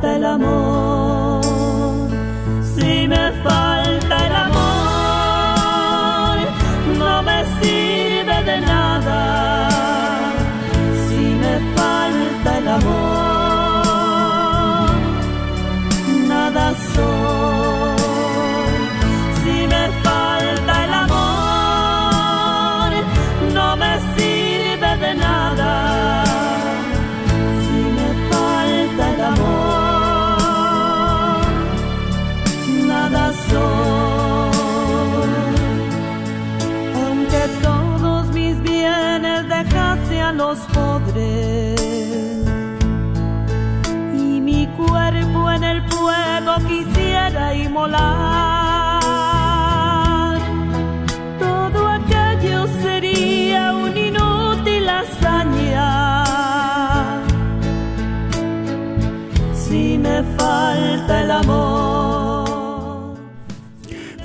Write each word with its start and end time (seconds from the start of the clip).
Falta 0.00 0.16
el 0.16 0.24
amor, 0.24 0.67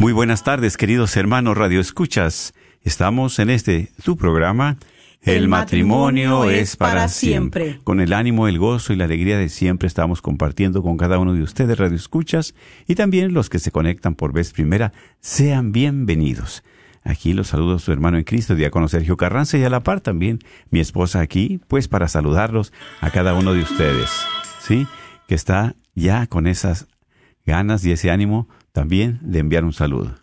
Muy 0.03 0.11
buenas 0.11 0.43
tardes, 0.43 0.75
queridos 0.75 1.15
hermanos 1.15 1.57
Radio 1.57 1.79
Escuchas. 1.79 2.53
Estamos 2.83 3.39
en 3.39 3.49
este 3.49 3.89
tu 4.03 4.17
programa. 4.17 4.75
El, 5.21 5.47
matrimonio, 5.47 6.49
es 6.49 6.75
para 6.75 7.07
siempre. 7.07 7.79
Con 7.85 8.01
el 8.01 8.11
ánimo, 8.11 8.49
el 8.49 8.59
gozo 8.59 8.91
y 8.91 8.97
la 8.97 9.05
alegría 9.05 9.37
de 9.37 9.47
siempre 9.47 9.87
estamos 9.87 10.21
compartiendo 10.21 10.83
con 10.83 10.97
cada 10.97 11.19
uno 11.19 11.33
de 11.33 11.41
ustedes 11.41 11.79
Radio 11.79 11.95
Escuchas 11.95 12.53
y 12.85 12.95
también 12.95 13.33
los 13.33 13.49
que 13.49 13.59
se 13.59 13.71
conectan 13.71 14.15
por 14.15 14.33
vez 14.33 14.51
primera. 14.51 14.91
Sean 15.21 15.71
bienvenidos. 15.71 16.65
Aquí 17.05 17.31
los 17.31 17.47
saludo 17.47 17.77
a 17.77 17.79
su 17.79 17.93
hermano 17.93 18.17
en 18.17 18.25
Cristo, 18.25 18.55
diácono 18.55 18.89
Sergio 18.89 19.15
Carranza, 19.15 19.57
y 19.57 19.63
a 19.63 19.69
la 19.69 19.83
par 19.83 20.01
también 20.01 20.39
mi 20.69 20.81
esposa 20.81 21.21
aquí, 21.21 21.61
pues 21.69 21.87
para 21.87 22.09
saludarlos 22.09 22.73
a 22.99 23.09
cada 23.09 23.35
uno 23.35 23.53
de 23.53 23.61
ustedes. 23.61 24.09
¿Sí? 24.59 24.85
Que 25.29 25.35
está 25.35 25.77
ya 25.95 26.27
con 26.27 26.45
esas 26.45 26.87
ganas 27.45 27.85
y 27.85 27.93
ese 27.93 28.11
ánimo 28.11 28.49
también 28.73 29.19
de 29.21 29.39
enviar 29.39 29.63
un 29.63 29.71
saludo. 29.71 30.15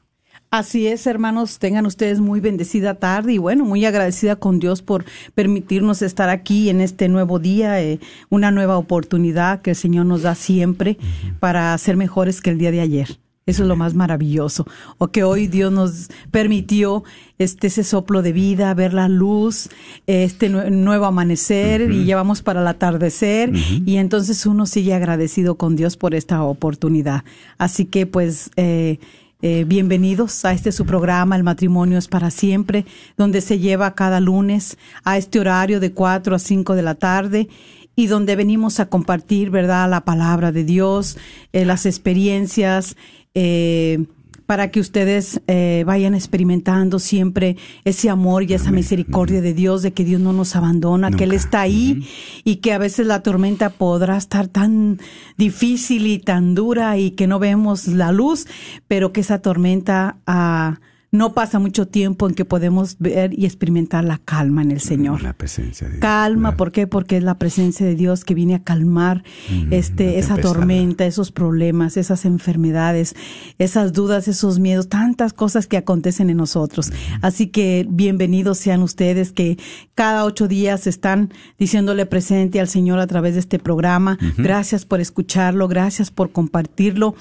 Así 0.51 0.89
es, 0.89 1.07
hermanos, 1.07 1.61
tengan 1.61 1.87
ustedes 1.87 2.19
muy 2.19 2.41
bendecida 2.41 2.95
tarde 2.95 3.35
y 3.35 3.39
bueno, 3.39 3.65
muy 3.65 3.85
agradecida 3.85 4.35
con 4.35 4.59
Dios 4.59 4.83
por 4.83 5.05
permitirnos 5.33 6.03
estar 6.03 6.29
aquí 6.29 6.69
en 6.69 6.81
este 6.81 7.09
nuevo 7.09 7.39
día, 7.39 7.81
eh, 7.81 8.01
una 8.31 8.51
nueva 8.51 8.77
oportunidad 8.77 9.63
que 9.63 9.71
el 9.71 9.77
Señor 9.77 10.07
nos 10.07 10.23
da 10.23 10.35
siempre 10.35 10.99
para 11.39 11.79
ser 11.79 11.97
mejores 11.97 12.41
que 12.41 12.51
el 12.51 12.59
día 12.59 12.73
de 12.73 12.81
ayer. 12.81 13.21
Eso 13.47 13.63
es 13.63 13.69
lo 13.69 13.75
más 13.75 13.95
maravilloso. 13.95 14.67
O 14.99 15.09
que 15.09 15.25
hoy 15.25 15.47
Dios 15.47 15.73
nos 15.73 16.09
permitió 16.31 17.03
este 17.39 17.67
ese 17.69 17.85
soplo 17.85 18.21
de 18.23 18.33
vida, 18.33 18.73
ver 18.75 18.93
la 18.93 19.09
luz, 19.09 19.71
este 20.07 20.51
nue- 20.51 20.71
nuevo 20.71 21.07
amanecer 21.07 21.91
y 21.91 22.05
ya 22.05 22.17
vamos 22.17 22.43
para 22.43 22.61
el 22.61 22.67
atardecer 22.69 23.51
y 23.87 23.97
entonces 23.97 24.45
uno 24.47 24.67
sigue 24.67 24.93
agradecido 24.95 25.57
con 25.57 25.75
Dios 25.75 25.97
por 25.97 26.15
esta 26.15 26.43
oportunidad. 26.43 27.25
Así 27.59 27.87
que 27.87 28.07
pues 28.07 28.51
eh, 28.57 28.99
eh, 29.43 29.65
bienvenidos 29.67 30.45
a 30.45 30.53
este 30.53 30.71
su 30.71 30.85
programa, 30.85 31.35
El 31.35 31.43
matrimonio 31.43 31.97
es 31.97 32.09
para 32.09 32.31
siempre, 32.31 32.85
donde 33.17 33.41
se 33.41 33.59
lleva 33.59 33.95
cada 33.95 34.21
lunes 34.21 34.77
a 35.03 35.17
este 35.17 35.41
horario 35.41 35.81
de 35.81 35.93
4 35.93 36.37
a 36.37 36.39
5 36.39 36.75
de 36.75 36.83
la 36.83 36.95
tarde 36.95 37.49
y 37.97 38.07
donde 38.07 38.37
venimos 38.37 38.81
a 38.81 38.87
compartir, 38.89 39.51
¿verdad?, 39.51 39.91
la 39.91 40.05
palabra 40.05 40.53
de 40.53 40.65
Dios, 40.65 41.19
eh, 41.53 41.65
las 41.65 41.85
experiencias, 41.87 42.97
eh, 43.35 44.05
para 44.51 44.73
que 44.73 44.81
ustedes 44.81 45.41
eh, 45.47 45.85
vayan 45.87 46.13
experimentando 46.13 46.99
siempre 46.99 47.57
ese 47.85 48.11
amor 48.11 48.43
y 48.43 48.55
esa 48.55 48.73
misericordia 48.73 49.41
de 49.41 49.55
Dios, 49.55 49.83
de 49.83 49.93
que 49.93 50.05
Dios 50.05 50.21
no 50.21 50.33
nos 50.33 50.57
abandona, 50.57 51.13
que 51.13 51.23
Él 51.23 51.33
está 51.33 51.61
ahí 51.61 52.05
y 52.43 52.57
que 52.57 52.73
a 52.73 52.79
veces 52.79 53.07
la 53.07 53.23
tormenta 53.23 53.71
podrá 53.71 54.17
estar 54.17 54.49
tan 54.49 54.99
difícil 55.37 56.09
y 56.09 56.19
tan 56.19 56.57
dura 56.57 56.99
y 56.99 57.13
que 57.13 57.29
no 57.29 57.39
vemos 57.39 57.87
la 57.87 58.11
luz, 58.11 58.49
pero 58.89 59.13
que 59.13 59.21
esa 59.21 59.39
tormenta 59.39 60.19
ah, 60.27 60.81
no 61.13 61.35
pasa 61.35 61.59
mucho 61.59 61.89
tiempo 61.89 62.29
en 62.29 62.35
que 62.35 62.45
podemos 62.45 62.97
ver 62.99 63.37
y 63.37 63.45
experimentar 63.45 64.05
la 64.05 64.19
calma 64.19 64.63
en 64.63 64.71
el 64.71 64.81
Señor. 64.81 65.23
La 65.23 65.33
presencia 65.33 65.87
de 65.89 65.95
Dios. 65.95 66.01
Calma, 66.01 66.51
Claro. 66.51 66.57
¿por 66.57 66.73
qué? 66.73 66.87
Porque 66.87 67.17
es 67.17 67.25
la 67.25 67.37
presencia 67.37 67.85
de 67.85 67.97
Dios 67.97 68.25
que 68.25 68.35
viene 68.35 68.55
a 68.55 68.63
calmar 68.63 69.25
este 69.71 70.19
esa 70.19 70.37
tormenta, 70.37 71.07
esos 71.07 71.33
problemas, 71.33 71.97
esas 71.97 72.25
enfermedades, 72.25 73.17
esas 73.59 73.93
dudas, 73.93 74.29
esos 74.29 74.61
miedos, 74.61 74.89
tantas 74.89 75.33
cosas 75.33 75.67
que 75.67 75.77
acontecen 75.77 76.31
en 76.31 76.37
nosotros. 76.37 76.93
Así 77.23 77.49
que 77.49 77.87
bienvenidos 77.91 78.59
sean 78.59 78.83
ustedes 78.83 79.33
que 79.33 79.59
cada 79.95 80.25
ocho 80.25 80.47
días 80.47 80.87
están 80.87 81.33
diciéndole 81.59 82.07
presente 82.07 82.61
al 82.61 82.69
Señor 82.69 83.01
a 83.01 83.07
través 83.09 83.35
de 83.35 83.41
este 83.41 83.59
programa. 83.59 84.17
Gracias 84.39 84.85
por 84.85 85.01
escucharlo, 85.01 85.67
gracias 85.67 86.11
por 86.13 86.31
compartirlo. 86.31 87.15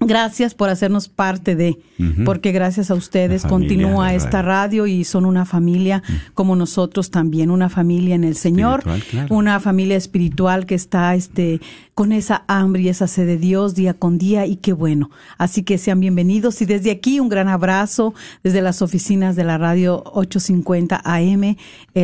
Gracias 0.00 0.54
por 0.54 0.68
hacernos 0.68 1.08
parte 1.08 1.56
de, 1.56 1.78
porque 2.24 2.52
gracias 2.52 2.90
a 2.92 2.94
ustedes 2.94 3.44
continúa 3.44 4.14
esta 4.14 4.42
radio. 4.42 4.86
y 4.86 5.02
son 5.02 5.24
una 5.24 5.44
familia 5.44 6.04
como 6.34 6.54
nosotros 6.54 7.10
también, 7.10 7.50
una 7.50 7.68
familia 7.68 8.14
en 8.14 8.22
el 8.22 8.36
Señor, 8.36 8.84
claro. 9.10 9.34
una 9.34 9.58
familia 9.58 9.96
espiritual 9.96 10.66
que 10.66 10.76
está 10.76 11.16
este 11.16 11.60
con 11.98 12.12
esa 12.12 12.44
hambre 12.46 12.82
y 12.82 12.88
esa 12.90 13.08
sed 13.08 13.26
de 13.26 13.38
Dios 13.38 13.74
día 13.74 13.92
con 13.92 14.18
día 14.18 14.46
y 14.46 14.54
qué 14.54 14.72
bueno. 14.72 15.10
Así 15.36 15.64
que 15.64 15.78
sean 15.78 15.98
bienvenidos 15.98 16.62
y 16.62 16.64
desde 16.64 16.92
aquí 16.92 17.18
un 17.18 17.28
gran 17.28 17.48
abrazo 17.48 18.14
desde 18.44 18.62
las 18.62 18.82
oficinas 18.82 19.34
de 19.34 19.42
la 19.42 19.58
radio 19.58 20.04
850 20.04 21.00
AM, 21.04 21.42
eh, 21.42 21.56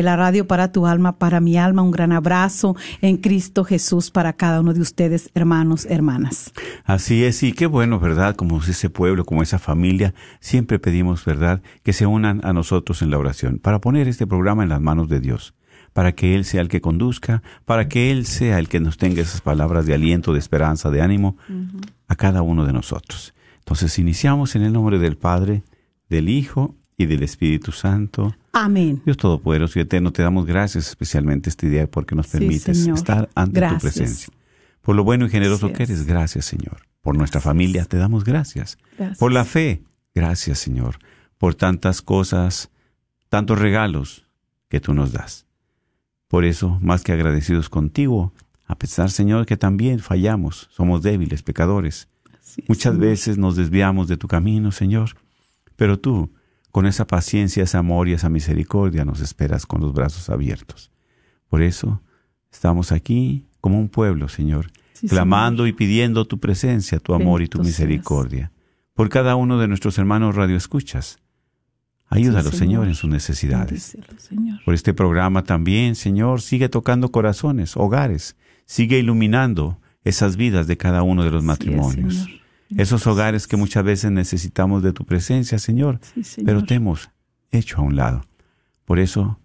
la 0.03 0.17
radio 0.17 0.47
para 0.47 0.73
tu 0.73 0.85
alma, 0.85 1.17
para 1.17 1.39
mi 1.39 1.55
alma, 1.55 1.81
un 1.81 1.91
gran 1.91 2.11
abrazo 2.11 2.75
en 2.99 3.15
Cristo 3.15 3.63
Jesús 3.63 4.11
para 4.11 4.33
cada 4.33 4.59
uno 4.59 4.73
de 4.73 4.81
ustedes, 4.81 5.29
hermanos, 5.33 5.87
hermanas. 5.89 6.51
Así 6.83 7.23
es, 7.23 7.41
y 7.43 7.53
qué 7.53 7.65
bueno, 7.65 7.97
¿verdad? 7.97 8.35
Como 8.35 8.61
ese 8.61 8.89
pueblo, 8.89 9.23
como 9.23 9.43
esa 9.43 9.59
familia, 9.59 10.13
siempre 10.41 10.77
pedimos, 10.77 11.23
¿verdad?, 11.23 11.61
que 11.83 11.93
se 11.93 12.05
unan 12.05 12.41
a 12.43 12.51
nosotros 12.51 13.01
en 13.01 13.11
la 13.11 13.17
oración, 13.17 13.59
para 13.59 13.79
poner 13.79 14.09
este 14.09 14.27
programa 14.27 14.63
en 14.63 14.67
las 14.67 14.81
manos 14.81 15.07
de 15.07 15.21
Dios, 15.21 15.53
para 15.95 16.11
que 16.11 16.35
Él 16.35 16.43
sea 16.43 16.59
el 16.59 16.67
que 16.67 16.81
conduzca, 16.81 17.41
para 17.63 17.87
que 17.87 18.11
Él 18.11 18.25
sea 18.25 18.59
el 18.59 18.67
que 18.67 18.81
nos 18.81 18.97
tenga 18.97 19.21
esas 19.21 19.39
palabras 19.39 19.85
de 19.85 19.93
aliento, 19.93 20.33
de 20.33 20.39
esperanza, 20.39 20.91
de 20.91 21.01
ánimo 21.01 21.37
a 22.09 22.15
cada 22.17 22.41
uno 22.41 22.65
de 22.65 22.73
nosotros. 22.73 23.33
Entonces 23.59 23.97
iniciamos 23.97 24.57
en 24.57 24.63
el 24.63 24.73
nombre 24.73 24.99
del 24.99 25.15
Padre, 25.15 25.63
del 26.09 26.27
Hijo 26.27 26.75
y 26.97 27.05
del 27.05 27.23
Espíritu 27.23 27.71
Santo. 27.71 28.35
Amén. 28.51 29.03
Dios 29.05 29.15
Todopoderoso 29.15 29.79
y 29.79 29.83
Eterno, 29.83 30.11
te 30.11 30.21
damos 30.21 30.45
gracias 30.45 30.89
especialmente 30.89 31.49
este 31.49 31.69
día 31.69 31.89
porque 31.89 32.13
nos 32.13 32.27
permites 32.27 32.85
estar 32.87 33.29
ante 33.33 33.61
Gracias. 33.61 33.81
tu 33.81 33.87
presencia. 33.87 34.33
Por 34.81 34.97
lo 34.97 35.05
bueno 35.05 35.25
y 35.27 35.29
generoso 35.29 35.69
Gracias. 35.69 35.87
que 35.87 35.93
eres, 35.93 36.05
gracias 36.05 36.43
Señor. 36.43 36.79
Por 36.99 37.15
nuestra 37.17 37.39
familia 37.39 37.85
te 37.85 37.95
damos 37.95 38.25
gracias. 38.25 38.77
Gracias. 38.97 39.17
Por 39.17 39.31
la 39.31 39.45
fe, 39.45 39.81
gracias 40.13 40.59
Señor. 40.59 40.97
Por 41.37 41.55
tantas 41.55 42.01
cosas, 42.01 42.69
tantos 43.29 43.59
regalos 43.59 44.25
que 44.67 44.81
tú 44.81 44.93
nos 44.93 45.13
das. 45.13 45.44
Por 46.35 46.43
eso, 46.43 46.77
más 46.81 47.01
que 47.01 47.13
agradecidos 47.13 47.69
contigo, 47.69 48.33
A 48.67 48.75
pesar, 48.77 49.09
Señor, 49.09 49.45
que 49.45 49.55
también 49.55 49.99
fallamos, 49.99 50.67
somos 50.69 51.01
débiles, 51.01 51.43
pecadores. 51.43 52.09
Muchas 52.67 52.97
veces 52.97 53.37
nos 53.37 53.55
desviamos 53.55 54.09
de 54.09 54.17
tu 54.17 54.27
camino, 54.27 54.73
Señor, 54.73 55.11
pero 55.77 55.97
tú, 55.97 56.33
con 56.71 56.87
esa 56.87 57.07
paciencia, 57.07 57.63
ese 57.63 57.77
amor 57.77 58.09
y 58.09 58.13
esa 58.13 58.27
misericordia, 58.27 59.05
nos 59.05 59.21
esperas 59.21 59.65
con 59.65 59.79
los 59.79 59.93
brazos 59.93 60.29
abiertos. 60.29 60.91
Por 61.47 61.61
eso 61.61 62.01
estamos 62.51 62.91
aquí 62.91 63.45
como 63.61 63.79
un 63.79 63.87
pueblo, 63.87 64.27
Señor, 64.27 64.71
clamando 65.07 65.67
y 65.67 65.71
pidiendo 65.71 66.25
tu 66.25 66.41
presencia, 66.41 66.99
tu 66.99 67.13
amor 67.13 67.43
y 67.43 67.47
tu 67.47 67.63
misericordia. 67.63 68.51
Por 68.93 69.07
cada 69.07 69.37
uno 69.37 69.57
de 69.57 69.69
nuestros 69.69 69.97
hermanos 69.99 70.35
radioescuchas. 70.35 71.17
Ayúdalo, 72.09 72.51
señor. 72.51 72.87
en 72.87 72.95
sus 72.95 73.09
necesidades. 73.09 73.97
Por 74.63 74.73
este 74.73 74.93
programa 74.93 75.43
también, 75.43 75.95
Señor, 75.95 76.41
sigue 76.41 76.69
tocando 76.69 77.11
corazones, 77.11 77.75
hogares, 77.75 78.35
sigue 78.65 78.99
iluminando 78.99 79.79
esas 80.03 80.37
vidas 80.37 80.67
de 80.67 80.77
cada 80.77 81.03
uno 81.03 81.23
de 81.23 81.31
los 81.31 81.43
matrimonios. 81.43 82.27
Esos 82.69 83.05
hogares 83.07 83.47
que 83.47 83.57
muchas 83.57 83.83
veces 83.83 84.11
necesitamos 84.11 84.83
de 84.83 84.93
tu 84.93 85.05
presencia, 85.05 85.59
Señor, 85.59 85.99
pero 86.45 86.63
te 86.63 86.75
hemos 86.75 87.09
hecho 87.51 87.77
a 87.77 87.81
un 87.81 87.95
lado. 87.95 88.25
Por 88.85 88.99
eso 88.99 89.39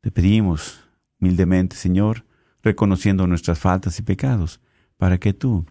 te 0.00 0.10
pedimos 0.10 0.84
humildemente, 1.20 1.76
Señor, 1.76 2.24
reconociendo 2.62 3.26
nuestras 3.26 3.58
faltas 3.58 3.98
y 3.98 4.02
pecados, 4.02 4.60
para 4.96 5.18
que 5.18 5.32
tú 5.32 5.66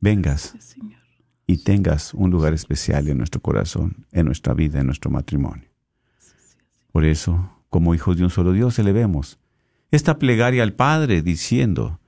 vengas 0.00 0.54
y 1.46 1.58
tengas 1.58 2.14
un 2.14 2.30
lugar 2.30 2.54
especial 2.54 3.08
en 3.08 3.18
nuestro 3.18 3.40
corazón, 3.40 4.06
en 4.12 4.26
nuestra 4.26 4.54
vida, 4.54 4.80
en 4.80 4.86
nuestro 4.86 5.10
matrimonio. 5.10 5.68
Por 6.92 7.04
eso, 7.04 7.50
como 7.68 7.94
hijos 7.94 8.16
de 8.16 8.24
un 8.24 8.30
solo 8.30 8.52
Dios, 8.52 8.78
elevemos 8.78 9.38
esta 9.90 10.18
plegaria 10.18 10.62
al 10.62 10.72
Padre 10.72 11.22
diciendo, 11.22 12.00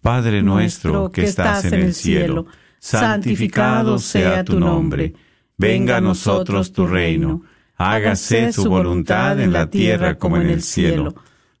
Padre 0.00 0.42
nuestro 0.42 1.10
que 1.10 1.24
estás 1.24 1.64
en 1.64 1.74
el 1.74 1.94
cielo, 1.94 2.46
santificado 2.78 3.98
sea 3.98 4.42
tu 4.44 4.58
nombre, 4.58 5.14
venga 5.56 5.98
a 5.98 6.00
nosotros 6.00 6.72
tu 6.72 6.86
reino, 6.86 7.42
hágase 7.76 8.52
su 8.52 8.68
voluntad 8.68 9.40
en 9.40 9.52
la 9.52 9.70
tierra 9.70 10.18
como 10.18 10.36
en 10.36 10.50
el 10.50 10.62
cielo. 10.62 11.14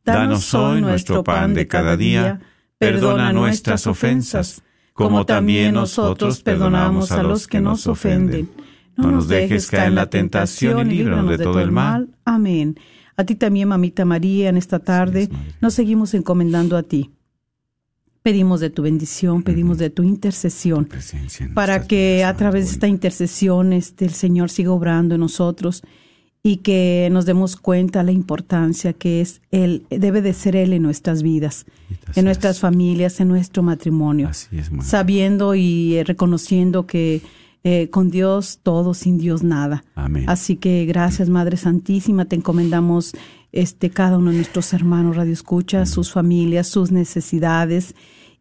Danos 0.04 0.52
hoy 0.54 0.80
nuestro 0.80 1.22
pan 1.22 1.54
de 1.54 1.68
cada 1.68 1.96
día, 1.96 2.40
perdona 2.78 3.32
nuestras 3.32 3.86
ofensas, 3.86 4.62
como 4.92 5.24
también 5.26 5.74
nosotros 5.74 6.42
perdonamos 6.42 7.12
a 7.12 7.22
los 7.22 7.46
que 7.46 7.60
nos 7.60 7.86
ofenden. 7.86 8.50
No 8.96 9.10
nos 9.10 9.28
dejes 9.28 9.70
caer 9.70 9.88
en 9.88 9.94
la 9.94 10.10
tentación 10.10 10.90
y 10.90 10.96
líbranos 10.96 11.30
de 11.30 11.38
todo 11.38 11.60
el 11.60 11.72
mal. 11.72 12.10
Amén. 12.24 12.76
A 13.16 13.24
ti 13.24 13.34
también, 13.34 13.68
mamita 13.68 14.04
María, 14.04 14.48
en 14.48 14.56
esta 14.56 14.78
tarde 14.78 15.28
nos 15.60 15.74
seguimos 15.74 16.14
encomendando 16.14 16.76
a 16.76 16.82
ti. 16.82 17.10
Pedimos 18.22 18.60
de 18.60 18.70
tu 18.70 18.82
bendición, 18.82 19.42
pedimos 19.42 19.78
de 19.78 19.90
tu 19.90 20.04
intercesión, 20.04 20.88
para 21.54 21.86
que 21.88 22.22
a 22.22 22.36
través 22.36 22.66
de 22.66 22.70
esta 22.72 22.86
intercesión 22.86 23.72
este, 23.72 24.04
el 24.04 24.12
Señor 24.12 24.48
siga 24.48 24.70
obrando 24.70 25.16
en 25.16 25.22
nosotros 25.22 25.82
y 26.44 26.56
que 26.58 27.08
nos 27.12 27.24
demos 27.24 27.56
cuenta 27.56 28.02
la 28.02 28.10
importancia 28.10 28.92
que 28.92 29.20
es 29.20 29.40
Él, 29.52 29.86
debe 29.90 30.22
de 30.22 30.32
ser 30.32 30.56
Él 30.56 30.72
en 30.72 30.82
nuestras 30.82 31.22
vidas, 31.22 31.66
en 32.16 32.24
nuestras 32.24 32.58
familias, 32.58 33.20
en 33.20 33.28
nuestro 33.28 33.62
matrimonio, 33.62 34.30
sabiendo 34.82 35.54
y 35.54 35.96
eh, 35.96 36.04
reconociendo 36.04 36.86
que 36.86 37.22
eh, 37.62 37.90
con 37.90 38.10
Dios 38.10 38.58
todo, 38.64 38.92
sin 38.92 39.18
Dios 39.18 39.44
nada. 39.44 39.84
Así 40.26 40.56
que 40.56 40.84
gracias 40.84 41.28
Madre 41.28 41.56
Santísima, 41.56 42.24
te 42.24 42.34
encomendamos 42.34 43.12
este 43.52 43.90
cada 43.90 44.18
uno 44.18 44.30
de 44.30 44.38
nuestros 44.38 44.72
hermanos 44.72 45.14
Radio 45.14 45.32
Escucha, 45.32 45.86
sus 45.86 46.10
familias, 46.10 46.66
sus 46.66 46.90
necesidades 46.90 47.94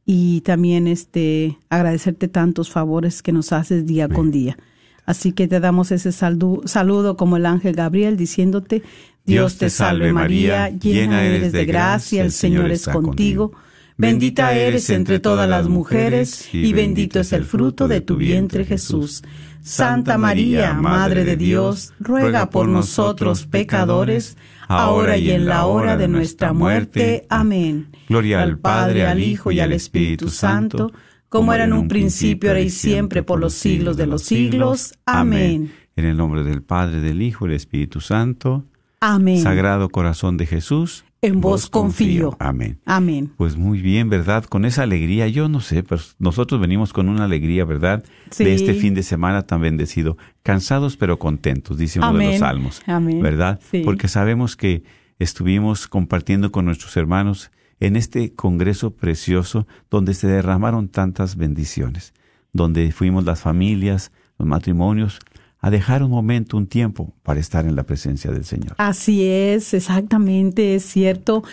y 0.08 0.42
también 0.42 0.88
este 0.88 1.60
agradecerte 1.70 2.28
tantos 2.28 2.72
favores 2.72 3.22
que 3.22 3.32
nos 3.32 3.52
haces 3.52 3.86
día 3.86 4.10
con 4.10 4.32
día. 4.32 4.58
Así 5.06 5.32
que 5.32 5.48
te 5.48 5.60
damos 5.60 5.92
ese 5.92 6.12
saludo 6.12 7.18
como 7.18 7.38
el 7.38 7.46
ángel 7.46 7.76
Gabriel 7.76 8.18
diciéndote, 8.18 8.84
Dios 9.26 9.58
te 9.58 9.70
salve 9.70 10.14
María, 10.14 10.70
llena 10.70 11.24
eres 11.24 11.52
de 11.52 11.66
gracia, 11.66 12.24
el 12.24 12.32
Señor 12.32 12.72
es 12.72 12.88
contigo, 12.88 13.52
bendita 13.98 14.54
eres 14.54 14.90
entre 14.90 15.20
todas 15.20 15.50
las 15.50 15.68
mujeres 15.68 16.50
y 16.54 16.74
bendito 16.74 17.20
es 17.20 17.34
el 17.34 17.46
fruto 17.46 17.88
de 17.88 18.02
tu 18.02 18.16
vientre 18.16 18.66
Jesús. 18.66 19.24
Santa 19.64 20.18
María, 20.18 20.74
Madre 20.74 21.24
de 21.24 21.38
Dios, 21.38 21.94
ruega 22.00 22.50
por 22.50 22.68
nosotros 22.68 23.46
pecadores, 23.46 24.38
ahora 24.68 25.18
y 25.18 25.30
en 25.30 25.46
la 25.46 25.66
hora 25.66 25.98
de 25.98 26.08
nuestra 26.08 26.52
muerte. 26.52 27.28
Amén. 27.30 27.90
Gloria 28.10 28.42
al 28.42 28.58
Padre, 28.58 29.06
al 29.06 29.20
Hijo 29.20 29.52
y 29.52 29.60
al 29.60 29.72
Espíritu 29.72 30.30
Santo 30.30 30.92
como 31.32 31.54
era 31.54 31.64
en 31.64 31.72
un 31.72 31.88
principio, 31.88 32.50
ahora 32.50 32.60
y 32.60 32.70
siempre, 32.70 33.24
por 33.24 33.40
los 33.40 33.54
siglos 33.54 33.96
de 33.96 34.06
los 34.06 34.22
siglos. 34.22 34.96
Amén. 35.06 35.72
En 35.96 36.04
el 36.04 36.18
nombre 36.18 36.44
del 36.44 36.62
Padre, 36.62 37.00
del 37.00 37.22
Hijo 37.22 37.46
y 37.46 37.50
del 37.50 37.56
Espíritu 37.56 38.02
Santo. 38.02 38.66
Amén. 39.00 39.40
Sagrado 39.40 39.88
Corazón 39.88 40.36
de 40.36 40.46
Jesús. 40.46 41.06
En 41.22 41.40
vos 41.40 41.70
confío. 41.70 42.36
Amén. 42.38 42.82
Amén. 42.86 43.32
Pues 43.38 43.56
muy 43.56 43.80
bien, 43.80 44.10
¿verdad? 44.10 44.44
Con 44.44 44.66
esa 44.66 44.84
alegría, 44.84 45.30
yo 45.30 45.48
no 45.48 45.62
sé, 45.62 45.84
pero 45.84 46.02
nosotros 46.20 46.60
venimos 46.60 46.92
con 46.92 47.08
una 47.08 47.24
alegría, 47.24 47.64
¿verdad? 47.64 48.04
De 48.38 48.54
este 48.54 48.74
fin 48.74 48.94
de 48.94 49.02
semana 49.02 49.44
tan 49.44 49.62
bendecido. 49.62 50.18
Cansados 50.44 50.98
pero 50.98 51.18
contentos, 51.18 51.78
dice 51.78 52.00
uno 52.00 52.14
de 52.14 52.26
los 52.26 52.40
salmos. 52.40 52.82
Amén. 52.88 53.22
¿Verdad? 53.22 53.62
Porque 53.86 54.10
sabemos 54.10 54.58
que 54.58 54.84
estuvimos 55.18 55.88
compartiendo 55.88 56.52
con 56.52 56.66
nuestros 56.66 56.98
hermanos 56.98 57.52
en 57.82 57.96
este 57.96 58.34
congreso 58.34 58.92
precioso 58.92 59.68
donde 59.90 60.14
se 60.14 60.28
derramaron 60.28 60.88
tantas 60.88 61.36
bendiciones, 61.36 62.14
donde 62.54 62.92
fuimos 62.92 63.26
las 63.26 63.42
familias, 63.42 64.12
los 64.38 64.48
matrimonios, 64.48 65.20
a 65.64 65.70
dejar 65.70 66.02
un 66.02 66.10
momento, 66.10 66.58
un 66.58 66.66
tiempo 66.66 67.14
para 67.22 67.40
estar 67.40 67.66
en 67.66 67.76
la 67.76 67.84
presencia 67.84 68.32
del 68.32 68.46
Señor. 68.46 68.74
Así 68.80 69.24
es, 69.24 69.76
exactamente, 69.76 70.76
es 70.76 70.84
cierto. 70.86 71.44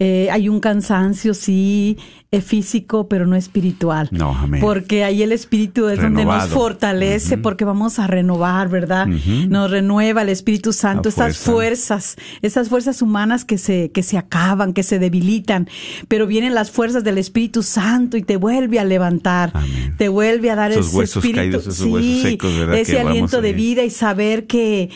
Eh, 0.00 0.28
hay 0.30 0.48
un 0.48 0.60
cansancio, 0.60 1.34
sí, 1.34 1.98
es 2.30 2.44
físico, 2.44 3.08
pero 3.08 3.26
no 3.26 3.36
espiritual. 3.36 4.08
No, 4.12 4.32
amén. 4.32 4.60
Porque 4.60 5.02
ahí 5.02 5.22
el 5.22 5.32
espíritu 5.32 5.88
es 5.88 6.00
donde 6.00 6.24
nos 6.24 6.48
fortalece, 6.48 7.36
porque 7.36 7.64
vamos 7.64 7.98
a 7.98 8.06
renovar, 8.06 8.68
¿verdad? 8.68 9.06
Nos 9.06 9.70
renueva 9.70 10.22
el 10.22 10.28
Espíritu 10.28 10.72
Santo, 10.72 11.08
esas 11.08 11.38
fuerzas, 11.38 12.16
esas 12.42 12.68
fuerzas 12.68 13.02
humanas 13.02 13.44
que 13.44 13.58
se, 13.58 13.90
que 13.90 14.02
se 14.02 14.18
acaban, 14.18 14.72
que 14.72 14.82
se 14.82 14.98
debilitan, 14.98 15.68
pero 16.06 16.26
vienen 16.26 16.54
las 16.54 16.70
fuerzas 16.70 17.02
del 17.02 17.18
Espíritu 17.18 17.62
Santo 17.62 18.16
y 18.16 18.22
te 18.22 18.36
vuelve 18.36 18.78
a 18.78 18.84
levantar, 18.84 19.52
te 19.96 20.08
vuelve 20.08 20.50
a 20.50 20.54
dar 20.54 20.70
ese 20.70 21.02
espíritu, 21.02 21.60
sí, 21.72 22.38
ese 22.72 23.00
aliento 23.00 23.40
de 23.40 23.52
vida 23.58 23.84
y 23.84 23.90
saber 23.90 24.46
que 24.46 24.90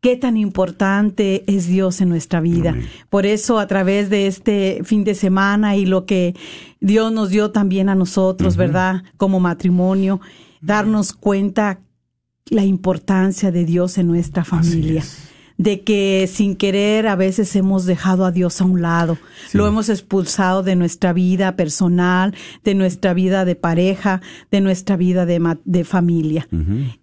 qué 0.00 0.16
tan 0.16 0.36
importante 0.36 1.44
es 1.46 1.66
Dios 1.66 2.00
en 2.00 2.08
nuestra 2.08 2.40
vida. 2.40 2.76
Por 3.08 3.24
eso, 3.24 3.58
a 3.58 3.66
través 3.66 4.10
de 4.10 4.26
este 4.26 4.80
fin 4.84 5.04
de 5.04 5.14
semana 5.14 5.76
y 5.76 5.86
lo 5.86 6.06
que 6.06 6.34
Dios 6.80 7.12
nos 7.12 7.30
dio 7.30 7.52
también 7.52 7.88
a 7.88 7.94
nosotros, 7.94 8.56
¿verdad? 8.56 9.02
Como 9.16 9.40
matrimonio, 9.40 10.20
darnos 10.60 11.12
cuenta 11.12 11.80
la 12.46 12.64
importancia 12.64 13.50
de 13.50 13.64
Dios 13.64 13.96
en 13.98 14.08
nuestra 14.08 14.44
familia 14.44 15.02
de 15.58 15.82
que 15.82 16.28
sin 16.32 16.56
querer 16.56 17.06
a 17.06 17.16
veces 17.16 17.54
hemos 17.56 17.84
dejado 17.84 18.24
a 18.24 18.32
Dios 18.32 18.60
a 18.60 18.64
un 18.64 18.82
lado, 18.82 19.18
lo 19.52 19.66
hemos 19.66 19.88
expulsado 19.88 20.62
de 20.62 20.76
nuestra 20.76 21.12
vida 21.12 21.56
personal, 21.56 22.34
de 22.64 22.74
nuestra 22.74 23.14
vida 23.14 23.44
de 23.44 23.54
pareja, 23.54 24.20
de 24.50 24.60
nuestra 24.60 24.96
vida 24.96 25.26
de, 25.26 25.56
de 25.64 25.84
familia. 25.84 26.48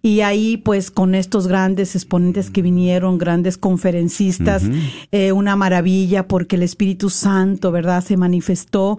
Y 0.02 0.20
ahí 0.20 0.56
pues 0.56 0.90
con 0.90 1.14
estos 1.14 1.46
grandes 1.46 1.94
exponentes 1.94 2.50
que 2.50 2.62
vinieron, 2.62 3.18
grandes 3.18 3.58
conferencistas, 3.58 4.64
eh, 5.12 5.32
una 5.32 5.56
maravilla 5.56 6.26
porque 6.26 6.56
el 6.56 6.62
Espíritu 6.62 7.10
Santo, 7.10 7.72
¿verdad?, 7.72 8.04
se 8.04 8.16
manifestó 8.16 8.98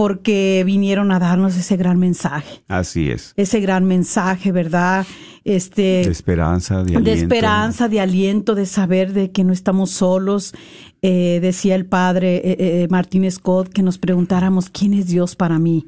porque 0.00 0.62
vinieron 0.64 1.12
a 1.12 1.18
darnos 1.18 1.58
ese 1.58 1.76
gran 1.76 1.98
mensaje. 1.98 2.62
Así 2.68 3.10
es. 3.10 3.34
Ese 3.36 3.60
gran 3.60 3.84
mensaje, 3.84 4.50
¿verdad? 4.50 5.06
Este 5.44 5.82
de 5.82 6.10
esperanza, 6.10 6.76
de 6.76 6.96
aliento. 6.96 7.02
De 7.02 7.12
esperanza, 7.12 7.86
de 7.86 8.00
aliento, 8.00 8.54
de 8.54 8.64
saber 8.64 9.12
de 9.12 9.30
que 9.30 9.44
no 9.44 9.52
estamos 9.52 9.90
solos. 9.90 10.54
Eh, 11.02 11.40
decía 11.42 11.74
el 11.74 11.84
padre 11.84 12.36
eh, 12.36 12.56
eh, 12.58 12.88
Martín 12.88 13.30
Scott 13.30 13.68
que 13.68 13.82
nos 13.82 13.98
preguntáramos 13.98 14.70
quién 14.70 14.94
es 14.94 15.06
Dios 15.06 15.36
para 15.36 15.58
mí. 15.58 15.86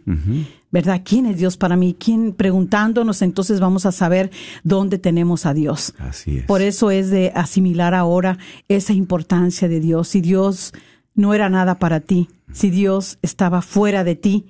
¿Verdad? 0.71 1.01
¿Quién 1.03 1.25
es 1.25 1.39
Dios 1.39 1.57
para 1.57 1.77
mí? 1.77 1.97
¿Quién? 1.99 2.35
Preguntándonos, 2.35 3.23
entonces 3.23 3.61
vamos 3.61 3.87
a 3.87 3.93
saber 3.93 4.31
dónde 4.63 4.99
tenemos 4.99 5.47
a 5.47 5.55
Dios. 5.55 5.95
Así 5.99 6.37
es. 6.37 6.45
Por 6.45 6.61
eso 6.61 6.91
es 6.91 7.09
de 7.09 7.33
asimilar 7.35 7.95
ahora 7.95 8.37
esa 8.69 8.93
importancia 8.93 9.69
de 9.69 9.81
Dios. 9.81 10.09
Si 10.09 10.21
Dios 10.21 10.75
no 11.15 11.35
era 11.35 11.49
nada 11.49 11.79
para 11.79 12.01
ti, 12.01 12.29
si 12.53 12.71
Dios 12.71 13.19
estaba 13.23 13.63
fuera 13.63 14.05
de 14.05 14.17
ti, 14.17 14.47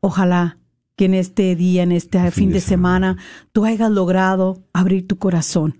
ojalá 0.00 0.58
que 0.96 1.06
en 1.06 1.14
este 1.14 1.56
día, 1.56 1.82
en 1.82 1.92
este 1.92 2.30
fin, 2.30 2.50
de, 2.50 2.60
semana, 2.60 3.16
tú 3.52 3.64
hayas 3.64 3.90
logrado 3.90 4.62
abrir 4.72 5.06
tu 5.06 5.18
corazón 5.18 5.76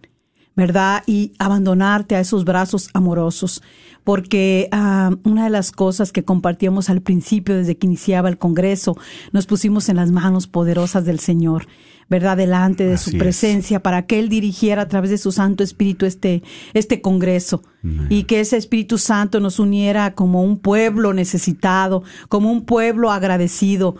¿verdad? 0.54 1.02
Y 1.06 1.32
abandonarte 1.38 2.16
a 2.16 2.20
esos 2.20 2.44
brazos 2.44 2.90
amorosos. 2.92 3.62
Porque 4.04 4.68
ah, 4.72 5.10
una 5.24 5.44
de 5.44 5.50
las 5.50 5.72
cosas 5.72 6.12
que 6.12 6.24
compartíamos 6.24 6.90
al 6.90 7.00
principio, 7.00 7.56
desde 7.56 7.76
que 7.76 7.86
iniciaba 7.86 8.28
el 8.28 8.38
Congreso, 8.38 8.96
nos 9.32 9.46
pusimos 9.46 9.88
en 9.88 9.96
las 9.96 10.10
manos 10.10 10.46
poderosas 10.46 11.04
del 11.04 11.20
Señor. 11.20 11.66
¿Verdad? 12.12 12.36
Delante 12.36 12.84
de 12.84 12.98
su 12.98 13.16
presencia 13.16 13.80
para 13.80 14.02
que 14.04 14.18
Él 14.18 14.28
dirigiera 14.28 14.82
a 14.82 14.88
través 14.88 15.08
de 15.08 15.16
su 15.16 15.32
Santo 15.32 15.64
Espíritu 15.64 16.04
este, 16.04 16.42
este 16.74 17.00
Congreso. 17.00 17.62
Y 18.10 18.24
que 18.24 18.38
ese 18.38 18.58
Espíritu 18.58 18.98
Santo 18.98 19.40
nos 19.40 19.58
uniera 19.58 20.14
como 20.14 20.44
un 20.44 20.58
pueblo 20.58 21.14
necesitado, 21.14 22.04
como 22.28 22.52
un 22.52 22.64
pueblo 22.64 23.10
agradecido, 23.10 23.96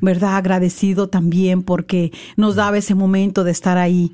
¿verdad? 0.00 0.36
Agradecido 0.36 1.08
también 1.08 1.64
porque 1.64 2.12
nos 2.36 2.54
daba 2.54 2.78
ese 2.78 2.94
momento 2.94 3.42
de 3.42 3.50
estar 3.50 3.78
ahí 3.78 4.12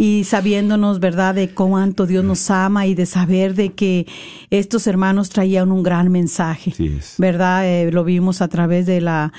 y 0.00 0.24
sabiéndonos, 0.24 0.98
¿verdad?, 0.98 1.34
de 1.34 1.50
cuánto 1.50 2.06
Dios 2.06 2.24
nos 2.24 2.50
ama 2.50 2.86
y 2.86 2.94
de 2.94 3.04
saber 3.04 3.54
de 3.54 3.74
que 3.74 4.06
estos 4.48 4.86
hermanos 4.86 5.28
traían 5.28 5.70
un 5.70 5.82
gran 5.82 6.10
mensaje, 6.10 6.72
¿verdad? 7.18 7.66
Eh, 7.66 7.92
lo 7.92 8.02
vimos 8.02 8.40
a 8.40 8.48
través 8.48 8.86
de 8.86 9.02
la 9.02 9.30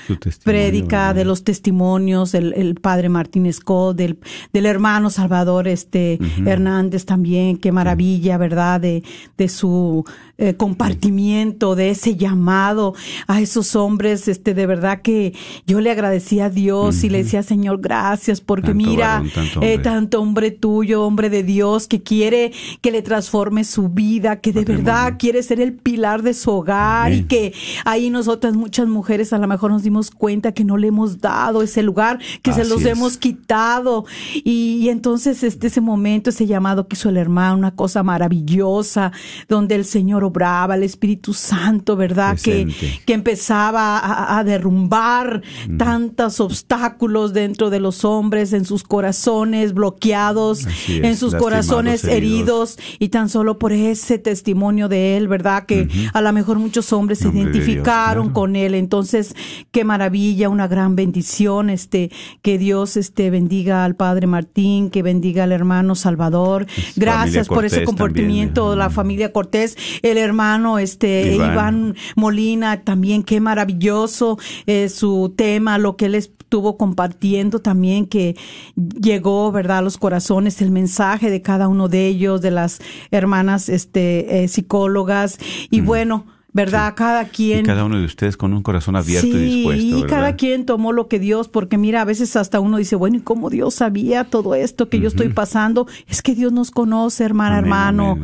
prédica, 0.44 1.14
de 1.14 1.24
los 1.24 1.42
testimonios 1.42 2.30
del 2.30 2.52
el 2.52 2.76
padre 2.76 3.08
Martín 3.08 3.52
Scott, 3.52 3.96
del, 3.96 4.20
del 4.52 4.66
hermano 4.66 5.10
Salvador 5.10 5.66
este 5.66 6.20
Hernández 6.46 7.06
también, 7.06 7.56
qué 7.56 7.72
maravilla, 7.72 8.38
¿verdad?, 8.38 8.80
de, 8.80 9.02
de 9.36 9.48
su 9.48 10.04
eh, 10.42 10.56
compartimiento, 10.56 11.76
de 11.76 11.90
ese 11.90 12.16
llamado 12.16 12.96
a 13.28 13.40
esos 13.40 13.76
hombres, 13.76 14.26
este, 14.26 14.54
de 14.54 14.66
verdad 14.66 15.00
que 15.00 15.34
yo 15.68 15.80
le 15.80 15.88
agradecía 15.92 16.46
a 16.46 16.50
Dios 16.50 17.04
y 17.04 17.10
le 17.10 17.22
decía, 17.22 17.44
Señor, 17.44 17.80
gracias, 17.80 18.40
porque 18.40 18.74
mira, 18.74 19.22
eh, 19.60 19.78
tanto, 19.78 20.20
hombre. 20.20 20.50
tuyo, 20.50 21.04
hombre 21.04 21.30
de 21.30 21.44
Dios, 21.44 21.86
que 21.86 22.02
quiere 22.02 22.50
que 22.80 22.90
le 22.90 23.02
transforme 23.02 23.62
su 23.62 23.88
vida, 23.88 24.40
que 24.40 24.52
de 24.52 24.64
verdad 24.64 25.14
quiere 25.16 25.44
ser 25.44 25.60
el 25.60 25.74
pilar 25.74 26.22
de 26.22 26.34
su 26.34 26.50
hogar 26.50 27.12
y 27.12 27.22
que 27.22 27.54
ahí 27.84 28.10
nosotras 28.10 28.54
muchas 28.54 28.88
mujeres 28.88 29.32
a 29.32 29.38
lo 29.38 29.46
mejor 29.46 29.70
nos 29.70 29.84
dimos 29.84 30.10
cuenta 30.10 30.50
que 30.50 30.64
no 30.64 30.76
le 30.76 30.88
hemos 30.88 31.20
dado 31.20 31.62
ese 31.62 31.84
lugar, 31.84 32.18
que 32.42 32.52
se 32.52 32.64
los 32.64 32.84
hemos 32.84 33.16
quitado. 33.16 34.06
Y, 34.42 34.88
entonces 34.88 35.44
este, 35.44 35.68
ese 35.68 35.80
momento, 35.80 36.30
ese 36.30 36.46
llamado 36.46 36.88
que 36.88 36.96
hizo 36.96 37.10
el 37.10 37.16
hermano, 37.16 37.56
una 37.56 37.76
cosa 37.76 38.02
maravillosa, 38.02 39.12
donde 39.48 39.76
el 39.76 39.84
Señor 39.84 40.24
brava 40.32 40.74
el 40.74 40.82
Espíritu 40.82 41.34
Santo, 41.34 41.96
¿verdad? 41.96 42.38
Que, 42.42 42.66
que 43.04 43.12
empezaba 43.12 44.00
a, 44.38 44.42
derrumbar 44.44 45.42
mm. 45.68 45.76
tantos 45.76 46.40
obstáculos 46.40 47.32
dentro 47.32 47.70
de 47.70 47.80
los 47.80 48.04
hombres, 48.04 48.52
en 48.52 48.64
sus 48.64 48.82
corazones 48.82 49.72
bloqueados, 49.74 50.66
en 50.88 51.16
sus 51.16 51.34
corazones 51.34 52.04
heridos. 52.04 52.78
y 52.98 53.08
tan 53.08 53.28
solo 53.28 53.58
por 53.58 53.72
ese 53.72 54.18
testimonio 54.18 54.88
de 54.88 55.16
él, 55.16 55.28
¿verdad? 55.28 55.66
Que 55.66 55.88
a 56.12 56.20
lo 56.20 56.32
mejor 56.32 56.58
muchos 56.58 56.92
hombres 56.92 57.18
se 57.18 57.28
identificaron 57.28 58.30
con 58.30 58.56
él. 58.56 58.74
Entonces, 58.74 59.34
qué 59.70 59.84
maravilla, 59.84 60.48
una 60.48 60.66
gran 60.66 60.96
bendición, 60.96 61.70
este, 61.70 62.10
que 62.42 62.58
Dios 62.58 62.96
este 62.96 63.30
bendiga 63.30 63.84
al 63.84 63.96
Padre 63.96 64.26
Martín, 64.26 64.90
que 64.90 65.02
bendiga 65.02 65.44
al 65.44 65.52
hermano 65.52 65.94
Salvador. 65.94 66.66
Gracias 66.96 67.48
por 67.48 67.64
ese 67.64 67.84
comportamiento, 67.84 68.70
de 68.70 68.76
la 68.76 68.90
familia 68.90 69.32
Cortés, 69.32 69.76
el 70.02 70.18
hermano 70.22 70.78
este 70.78 71.34
Iván, 71.34 71.94
Molina 72.16 72.82
también, 72.82 73.22
qué 73.22 73.40
maravilloso 73.40 74.38
eh, 74.66 74.88
su 74.88 75.34
tema, 75.36 75.78
lo 75.78 75.96
que 75.96 76.06
él 76.06 76.14
estuvo 76.14 76.76
compartiendo 76.76 77.60
también, 77.60 78.06
que 78.06 78.36
llegó, 78.76 79.50
¿verdad?, 79.52 79.78
a 79.78 79.82
los 79.82 79.96
corazones, 79.96 80.60
el 80.60 80.70
mensaje 80.70 81.30
de 81.30 81.42
cada 81.42 81.68
uno 81.68 81.88
de 81.88 82.06
ellos, 82.06 82.40
de 82.42 82.50
las 82.50 82.80
hermanas 83.10 83.68
este, 83.68 84.44
eh, 84.44 84.48
psicólogas. 84.48 85.38
Y 85.70 85.80
bueno, 85.80 86.26
¿verdad? 86.52 86.92
Cada 86.94 87.24
quien. 87.24 87.64
cada 87.64 87.84
uno 87.84 87.98
de 87.98 88.04
ustedes 88.04 88.36
con 88.36 88.52
un 88.52 88.62
corazón 88.62 88.94
abierto 88.96 89.26
y 89.26 89.46
dispuesto. 89.46 89.98
Y 89.98 90.02
cada 90.04 90.36
quien 90.36 90.66
tomó 90.66 90.92
lo 90.92 91.08
que 91.08 91.18
Dios, 91.18 91.48
porque 91.48 91.78
mira, 91.78 92.02
a 92.02 92.04
veces 92.04 92.36
hasta 92.36 92.60
uno 92.60 92.76
dice, 92.76 92.94
bueno, 92.94 93.16
¿y 93.16 93.20
cómo 93.20 93.48
Dios 93.48 93.74
sabía 93.74 94.24
todo 94.24 94.54
esto 94.54 94.88
que 94.88 95.00
yo 95.00 95.08
estoy 95.08 95.30
pasando? 95.30 95.86
Es 96.06 96.20
que 96.20 96.34
Dios 96.34 96.52
nos 96.52 96.70
conoce, 96.70 97.24
hermana, 97.24 97.58
hermano. 97.58 98.18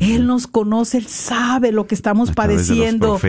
él 0.00 0.26
nos 0.26 0.46
conoce, 0.46 0.98
Él 0.98 1.06
sabe 1.06 1.70
lo 1.70 1.86
que 1.86 1.94
estamos 1.94 2.32
padeciendo. 2.32 3.20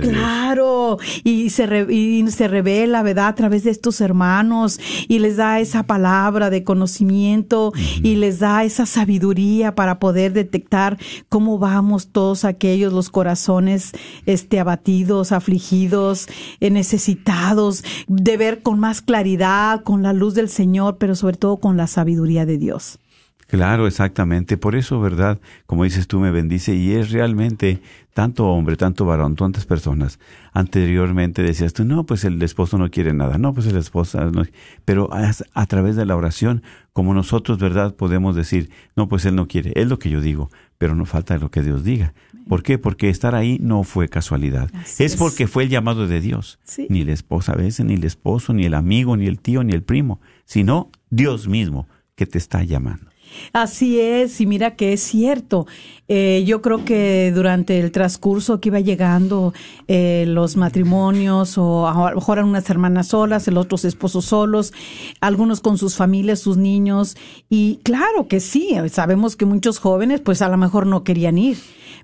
claro, 0.00 0.98
y 1.22 1.50
se, 1.50 1.86
y 1.92 2.26
se 2.30 2.48
revela, 2.48 3.02
¿verdad? 3.02 3.28
A 3.28 3.34
través 3.34 3.64
de 3.64 3.70
estos 3.70 4.00
hermanos 4.00 4.80
y 5.08 5.18
les 5.18 5.36
da 5.36 5.60
esa 5.60 5.82
palabra 5.82 6.48
de 6.48 6.64
conocimiento 6.64 7.72
y 8.02 8.16
les 8.16 8.38
da 8.38 8.64
esa 8.64 8.86
sabiduría 8.86 9.74
para 9.74 9.98
poder 9.98 10.32
detectar 10.32 10.98
cómo 11.28 11.58
vamos 11.58 12.08
todos 12.08 12.44
aquellos, 12.44 12.92
los 12.92 13.10
corazones 13.10 13.65
este, 13.68 14.60
abatidos, 14.60 15.32
afligidos, 15.32 16.28
eh, 16.60 16.70
necesitados, 16.70 17.84
de 18.08 18.36
ver 18.36 18.62
con 18.62 18.78
más 18.78 19.02
claridad, 19.02 19.82
con 19.82 20.02
la 20.02 20.12
luz 20.12 20.34
del 20.34 20.48
Señor, 20.48 20.96
pero 20.98 21.14
sobre 21.14 21.36
todo 21.36 21.58
con 21.58 21.76
la 21.76 21.86
sabiduría 21.86 22.46
de 22.46 22.58
Dios. 22.58 22.98
Claro, 23.46 23.86
exactamente. 23.86 24.56
Por 24.56 24.74
eso, 24.74 25.00
¿verdad? 25.00 25.38
Como 25.66 25.84
dices 25.84 26.08
tú, 26.08 26.18
me 26.18 26.32
bendice 26.32 26.74
y 26.74 26.94
es 26.94 27.12
realmente 27.12 27.80
tanto 28.12 28.46
hombre, 28.48 28.76
tanto 28.76 29.04
varón, 29.04 29.36
tantas 29.36 29.66
personas. 29.66 30.18
Anteriormente 30.52 31.42
decías 31.42 31.72
tú, 31.72 31.84
no, 31.84 32.04
pues 32.06 32.24
el 32.24 32.42
esposo 32.42 32.76
no 32.76 32.90
quiere 32.90 33.12
nada, 33.12 33.38
no, 33.38 33.54
pues 33.54 33.66
el 33.66 33.76
esposo 33.76 34.32
no. 34.32 34.42
Pero 34.84 35.10
a 35.12 35.66
través 35.66 35.94
de 35.94 36.06
la 36.06 36.16
oración, 36.16 36.62
como 36.92 37.14
nosotros, 37.14 37.58
¿verdad? 37.58 37.94
Podemos 37.94 38.34
decir, 38.34 38.70
no, 38.96 39.08
pues 39.08 39.24
él 39.26 39.36
no 39.36 39.46
quiere, 39.46 39.72
es 39.76 39.86
lo 39.86 40.00
que 40.00 40.10
yo 40.10 40.20
digo, 40.20 40.50
pero 40.78 40.94
no 40.94 41.06
falta 41.06 41.38
lo 41.38 41.50
que 41.50 41.62
Dios 41.62 41.84
diga. 41.84 42.14
¿Por 42.48 42.62
qué? 42.62 42.78
Porque 42.78 43.08
estar 43.10 43.34
ahí 43.34 43.58
no 43.60 43.82
fue 43.82 44.08
casualidad. 44.08 44.70
Es, 44.98 45.16
porque 45.16 45.46
fue 45.46 45.64
el 45.64 45.68
llamado 45.68 46.06
de 46.06 46.20
Dios. 46.20 46.58
Ni 46.88 47.04
la 47.04 47.12
esposa 47.12 47.52
a 47.52 47.56
veces, 47.56 47.84
ni 47.84 47.94
el 47.94 48.04
esposo, 48.04 48.52
ni 48.52 48.64
el 48.64 48.74
amigo, 48.74 49.16
ni 49.16 49.26
el 49.26 49.40
tío, 49.40 49.64
ni 49.64 49.72
el 49.72 49.82
primo, 49.82 50.20
sino 50.44 50.90
Dios 51.10 51.48
mismo 51.48 51.88
que 52.14 52.26
te 52.26 52.38
está 52.38 52.62
llamando. 52.62 53.10
Así 53.52 54.00
es, 54.00 54.40
y 54.40 54.46
mira 54.46 54.76
que 54.76 54.92
es 54.92 55.00
cierto. 55.02 55.66
Eh, 56.08 56.44
yo 56.46 56.62
creo 56.62 56.84
que 56.84 57.32
durante 57.34 57.80
el 57.80 57.90
transcurso 57.90 58.60
que 58.60 58.68
iba 58.68 58.80
llegando 58.80 59.52
eh, 59.88 60.24
los 60.28 60.56
matrimonios, 60.56 61.58
o 61.58 61.88
a 61.88 62.10
lo 62.10 62.16
mejor 62.16 62.38
eran 62.38 62.50
unas 62.50 62.70
hermanas 62.70 63.08
solas, 63.08 63.48
el 63.48 63.56
otros 63.56 63.84
esposos 63.84 64.26
solos, 64.26 64.72
algunos 65.20 65.60
con 65.60 65.78
sus 65.78 65.96
familias, 65.96 66.38
sus 66.38 66.56
niños, 66.56 67.16
y 67.48 67.80
claro 67.82 68.28
que 68.28 68.40
sí, 68.40 68.76
sabemos 68.90 69.36
que 69.36 69.46
muchos 69.46 69.78
jóvenes 69.78 70.20
pues 70.20 70.42
a 70.42 70.48
lo 70.48 70.56
mejor 70.56 70.86
no 70.86 71.02
querían 71.02 71.38
ir 71.38 71.56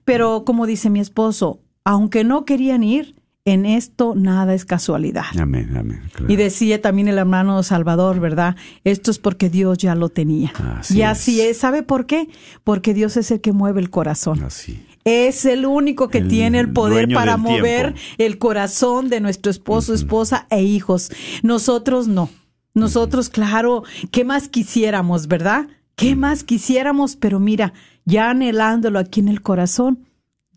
pero 0.05 0.45
como 0.45 0.67
dice 0.67 0.91
mi 0.91 1.01
esposo, 1.01 1.61
aunque 1.85 2.25
no 2.25 2.45
querían 2.45 2.83
ir, 2.83 3.22
en 3.45 3.67
esto 3.67 4.15
nada 4.15 4.55
es 4.55 4.65
casualidad. 4.65 5.25
Amén, 5.39 5.77
amén. 5.77 6.03
Y 6.29 6.37
decía 6.37 6.81
también 6.81 7.09
el 7.09 7.19
hermano 7.19 7.63
Salvador, 7.63 8.21
¿verdad? 8.21 8.57
Esto 8.85 9.11
es 9.11 9.19
porque 9.19 9.51
Dios 9.51 9.79
ya 9.79 9.95
lo 9.95 10.11
tenía. 10.11 10.53
y 10.91 11.03
así 11.03 11.41
es. 11.41 11.59
¿Sabe 11.59 11.83
por 11.83 12.07
qué? 12.07 12.29
Porque 12.63 12.95
Dios 12.95 13.17
es 13.17 13.31
el 13.33 13.41
que 13.41 13.53
mueve 13.53 13.81
el 13.81 13.91
corazón. 13.91 14.45
Así. 14.45 14.87
Es 15.05 15.45
el 15.45 15.67
único 15.67 16.09
que 16.09 16.23
tiene 16.23 16.61
el 16.61 16.73
poder 16.73 17.13
para 17.13 17.37
mover 17.37 17.95
el 18.19 18.39
corazón 18.39 19.09
de 19.09 19.21
nuestro 19.21 19.51
esposo, 19.51 19.93
esposa 19.93 20.47
e 20.51 20.63
hijos. 20.63 21.11
Nosotros 21.43 22.07
no. 22.07 22.31
Nosotros, 22.75 23.29
claro, 23.29 23.83
¿qué 24.13 24.25
más 24.25 24.49
quisiéramos, 24.49 25.27
verdad? 25.27 25.67
¿Qué 25.97 26.15
más 26.15 26.45
quisiéramos? 26.45 27.17
Pero 27.17 27.41
mira, 27.41 27.73
ya 28.05 28.31
anhelándolo 28.31 29.01
aquí 29.01 29.21
en 29.21 29.29
el 29.29 29.43
corazón, 29.43 30.07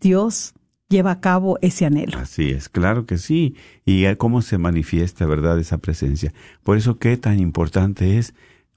Dios 0.00 0.54
lleva 0.88 1.10
a 1.10 1.20
cabo 1.20 1.58
ese 1.62 1.86
anhelo. 1.86 2.18
Así 2.18 2.50
es, 2.50 2.68
claro 2.68 3.06
que 3.06 3.18
sí. 3.18 3.56
Y 3.84 4.06
cómo 4.16 4.42
se 4.42 4.58
manifiesta, 4.58 5.26
¿verdad?, 5.26 5.58
esa 5.58 5.78
presencia. 5.78 6.32
Por 6.62 6.76
eso 6.76 6.98
qué 6.98 7.16
tan 7.16 7.40
importante 7.40 8.18
es 8.18 8.34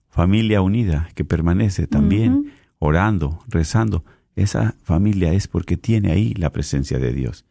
familia 0.09 0.61
unida, 0.61 1.09
que 1.15 1.23
permanece 1.23 1.87
también 1.87 2.51
orando, 2.79 3.39
rezando. 3.47 4.03
Esa 4.35 4.75
familia 4.83 5.33
es 5.33 5.47
porque 5.47 5.77
tiene 5.77 6.11
ahí 6.11 6.33
la 6.33 6.51
presencia 6.51 6.97
de 6.97 7.13
Dios. 7.13 7.45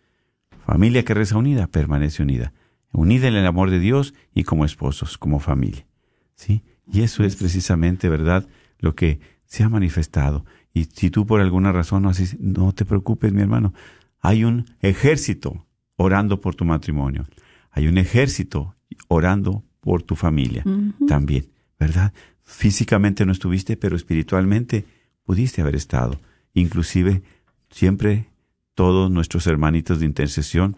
Familia 0.66 1.04
que 1.04 1.14
reza 1.14 1.36
unida, 1.36 1.66
permanece 1.66 2.22
unida. 2.22 2.52
Unida 2.92 3.28
en 3.28 3.34
el 3.34 3.46
amor 3.46 3.70
de 3.70 3.78
Dios 3.78 4.14
y 4.34 4.44
como 4.44 4.64
esposos, 4.64 5.18
como 5.18 5.38
familia. 5.38 5.86
¿Sí? 6.34 6.62
Y 6.90 7.02
eso 7.02 7.24
es 7.24 7.36
precisamente, 7.36 8.08
¿verdad?, 8.08 8.46
lo 8.78 8.94
que 8.94 9.20
se 9.44 9.64
ha 9.64 9.68
manifestado. 9.68 10.44
Y 10.72 10.84
si 10.84 11.10
tú 11.10 11.26
por 11.26 11.40
alguna 11.40 11.72
razón 11.72 12.02
no 12.02 12.10
haces, 12.10 12.38
no 12.38 12.72
te 12.72 12.84
preocupes, 12.84 13.32
mi 13.32 13.42
hermano. 13.42 13.74
Hay 14.20 14.44
un 14.44 14.66
ejército 14.80 15.66
orando 15.96 16.40
por 16.40 16.54
tu 16.54 16.64
matrimonio. 16.64 17.26
Hay 17.70 17.87
un 17.87 17.98
ejército 17.98 18.75
orando 19.08 19.64
por 19.80 20.02
tu 20.02 20.16
familia 20.16 20.64
también, 21.06 21.46
¿verdad? 21.78 22.12
Físicamente 22.42 23.25
no 23.25 23.32
estuviste, 23.32 23.76
pero 23.76 23.96
espiritualmente 23.96 24.84
pudiste 25.22 25.60
haber 25.60 25.76
estado. 25.76 26.20
Inclusive, 26.54 27.22
siempre 27.70 28.30
todos 28.75 29.10
nuestros 29.10 29.46
hermanitos 29.46 30.00
de 30.00 30.06
intercesión 30.06 30.76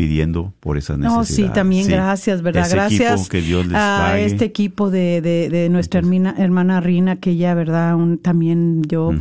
pidiendo 0.00 0.54
por 0.60 0.78
esas 0.78 0.96
necesidades. 0.96 1.30
No, 1.30 1.36
sí, 1.36 1.52
también 1.52 1.86
gracias, 1.86 2.40
¿verdad? 2.40 2.66
gracias 2.70 3.28
a 3.74 4.18
este 4.18 4.46
equipo 4.46 4.88
de, 4.88 5.20
de, 5.20 5.68
nuestra 5.68 6.00
hermana, 6.00 6.34
hermana, 6.38 6.80
Rina, 6.80 7.16
que 7.16 7.32
ella, 7.32 7.52
¿verdad? 7.52 7.98
también 8.22 8.80
yo 8.88 9.12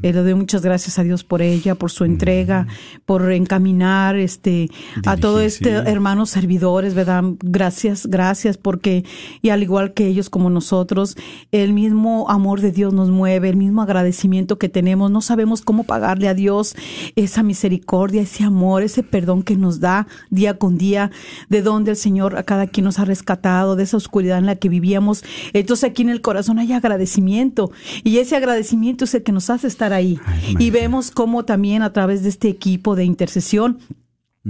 le 0.00 0.12
doy 0.14 0.34
muchas 0.34 0.62
gracias 0.62 0.98
a 0.98 1.02
Dios 1.02 1.22
por 1.22 1.42
ella, 1.42 1.74
por 1.74 1.90
su 1.90 2.06
entrega, 2.06 2.66
por 3.04 3.30
encaminar 3.30 4.16
este 4.16 4.70
a 5.04 5.18
todos 5.18 5.42
este 5.42 5.68
hermanos 5.68 6.30
servidores, 6.30 6.94
¿verdad? 6.94 7.24
Gracias, 7.40 8.06
gracias, 8.06 8.56
porque, 8.56 9.04
y 9.42 9.50
al 9.50 9.62
igual 9.62 9.92
que 9.92 10.06
ellos 10.06 10.30
como 10.30 10.48
nosotros, 10.48 11.14
el 11.50 11.74
mismo 11.74 12.30
amor 12.30 12.62
de 12.62 12.72
Dios 12.72 12.94
nos 12.94 13.10
mueve, 13.10 13.50
el 13.50 13.56
mismo 13.56 13.82
agradecimiento 13.82 14.58
que 14.58 14.70
tenemos, 14.70 15.10
no 15.10 15.20
sabemos 15.20 15.60
cómo 15.60 15.84
pagarle 15.84 16.28
a 16.28 16.32
Dios 16.32 16.74
esa 17.16 17.42
misericordia, 17.42 18.22
ese 18.22 18.44
amor, 18.44 18.82
ese 18.82 19.02
perdón 19.02 19.42
que 19.42 19.56
nos 19.56 19.78
da 19.78 20.06
día 20.30 20.58
con 20.58 20.78
día, 20.78 21.10
de 21.48 21.62
donde 21.62 21.92
el 21.92 21.96
Señor 21.96 22.36
a 22.36 22.42
cada 22.42 22.66
quien 22.66 22.84
nos 22.84 22.98
ha 22.98 23.04
rescatado, 23.04 23.76
de 23.76 23.84
esa 23.84 23.96
oscuridad 23.96 24.38
en 24.38 24.46
la 24.46 24.56
que 24.56 24.68
vivíamos. 24.68 25.24
Entonces 25.52 25.90
aquí 25.90 26.02
en 26.02 26.10
el 26.10 26.20
corazón 26.20 26.58
hay 26.58 26.72
agradecimiento 26.72 27.70
y 28.04 28.18
ese 28.18 28.36
agradecimiento 28.36 29.04
es 29.04 29.14
el 29.14 29.22
que 29.22 29.32
nos 29.32 29.50
hace 29.50 29.66
estar 29.66 29.92
ahí. 29.92 30.18
y 30.58 30.70
vemos 30.70 31.10
cómo 31.10 31.44
también 31.44 31.82
a 31.82 31.92
través 31.92 32.22
de 32.22 32.28
este 32.28 32.48
equipo 32.48 32.96
de 32.96 33.04
intercesión, 33.04 33.78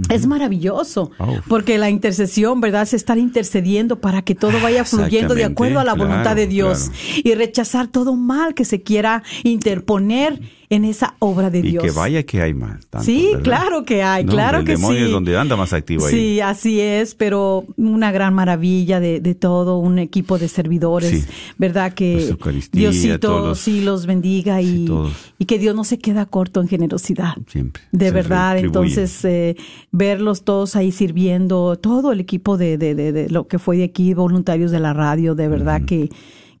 es 0.09 0.25
maravilloso, 0.25 1.11
porque 1.47 1.77
la 1.77 1.91
intercesión, 1.91 2.59
¿verdad? 2.61 2.81
Es 2.81 2.95
estar 2.95 3.19
intercediendo 3.19 4.01
para 4.01 4.23
que 4.23 4.33
todo 4.33 4.59
vaya 4.59 4.85
fluyendo 4.85 5.35
de 5.35 5.43
acuerdo 5.43 5.79
a 5.79 5.83
la 5.83 5.93
voluntad 5.93 6.35
de 6.35 6.47
Dios 6.47 6.89
y 7.23 7.35
rechazar 7.35 7.87
todo 7.87 8.15
mal 8.15 8.55
que 8.55 8.65
se 8.65 8.81
quiera 8.81 9.21
interponer 9.43 10.41
en 10.75 10.85
esa 10.85 11.15
obra 11.19 11.49
de 11.49 11.61
Dios. 11.61 11.83
Y 11.83 11.87
que 11.87 11.93
vaya 11.93 12.23
que 12.23 12.41
hay 12.41 12.53
más. 12.53 12.79
sí, 13.01 13.31
claro 13.43 13.83
que 13.85 14.01
hay, 14.01 14.25
claro 14.25 14.63
que 14.63 14.75
sí. 14.75 14.81
El 14.81 14.81
demonio 14.81 15.05
es 15.05 15.11
donde 15.11 15.37
anda 15.37 15.55
más 15.55 15.71
activo 15.73 16.05
ahí. 16.05 16.13
Sí, 16.13 16.41
así 16.41 16.79
es, 16.81 17.13
pero 17.15 17.65
una 17.77 18.11
gran 18.11 18.33
maravilla 18.33 18.99
de, 18.99 19.19
de 19.19 19.35
todo, 19.35 19.77
un 19.77 19.99
equipo 19.99 20.37
de 20.37 20.47
servidores, 20.47 21.27
¿verdad? 21.57 21.93
Que 21.93 22.35
Diosito 22.71 23.55
sí 23.55 23.81
los 23.81 24.05
bendiga 24.05 24.61
y, 24.61 24.89
y 25.37 25.45
que 25.45 25.59
Dios 25.59 25.75
no 25.75 25.83
se 25.83 25.99
queda 25.99 26.25
corto 26.25 26.61
en 26.61 26.67
generosidad. 26.67 27.35
Siempre. 27.47 27.83
De 27.91 28.11
verdad, 28.11 28.57
entonces 28.57 29.23
eh, 29.25 29.55
verlos 29.91 30.43
todos 30.43 30.75
ahí 30.75 30.91
sirviendo, 30.91 31.77
todo 31.77 32.11
el 32.11 32.19
equipo 32.19 32.57
de, 32.57 32.77
de, 32.77 32.95
de, 32.95 33.29
lo 33.29 33.47
que 33.47 33.59
fue 33.59 33.77
de 33.77 33.83
aquí, 33.83 34.13
voluntarios 34.13 34.71
de 34.71 34.79
la 34.79 34.93
radio, 34.93 35.35
de 35.35 35.47
verdad 35.47 35.83
que 35.85 36.09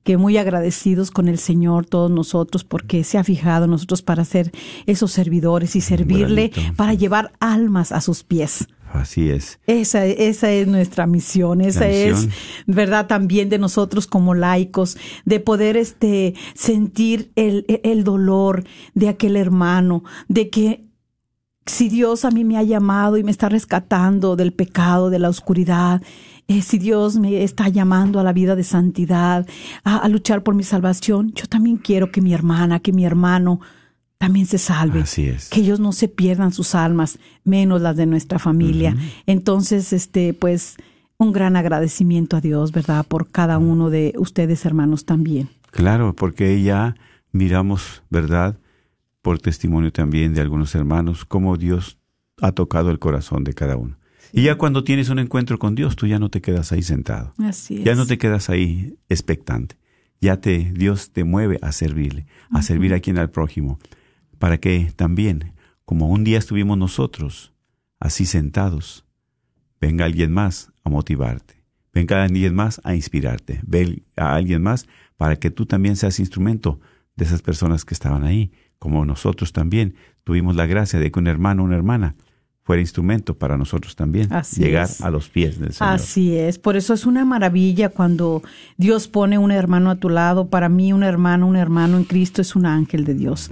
que 0.03 0.17
muy 0.17 0.37
agradecidos 0.37 1.11
con 1.11 1.27
el 1.27 1.39
Señor 1.39 1.85
todos 1.85 2.11
nosotros 2.11 2.63
porque 2.63 3.03
se 3.03 3.17
ha 3.17 3.23
fijado 3.23 3.65
en 3.65 3.71
nosotros 3.71 4.01
para 4.01 4.25
ser 4.25 4.51
esos 4.85 5.11
servidores 5.11 5.75
y 5.75 5.81
servirle 5.81 6.51
para 6.75 6.93
llevar 6.93 7.31
almas 7.39 7.91
a 7.91 8.01
sus 8.01 8.23
pies. 8.23 8.67
Así 8.93 9.31
es. 9.31 9.59
Esa, 9.65 10.05
esa 10.05 10.51
es 10.51 10.67
nuestra 10.67 11.07
misión, 11.07 11.61
esa 11.61 11.87
es, 11.87 12.29
verdad, 12.67 13.07
también 13.07 13.49
de 13.49 13.57
nosotros 13.57 14.05
como 14.05 14.35
laicos, 14.35 14.97
de 15.25 15.39
poder 15.39 15.77
este, 15.77 16.35
sentir 16.53 17.31
el, 17.35 17.65
el 17.83 18.03
dolor 18.03 18.63
de 18.93 19.09
aquel 19.09 19.35
hermano, 19.35 20.03
de 20.27 20.49
que 20.51 20.85
si 21.65 21.89
Dios 21.89 22.25
a 22.25 22.29
mí 22.29 22.43
me 22.43 22.57
ha 22.57 22.63
llamado 22.63 23.17
y 23.17 23.23
me 23.23 23.31
está 23.31 23.49
rescatando 23.49 24.35
del 24.35 24.53
pecado, 24.53 25.09
de 25.09 25.19
la 25.19 25.29
oscuridad, 25.29 26.01
eh, 26.47 26.61
si 26.61 26.77
Dios 26.77 27.17
me 27.17 27.43
está 27.43 27.69
llamando 27.69 28.19
a 28.19 28.23
la 28.23 28.33
vida 28.33 28.55
de 28.55 28.63
santidad, 28.63 29.47
a, 29.83 30.07
luchar 30.09 30.43
por 30.43 30.55
mi 30.55 30.63
salvación, 30.63 31.31
yo 31.33 31.45
también 31.47 31.77
quiero 31.77 32.11
que 32.11 32.21
mi 32.21 32.33
hermana, 32.33 32.79
que 32.79 32.91
mi 32.91 33.05
hermano 33.05 33.61
también 34.17 34.45
se 34.45 34.57
salve. 34.57 35.01
Así 35.01 35.27
es. 35.27 35.49
Que 35.49 35.61
ellos 35.61 35.79
no 35.79 35.91
se 35.91 36.07
pierdan 36.07 36.53
sus 36.53 36.75
almas, 36.75 37.19
menos 37.43 37.81
las 37.81 37.95
de 37.95 38.05
nuestra 38.05 38.39
familia. 38.39 38.95
Entonces, 39.25 39.93
este, 39.93 40.33
pues, 40.33 40.77
un 41.17 41.31
gran 41.31 41.55
agradecimiento 41.55 42.37
a 42.37 42.41
Dios, 42.41 42.71
¿verdad? 42.71 43.05
Por 43.05 43.29
cada 43.29 43.57
uno 43.57 43.89
de 43.89 44.13
ustedes, 44.17 44.65
hermanos, 44.65 45.05
también. 45.05 45.49
Claro, 45.71 46.13
porque 46.13 46.61
ya 46.61 46.95
miramos, 47.31 48.03
¿verdad? 48.09 48.57
Por 49.21 49.39
testimonio 49.39 49.91
también 49.91 50.33
de 50.33 50.41
algunos 50.41 50.75
hermanos, 50.75 51.25
cómo 51.25 51.57
Dios 51.57 51.97
ha 52.41 52.51
tocado 52.51 52.91
el 52.91 52.99
corazón 52.99 53.43
de 53.43 53.53
cada 53.53 53.77
uno. 53.77 53.97
Y 54.35 54.41
ya 54.41 54.55
cuando 54.55 54.83
tienes 54.83 55.09
un 55.09 55.19
encuentro 55.19 55.59
con 55.59 55.75
Dios, 55.75 55.95
tú 55.95 56.07
ya 56.07 56.17
no 56.17 56.29
te 56.29 56.41
quedas 56.41 56.71
ahí 56.71 56.81
sentado. 56.81 57.35
Así 57.37 57.77
es. 57.77 57.83
Ya 57.83 57.93
no 57.93 58.07
te 58.07 58.17
quedas 58.17 58.49
ahí 58.49 58.97
expectante. 59.07 59.77
Ya 60.19 60.41
te 60.41 60.71
Dios 60.73 61.11
te 61.11 61.23
mueve 61.23 61.59
a 61.61 61.71
servirle, 61.71 62.25
a 62.49 62.63
servir 62.63 62.95
a 62.95 62.99
quien 62.99 63.19
al 63.19 63.29
prójimo, 63.29 63.77
para 64.39 64.57
que 64.57 64.91
también, 64.95 65.53
como 65.85 66.09
un 66.09 66.23
día 66.23 66.39
estuvimos 66.39 66.79
nosotros, 66.79 67.53
así 67.99 68.25
sentados, 68.25 69.05
venga 69.79 70.05
alguien 70.05 70.31
más 70.31 70.71
a 70.83 70.89
motivarte, 70.89 71.63
venga 71.93 72.23
alguien 72.23 72.55
más 72.55 72.81
a 72.83 72.95
inspirarte, 72.95 73.59
venga 73.67 74.01
a 74.15 74.33
alguien 74.33 74.63
más 74.63 74.87
para 75.15 75.35
que 75.35 75.51
tú 75.51 75.67
también 75.67 75.95
seas 75.95 76.19
instrumento 76.19 76.79
de 77.15 77.25
esas 77.25 77.43
personas 77.43 77.85
que 77.85 77.93
estaban 77.93 78.23
ahí, 78.23 78.51
como 78.79 79.05
nosotros 79.05 79.53
también 79.53 79.93
tuvimos 80.23 80.55
la 80.55 80.65
gracia 80.65 80.99
de 80.99 81.11
que 81.11 81.19
un 81.19 81.27
hermano 81.27 81.61
o 81.61 81.65
una 81.65 81.75
hermana 81.75 82.15
fuera 82.63 82.81
instrumento 82.81 83.33
para 83.37 83.57
nosotros 83.57 83.95
también 83.95 84.29
llegar 84.57 84.89
a 85.01 85.09
los 85.09 85.27
pies 85.27 85.59
del 85.59 85.73
Señor. 85.73 85.93
Así 85.95 86.37
es, 86.37 86.57
por 86.57 86.77
eso 86.77 86.93
es 86.93 87.05
una 87.05 87.25
maravilla 87.25 87.89
cuando 87.89 88.41
Dios 88.77 89.09
pone 89.09 89.37
un 89.37 89.51
hermano 89.51 89.91
a 89.91 89.95
tu 89.95 90.09
lado. 90.09 90.47
Para 90.47 90.69
mí 90.69 90.93
un 90.93 91.03
hermano, 91.03 91.45
un 91.45 91.57
hermano 91.57 91.97
en 91.97 92.05
Cristo 92.05 92.41
es 92.41 92.55
un 92.55 92.65
ángel 92.65 93.03
de 93.03 93.15
Dios. 93.15 93.51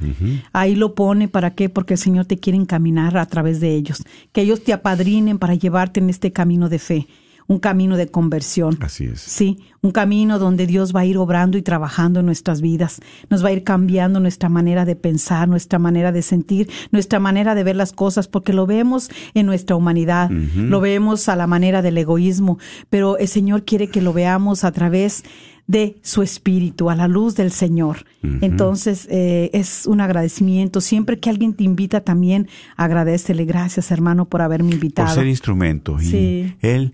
Ahí 0.54 0.76
lo 0.76 0.96
pone, 0.96 1.28
¿para 1.28 1.52
qué? 1.52 1.68
Porque 1.68 1.96
el 1.96 2.00
Señor 2.00 2.26
te 2.26 2.38
quiere 2.38 2.58
encaminar 2.58 3.18
a 3.18 3.26
través 3.26 3.60
de 3.60 3.76
ellos, 3.76 4.04
que 4.32 4.42
ellos 4.42 4.64
te 4.64 4.72
apadrinen 4.72 5.40
para 5.40 5.56
llevarte 5.56 6.00
en 6.00 6.10
este 6.10 6.32
camino 6.32 6.70
de 6.70 6.80
fe 6.80 7.08
un 7.48 7.60
camino 7.60 7.98
de 7.98 8.08
conversión. 8.08 8.78
Así 8.82 9.06
es. 9.06 9.22
Sí, 9.22 9.60
un 9.82 9.92
camino 9.92 10.40
donde 10.40 10.68
Dios 10.68 10.96
va 10.96 11.02
a 11.02 11.06
ir 11.06 11.18
obrando 11.18 11.58
y 11.58 11.62
trabajando 11.62 12.20
en 12.20 12.26
nuestras 12.26 12.62
vidas. 12.62 13.02
Nos 13.30 13.44
va 13.44 13.50
a 13.50 13.52
ir 13.52 13.64
cambiando 13.64 14.20
nuestra 14.20 14.50
manera 14.50 14.86
de 14.86 14.96
pensar, 14.96 15.48
nuestra 15.48 15.80
manera 15.80 16.12
de 16.12 16.22
sentir, 16.22 16.70
nuestra 16.92 17.20
manera 17.20 17.56
de 17.56 17.64
ver 17.64 17.76
las 17.76 17.94
cosas, 17.94 18.28
porque 18.28 18.54
lo 18.54 18.66
vemos 18.66 19.10
en 19.34 19.46
nuestra 19.46 19.76
humanidad, 19.76 20.30
lo 20.30 20.82
vemos 20.82 21.30
a 21.30 21.36
la 21.36 21.48
manera 21.48 21.82
del 21.82 21.98
egoísmo, 21.98 22.60
pero 22.90 23.18
el 23.18 23.28
Señor 23.28 23.64
quiere 23.64 23.88
que 23.88 24.02
lo 24.02 24.14
veamos 24.14 24.64
a 24.64 24.72
través 24.72 25.24
de 25.68 25.98
su 26.02 26.22
espíritu, 26.22 26.90
a 26.90 26.96
la 26.96 27.08
luz 27.08 27.36
del 27.36 27.52
Señor. 27.52 28.06
Entonces, 28.42 29.08
eh, 29.10 29.50
es 29.54 29.86
un 29.86 30.02
agradecimiento. 30.02 30.82
Siempre 30.82 31.20
que 31.20 31.30
alguien 31.30 31.54
te 31.54 31.64
invita 31.64 32.02
también, 32.02 32.50
agradecele. 32.76 33.46
Gracias, 33.46 33.90
hermano, 33.90 34.26
por 34.26 34.42
haberme 34.42 34.74
invitado. 34.74 35.08
Por 35.08 35.16
ser 35.16 35.28
instrumento. 35.28 35.98
Y 36.02 36.56
Él 36.60 36.94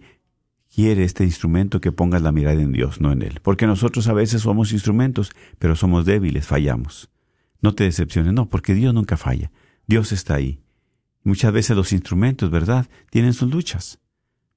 quiere 0.78 1.06
este 1.06 1.24
instrumento 1.24 1.82
que 1.82 1.92
pongas 1.92 2.22
la 2.22 2.32
mirada 2.32 2.62
en 2.62 2.72
Dios, 2.72 3.02
no 3.02 3.12
en 3.12 3.24
Él. 3.24 3.40
Porque 3.42 3.66
nosotros 3.66 4.08
a 4.10 4.14
veces 4.14 4.44
somos 4.44 4.72
instrumentos, 4.74 5.32
pero 5.58 5.76
somos 5.76 6.06
débiles, 6.06 6.46
fallamos. 6.46 7.10
No 7.64 7.74
te 7.74 7.86
decepciones, 7.86 8.32
no, 8.32 8.48
porque 8.48 8.76
Dios 8.76 8.94
nunca 8.94 9.18
falla. 9.18 9.50
Dios 9.88 10.12
está 10.12 10.36
ahí. 10.36 10.62
Muchas 11.24 11.52
veces 11.52 11.76
los 11.76 11.94
instrumentos, 11.94 12.52
¿verdad?, 12.52 12.86
tienen 13.10 13.34
sus 13.34 13.50
luchas. 13.50 13.98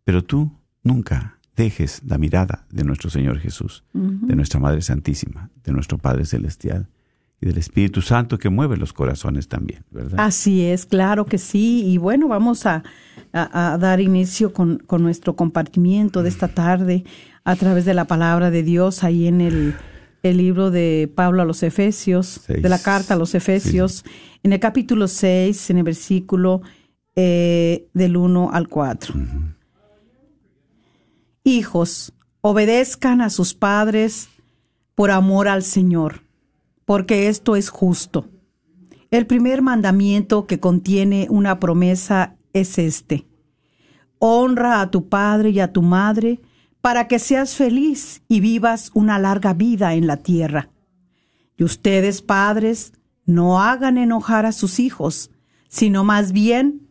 Pero 0.04 0.22
tú 0.22 0.52
nunca 0.82 1.38
dejes 1.56 2.02
la 2.04 2.18
mirada 2.18 2.66
de 2.70 2.84
nuestro 2.84 3.08
Señor 3.08 3.38
Jesús, 3.38 3.82
de 3.94 4.36
nuestra 4.36 4.60
Madre 4.60 4.82
Santísima, 4.82 5.48
de 5.64 5.72
nuestro 5.72 5.96
Padre 5.96 6.26
Celestial 6.26 6.90
y 7.40 7.46
del 7.46 7.58
Espíritu 7.58 8.02
Santo 8.02 8.38
que 8.38 8.50
mueve 8.50 8.76
los 8.76 8.92
corazones 8.92 9.48
también, 9.48 9.84
¿verdad? 9.90 10.20
Así 10.20 10.66
es, 10.66 10.84
claro 10.84 11.24
que 11.24 11.38
sí. 11.38 11.84
Y 11.86 11.96
bueno, 11.96 12.28
vamos 12.28 12.66
a, 12.66 12.82
dar 13.32 14.00
inicio 14.00 14.52
con, 14.52 14.82
nuestro 14.98 15.36
compartimiento 15.36 16.22
de 16.22 16.28
esta 16.28 16.48
tarde 16.48 17.04
a 17.44 17.54
través 17.54 17.84
de 17.84 17.94
la 17.94 18.04
palabra 18.04 18.50
de 18.50 18.64
Dios 18.64 19.04
ahí 19.04 19.26
en 19.26 19.40
el, 19.40 19.74
libro 20.22 20.70
de 20.70 21.10
Pablo 21.14 21.40
a 21.40 21.44
los 21.46 21.62
Efesios, 21.62 22.42
de 22.46 22.68
la 22.68 22.78
carta 22.78 23.14
a 23.14 23.16
los 23.16 23.34
Efesios, 23.34 24.04
en 24.42 24.52
el 24.52 24.60
capítulo 24.60 25.08
6, 25.08 25.70
en 25.70 25.78
el 25.78 25.84
versículo 25.84 26.60
eh, 27.16 27.88
del 27.94 28.16
1 28.16 28.50
al 28.52 28.68
4. 28.68 29.14
Hijos, 31.44 32.12
obedezcan 32.42 33.22
a 33.22 33.30
sus 33.30 33.54
padres 33.54 34.28
por 34.94 35.10
amor 35.10 35.48
al 35.48 35.62
Señor 35.62 36.22
porque 36.90 37.28
esto 37.28 37.54
es 37.54 37.68
justo. 37.68 38.26
El 39.12 39.24
primer 39.28 39.62
mandamiento 39.62 40.48
que 40.48 40.58
contiene 40.58 41.28
una 41.30 41.60
promesa 41.60 42.34
es 42.52 42.78
este. 42.78 43.28
Honra 44.18 44.80
a 44.80 44.90
tu 44.90 45.08
padre 45.08 45.50
y 45.50 45.60
a 45.60 45.72
tu 45.72 45.82
madre 45.82 46.40
para 46.80 47.06
que 47.06 47.20
seas 47.20 47.54
feliz 47.54 48.22
y 48.26 48.40
vivas 48.40 48.90
una 48.92 49.20
larga 49.20 49.54
vida 49.54 49.94
en 49.94 50.08
la 50.08 50.16
tierra. 50.16 50.70
Y 51.56 51.62
ustedes, 51.62 52.22
padres, 52.22 52.92
no 53.24 53.62
hagan 53.62 53.96
enojar 53.96 54.44
a 54.44 54.50
sus 54.50 54.80
hijos, 54.80 55.30
sino 55.68 56.02
más 56.02 56.32
bien 56.32 56.88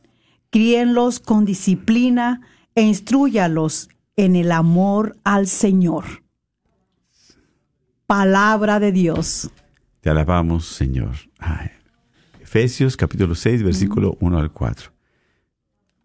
críenlos 0.49 1.19
con 1.19 1.43
disciplina 1.43 2.39
e 2.73 2.83
instruyalos 2.83 3.89
en 4.15 4.37
el 4.37 4.53
amor 4.53 5.17
al 5.25 5.47
Señor. 5.47 6.23
Palabra 8.07 8.79
de 8.79 8.93
Dios. 8.93 9.51
Te 10.01 10.09
alabamos, 10.09 10.65
Señor. 10.65 11.15
Efesios 12.41 12.97
capítulo 12.97 13.35
6, 13.35 13.63
versículo 13.63 14.17
1 14.19 14.37
al 14.39 14.51
4. 14.51 14.91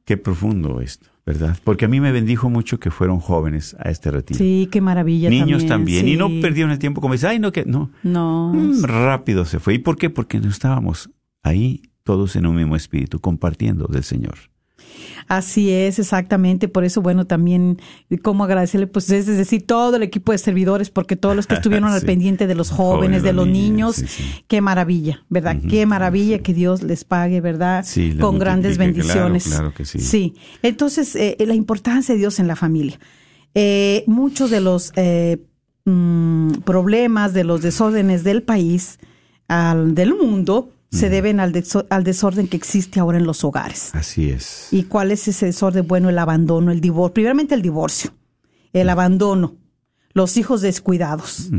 Qué 0.05 0.17
profundo 0.17 0.81
esto. 0.81 1.15
¿verdad? 1.27 1.57
Porque 1.65 1.87
a 1.87 1.89
mí 1.89 2.01
me 2.01 2.13
bendijo 2.13 2.51
mucho 2.51 2.79
que 2.79 2.91
fueron 2.91 3.19
jóvenes 3.19 3.75
a 3.79 3.91
este 3.91 4.11
retiro. 4.11 4.37
Sí, 4.37 4.69
qué 4.71 4.81
maravilla. 4.81 5.31
Niños 5.31 5.67
también. 5.67 6.07
Y 6.07 6.17
no 6.17 6.29
perdieron 6.43 6.71
el 6.71 6.79
tiempo 6.79 7.01
como 7.01 7.15
dice, 7.15 7.29
ay, 7.29 7.39
no, 7.39 7.51
que 7.51 7.65
no. 7.65 7.91
No. 8.03 8.53
Mm, 8.55 8.83
rápido 8.83 9.45
se 9.45 9.59
fue. 9.59 9.75
¿Y 9.75 9.79
por 9.79 9.97
qué? 9.97 10.11
Porque 10.11 10.39
no 10.39 10.51
estábamos 10.51 11.11
ahí 11.43 11.83
todos 12.03 12.37
en 12.37 12.47
un 12.47 12.57
mismo 12.57 12.77
espíritu, 12.77 13.21
compartiendo 13.21 13.87
del 13.87 14.05
Señor. 14.05 14.35
Así 15.29 15.71
es, 15.71 15.99
exactamente. 15.99 16.69
Por 16.69 16.85
eso, 16.85 17.01
bueno, 17.03 17.27
también 17.27 17.79
cómo 18.23 18.45
agradecerle, 18.45 18.87
pues 18.87 19.11
es 19.11 19.27
decir, 19.27 19.67
todo 19.67 19.97
el 19.97 20.03
equipo 20.03 20.33
de 20.33 20.39
servidores, 20.39 20.91
porque 20.91 21.17
todos 21.17 21.37
los 21.37 21.47
que 21.47 21.55
estuvieron 21.55 21.91
al 21.91 22.03
pendiente 22.07 22.47
de 22.47 22.55
los 22.55 22.71
jóvenes, 22.71 23.23
de 23.23 23.33
los 23.33 23.47
niños, 23.47 24.05
qué 24.47 24.61
maravilla, 24.61 25.25
¿verdad? 25.29 25.57
qué 25.69 25.87
maravilla 25.87 26.39
que 26.39 26.55
Dios 26.55 26.83
les 26.83 27.05
pague, 27.05 27.41
¿verdad? 27.41 27.85
Con 28.21 28.39
grandes 28.39 28.79
bendiciones. 28.79 29.45
Claro, 29.45 29.73
que 29.75 29.85
sí. 29.85 29.99
Sí. 29.99 30.35
Entonces, 30.63 31.15
eh, 31.17 31.37
la 31.41 31.55
importancia 31.55 32.15
de 32.15 32.19
Dios 32.19 32.39
en 32.39 32.47
la 32.47 32.57
familia. 32.57 32.99
Eh, 33.55 34.05
muchos 34.07 34.51
de 34.51 34.61
los 34.61 34.93
eh, 34.97 35.39
mm, 35.85 36.61
problemas, 36.65 37.33
de 37.33 37.45
los 37.45 37.63
desórdenes 37.63 38.25
del 38.25 38.43
país, 38.43 38.99
al, 39.49 39.95
del 39.95 40.15
mundo, 40.15 40.71
se 40.95 41.11
deben 41.11 41.41
al, 41.41 41.53
al, 41.91 42.05
desorden 42.05 42.49
que 42.49 42.57
existe 42.57 43.01
ahora 43.01 43.19
en 43.19 43.27
los 43.27 43.45
hogares. 43.45 43.95
Así 43.95 44.31
es. 44.31 44.69
¿Y 44.71 44.85
cuál 44.85 45.11
es 45.11 45.27
ese 45.27 45.47
desorden? 45.47 45.87
Bueno, 45.87 46.09
el 46.09 46.19
abandono, 46.19 46.71
el 46.71 46.81
divorcio. 46.81 47.15
Primeramente 47.15 47.55
el 47.55 47.63
divorcio, 47.63 48.13
el 48.73 48.89
abandono, 48.89 49.57
los 50.13 50.37
hijos 50.37 50.61
descuidados. 50.63 51.51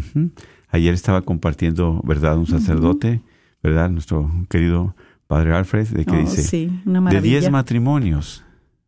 Ayer 0.69 0.93
estaba 0.93 1.21
compartiendo, 1.21 2.01
¿verdad? 2.03 2.37
Un 2.37 2.47
sacerdote, 2.47 3.21
¿verdad? 3.61 3.89
Nuestro 3.89 4.31
querido 4.49 4.95
padre 5.27 5.53
Alfred, 5.53 5.87
de 5.87 6.05
que 6.05 6.15
oh, 6.15 6.19
dice, 6.19 6.69
de 6.85 7.21
diez 7.21 7.49
matrimonios, 7.51 8.43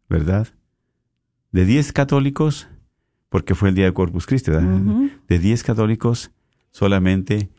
¿verdad? 0.09 0.47
De 1.51 1.65
diez 1.65 1.91
católicos, 1.91 2.67
porque 3.29 3.55
fue 3.55 3.69
el 3.69 3.75
día 3.75 3.85
de 3.85 3.93
Corpus 3.93 4.25
Christi, 4.25 4.51
¿verdad? 4.51 4.79
De 5.27 5.39
diez 5.39 5.63
católicos, 5.63 6.31
solamente 6.71 7.49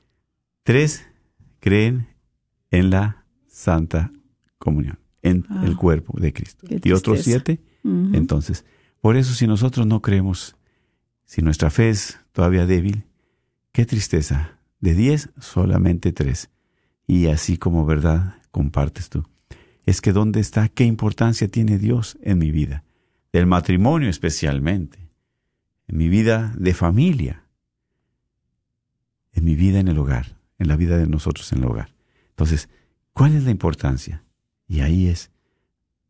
tres 0.63 1.07
creen 1.61 2.08
en 2.71 2.91
la 2.91 3.25
Santa 3.47 4.13
Comunión, 4.59 4.99
en 5.23 5.47
ah, 5.49 5.63
el 5.65 5.77
cuerpo 5.77 6.19
de 6.21 6.33
Cristo. 6.33 6.67
Y 6.69 6.93
otros 6.93 7.23
siete, 7.23 7.61
entonces, 7.85 8.65
por 9.01 9.17
eso 9.17 9.35
si 9.35 9.47
nosotros 9.47 9.87
no 9.87 10.03
creemos, 10.03 10.57
si 11.25 11.43
nuestra 11.43 11.71
fe 11.71 11.91
es 11.91 12.19
todavía 12.33 12.67
débil, 12.67 13.05
qué 13.73 13.87
tristeza. 13.87 14.59
De 14.81 14.95
diez, 14.95 15.31
solamente 15.41 16.13
tres. 16.13 16.51
Y 17.07 17.27
así 17.27 17.57
como 17.57 17.85
verdad 17.85 18.37
compartes 18.51 19.09
tú. 19.09 19.25
Es 19.87 20.01
que 20.01 20.13
¿dónde 20.13 20.41
está? 20.41 20.69
¿Qué 20.69 20.85
importancia 20.85 21.49
tiene 21.49 21.79
Dios 21.79 22.19
en 22.23 22.39
mi 22.39 22.51
vida? 22.51 22.85
Del 23.33 23.47
matrimonio 23.47 24.09
especialmente. 24.09 25.11
En 25.87 25.97
mi 25.97 26.09
vida 26.09 26.55
de 26.59 26.75
familia. 26.75 27.45
En 29.33 29.45
mi 29.45 29.55
vida 29.55 29.81
en 29.81 29.89
el 29.89 29.99
hogar. 29.99 30.39
En 30.59 30.69
la 30.69 30.77
vida 30.77 30.99
de 30.99 31.07
nosotros 31.07 31.53
en 31.53 31.59
el 31.59 31.65
hogar. 31.65 31.98
Entonces, 32.39 32.69
¿cuál 33.13 33.35
es 33.35 33.43
la 33.43 33.51
importancia? 33.51 34.23
Y 34.69 34.79
ahí 34.79 35.09
es, 35.09 35.33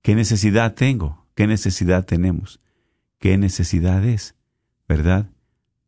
¿qué 0.02 0.14
necesidad 0.14 0.74
tengo? 0.74 1.26
¿Qué 1.34 1.46
necesidad 1.46 2.04
tenemos? 2.04 2.60
¿Qué 3.18 3.38
necesidad 3.38 4.04
es? 4.04 4.34
¿Verdad? 4.86 5.30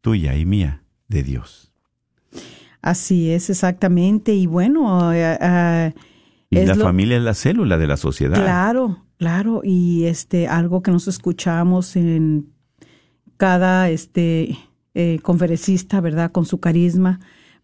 Tuya 0.01 0.35
y 0.37 0.47
mía, 0.47 0.83
de 1.09 1.23
Dios. 1.25 1.73
Así 2.81 3.31
es, 3.31 3.51
exactamente. 3.51 4.33
Y 4.33 4.47
bueno, 4.47 5.13
eh, 5.13 5.37
eh, 5.39 5.93
y 6.49 6.65
la 6.65 6.75
familia 6.75 7.19
es 7.19 7.23
la 7.23 7.35
célula 7.35 7.77
de 7.77 7.87
la 7.87 7.99
sociedad. 7.99 8.43
Claro, 8.43 9.05
claro. 9.19 9.61
Y 9.63 10.05
este, 10.07 10.49
algo 10.49 10.83
que 10.83 10.91
nos 10.91 11.07
escuchamos 11.07 11.97
en 11.97 12.51
cada 13.37 13.91
este 13.91 14.57
eh, 14.95 15.19
conferencista, 15.21 16.01
¿verdad? 16.01 16.33
Con 16.33 16.47
su 16.47 16.61
carisma, 16.61 17.21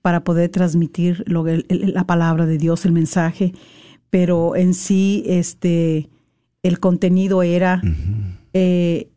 para 0.06 0.22
poder 0.22 0.50
transmitir 0.50 1.24
lo, 1.26 1.44
la 1.68 2.06
palabra 2.06 2.46
de 2.46 2.58
Dios, 2.58 2.84
el 2.84 2.92
mensaje, 2.92 3.52
pero 4.08 4.54
en 4.54 4.72
sí 4.72 5.24
este, 5.26 6.10
el 6.62 6.78
contenido 6.78 7.42
era 7.42 7.82
eh, 8.52 9.10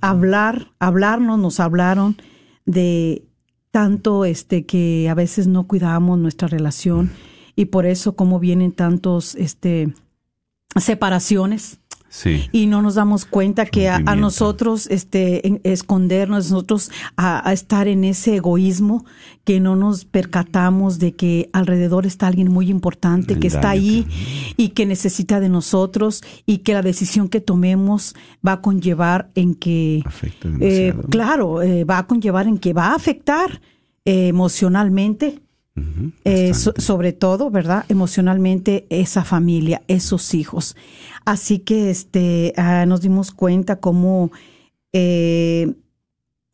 hablar, 0.00 0.70
hablarnos, 0.78 1.40
nos 1.40 1.58
hablaron 1.58 2.16
de 2.64 3.24
tanto 3.72 4.24
este 4.24 4.66
que 4.66 5.08
a 5.10 5.14
veces 5.14 5.48
no 5.48 5.66
cuidamos 5.66 6.16
nuestra 6.16 6.46
relación 6.46 7.10
y 7.56 7.64
por 7.64 7.86
eso 7.86 8.14
como 8.14 8.38
vienen 8.38 8.70
tantos 8.70 9.34
este 9.34 9.92
separaciones 10.76 11.80
y 12.52 12.66
no 12.66 12.82
nos 12.82 12.96
damos 12.96 13.24
cuenta 13.24 13.66
que 13.66 13.88
a, 13.88 14.00
nosotros 14.16 14.88
este, 14.88 15.60
escondernos, 15.62 16.50
nosotros 16.50 16.90
a, 17.16 17.52
estar 17.52 17.88
en 17.88 18.04
ese 18.04 18.36
egoísmo, 18.36 19.04
que 19.44 19.60
no 19.60 19.76
nos 19.76 20.04
percatamos 20.04 20.98
de 20.98 21.12
que 21.12 21.50
alrededor 21.52 22.06
está 22.06 22.26
alguien 22.26 22.50
muy 22.50 22.68
importante, 22.68 23.38
que 23.38 23.46
está 23.46 23.70
ahí 23.70 24.06
y 24.56 24.70
que 24.70 24.86
necesita 24.86 25.40
de 25.40 25.48
nosotros 25.48 26.22
y 26.46 26.58
que 26.58 26.74
la 26.74 26.82
decisión 26.82 27.28
que 27.28 27.40
tomemos 27.40 28.14
va 28.46 28.52
a 28.52 28.60
conllevar 28.60 29.30
en 29.34 29.54
que, 29.54 30.02
eh, 30.60 30.94
claro, 31.10 31.62
eh, 31.62 31.84
va 31.84 31.98
a 31.98 32.06
conllevar 32.06 32.46
en 32.46 32.58
que 32.58 32.72
va 32.72 32.88
a 32.88 32.94
afectar 32.94 33.60
eh, 34.04 34.28
emocionalmente 34.28 35.40
eh, 36.24 36.52
sobre 36.54 37.12
todo, 37.12 37.50
¿verdad? 37.50 37.84
Emocionalmente, 37.88 38.86
esa 38.90 39.24
familia, 39.24 39.82
esos 39.88 40.34
hijos. 40.34 40.76
Así 41.24 41.58
que 41.58 41.90
este, 41.90 42.52
ah, 42.56 42.86
nos 42.86 43.00
dimos 43.00 43.30
cuenta 43.30 43.76
cómo 43.76 44.30
eh, 44.92 45.74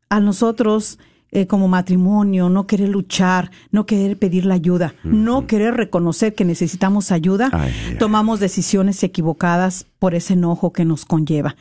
a 0.09 0.21
nosotros, 0.21 0.99
eh, 1.33 1.47
como 1.47 1.69
matrimonio, 1.69 2.49
no 2.49 2.67
querer 2.67 2.89
luchar, 2.89 3.51
no 3.71 3.87
querer 3.87 4.19
pedir 4.19 4.47
la 4.47 4.55
ayuda, 4.55 4.95
no 5.03 5.47
querer 5.47 5.75
reconocer 5.75 6.35
que 6.35 6.45
necesitamos 6.45 7.11
ayuda, 7.11 7.51
tomamos 7.99 8.41
decisiones 8.41 9.03
equivocadas 9.03 9.87
por 9.99 10.15
ese 10.15 10.35
enojo 10.35 10.73
que 10.73 10.85
nos 10.85 11.05
conlleva, 11.05 11.57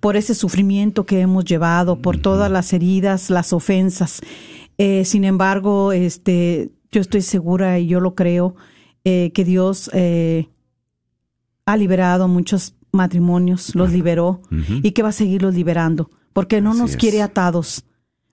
por 0.00 0.16
ese 0.16 0.34
sufrimiento 0.34 1.06
que 1.06 1.20
hemos 1.20 1.44
llevado, 1.44 2.00
por 2.00 2.18
todas 2.18 2.50
las 2.50 2.72
heridas, 2.72 3.30
las 3.30 3.52
ofensas. 3.52 4.20
sin 5.04 5.24
embargo, 5.24 5.92
este, 5.92 6.70
yo 6.90 7.00
estoy 7.00 7.22
segura 7.22 7.78
y 7.78 7.86
yo 7.86 8.00
lo 8.00 8.14
creo, 8.14 8.56
eh, 9.04 9.30
que 9.32 9.44
Dios 9.44 9.90
eh, 9.92 10.48
ha 11.66 11.76
liberado 11.76 12.28
muchos 12.28 12.74
matrimonios, 12.92 13.74
los 13.74 13.92
liberó 13.92 14.40
y 14.82 14.92
que 14.92 15.02
va 15.02 15.10
a 15.10 15.12
seguirlos 15.12 15.54
liberando, 15.54 16.10
porque 16.32 16.60
no 16.60 16.74
nos 16.74 16.96
quiere 16.96 17.22
atados. 17.22 17.84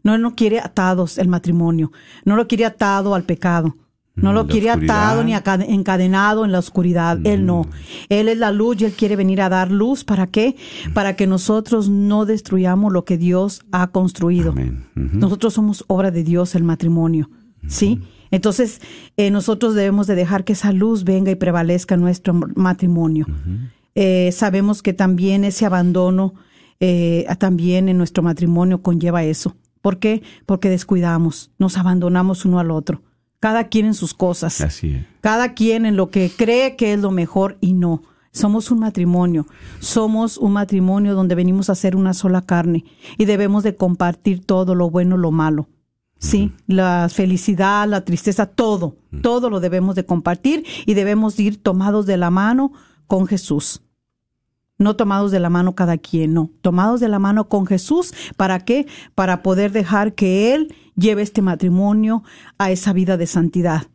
No, 0.04 0.18
no 0.20 0.36
quiere 0.36 0.60
atados 0.60 1.18
el 1.18 1.28
matrimonio, 1.28 1.92
no 2.26 2.36
lo 2.36 2.48
quiere 2.48 2.66
atado 2.66 3.16
al 3.16 3.24
pecado. 3.24 3.76
No 4.16 4.32
lo 4.32 4.48
quiere 4.48 4.70
atado 4.70 5.26
ni 5.26 5.34
encadenado 5.34 6.46
en 6.46 6.54
la 6.54 6.60
oscuridad. 6.60 7.20
Él 7.26 7.46
no. 7.46 7.68
Él 8.08 8.30
es 8.30 8.38
la 8.38 8.52
luz 8.52 8.80
y 8.80 8.86
Él 8.86 8.94
quiere 8.94 9.18
venir 9.18 9.42
a 9.42 9.50
dar 9.50 9.72
luz. 9.72 10.06
¿Para 10.06 10.26
qué? 10.28 10.56
Para 10.94 11.18
que 11.18 11.28
nosotros 11.28 11.90
no 11.90 12.26
destruyamos 12.26 12.94
lo 12.94 13.04
que 13.04 13.18
Dios 13.18 13.66
ha 13.74 13.88
construido. 13.88 14.56
Nosotros 14.96 15.54
somos 15.54 15.84
obra 15.88 16.12
de 16.12 16.24
Dios, 16.24 16.56
el 16.56 16.64
matrimonio. 16.64 17.30
¿Sí? 17.68 18.00
Entonces, 18.32 18.82
eh, 19.18 19.32
nosotros 19.32 19.76
debemos 19.76 20.08
de 20.08 20.16
dejar 20.16 20.44
que 20.44 20.54
esa 20.54 20.72
luz 20.72 21.04
venga 21.04 21.32
y 21.32 21.36
prevalezca 21.36 21.96
en 21.96 22.02
nuestro 22.02 22.34
matrimonio. 22.34 23.26
Eh, 23.96 24.32
sabemos 24.32 24.82
que 24.82 24.94
también 24.94 25.44
ese 25.44 25.66
abandono, 25.66 26.34
eh, 26.80 27.26
también 27.40 27.90
en 27.90 27.98
nuestro 27.98 28.24
matrimonio 28.24 28.82
conlleva 28.82 29.24
eso. 29.24 29.56
¿Por 29.82 30.00
qué? 30.00 30.24
Porque 30.46 30.70
descuidamos, 30.70 31.52
nos 31.60 31.78
abandonamos 31.78 32.46
uno 32.46 32.60
al 32.60 32.72
otro. 32.72 33.02
Cada 33.40 33.68
quien 33.68 33.86
en 33.86 33.94
sus 33.94 34.14
cosas. 34.14 34.60
Así 34.62 34.96
es. 34.96 35.06
Cada 35.22 35.54
quien 35.54 35.86
en 35.86 35.96
lo 35.96 36.10
que 36.10 36.32
cree 36.36 36.76
que 36.76 36.94
es 36.94 37.00
lo 37.00 37.12
mejor 37.12 37.58
y 37.62 37.74
no. 37.74 38.02
Somos 38.32 38.70
un 38.72 38.80
matrimonio. 38.80 39.46
Somos 39.80 40.38
un 40.38 40.54
matrimonio 40.54 41.14
donde 41.14 41.36
venimos 41.36 41.70
a 41.70 41.76
ser 41.76 41.96
una 41.96 42.14
sola 42.14 42.42
carne 42.42 42.84
y 43.18 43.26
debemos 43.26 43.64
de 43.64 43.76
compartir 43.76 44.44
todo 44.44 44.76
lo 44.76 44.90
bueno, 44.90 45.16
lo 45.16 45.32
malo. 45.32 45.70
Sí, 46.18 46.54
la 46.68 47.08
felicidad, 47.10 47.88
la 47.88 48.06
tristeza, 48.06 48.46
todo, 48.46 48.98
todo 49.22 49.50
lo 49.50 49.60
debemos 49.60 49.96
de 49.96 50.06
compartir 50.06 50.66
y 50.86 50.94
debemos 50.94 51.40
ir 51.40 51.62
tomados 51.62 52.06
de 52.06 52.18
la 52.18 52.32
mano 52.32 52.72
con 53.08 53.28
Jesús. 53.28 53.82
No 54.78 54.96
tomados 54.96 55.32
de 55.32 55.40
la 55.40 55.50
mano 55.50 55.76
cada 55.76 55.98
quien, 55.98 56.34
no, 56.34 56.50
tomados 56.62 57.00
de 57.00 57.08
la 57.08 57.20
mano 57.20 57.48
con 57.48 57.66
Jesús. 57.66 58.14
¿Para 58.36 58.60
qué? 58.60 58.88
Para 59.14 59.42
poder 59.42 59.72
dejar 59.72 60.16
que 60.16 60.54
Él 60.54 60.74
lleve 60.96 61.22
este 61.22 61.42
matrimonio 61.42 62.24
a 62.58 62.72
esa 62.72 62.92
vida 62.92 63.18
de 63.18 63.28
santidad, 63.28 63.88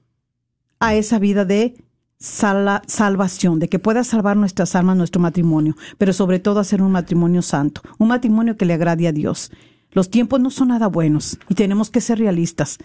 a 0.78 0.94
esa 0.94 1.18
vida 1.18 1.44
de 1.44 1.74
salvación, 2.18 3.58
de 3.58 3.68
que 3.68 3.78
pueda 3.78 4.04
salvar 4.04 4.36
nuestras 4.36 4.74
almas, 4.74 4.96
nuestro 4.96 5.20
matrimonio, 5.20 5.74
pero 5.96 6.12
sobre 6.12 6.38
todo 6.38 6.60
hacer 6.60 6.82
un 6.82 6.92
matrimonio 6.92 7.42
santo, 7.42 7.80
un 7.98 8.08
matrimonio 8.08 8.56
que 8.56 8.66
le 8.66 8.74
agrade 8.74 9.08
a 9.08 9.12
Dios. 9.12 9.50
Los 9.92 10.10
tiempos 10.10 10.40
no 10.40 10.50
son 10.50 10.68
nada 10.68 10.86
buenos 10.86 11.38
y 11.48 11.54
tenemos 11.54 11.90
que 11.90 12.00
ser 12.00 12.18
realistas. 12.18 12.78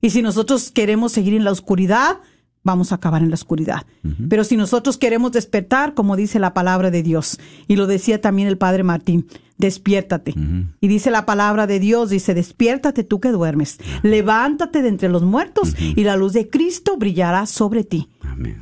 Y 0.00 0.10
si 0.10 0.22
nosotros 0.22 0.70
queremos 0.70 1.12
seguir 1.12 1.34
en 1.34 1.44
la 1.44 1.52
oscuridad, 1.52 2.18
vamos 2.64 2.90
a 2.90 2.96
acabar 2.96 3.22
en 3.22 3.30
la 3.30 3.34
oscuridad. 3.34 3.86
Pero 4.28 4.42
si 4.42 4.56
nosotros 4.56 4.98
queremos 4.98 5.32
despertar, 5.32 5.94
como 5.94 6.16
dice 6.16 6.38
la 6.38 6.54
palabra 6.54 6.90
de 6.90 7.02
Dios, 7.02 7.38
y 7.68 7.76
lo 7.76 7.86
decía 7.86 8.20
también 8.20 8.48
el 8.48 8.58
Padre 8.58 8.82
Martín, 8.82 9.28
despiértate. 9.58 10.34
Y 10.80 10.88
dice 10.88 11.10
la 11.10 11.26
palabra 11.26 11.66
de 11.66 11.78
Dios, 11.78 12.10
dice, 12.10 12.34
despiértate 12.34 13.04
tú 13.04 13.20
que 13.20 13.30
duermes, 13.30 13.78
levántate 14.02 14.82
de 14.82 14.88
entre 14.88 15.08
los 15.08 15.22
muertos 15.22 15.74
y 15.78 16.02
la 16.04 16.16
luz 16.16 16.32
de 16.32 16.48
Cristo 16.48 16.96
brillará 16.96 17.46
sobre 17.46 17.84
ti, 17.84 18.08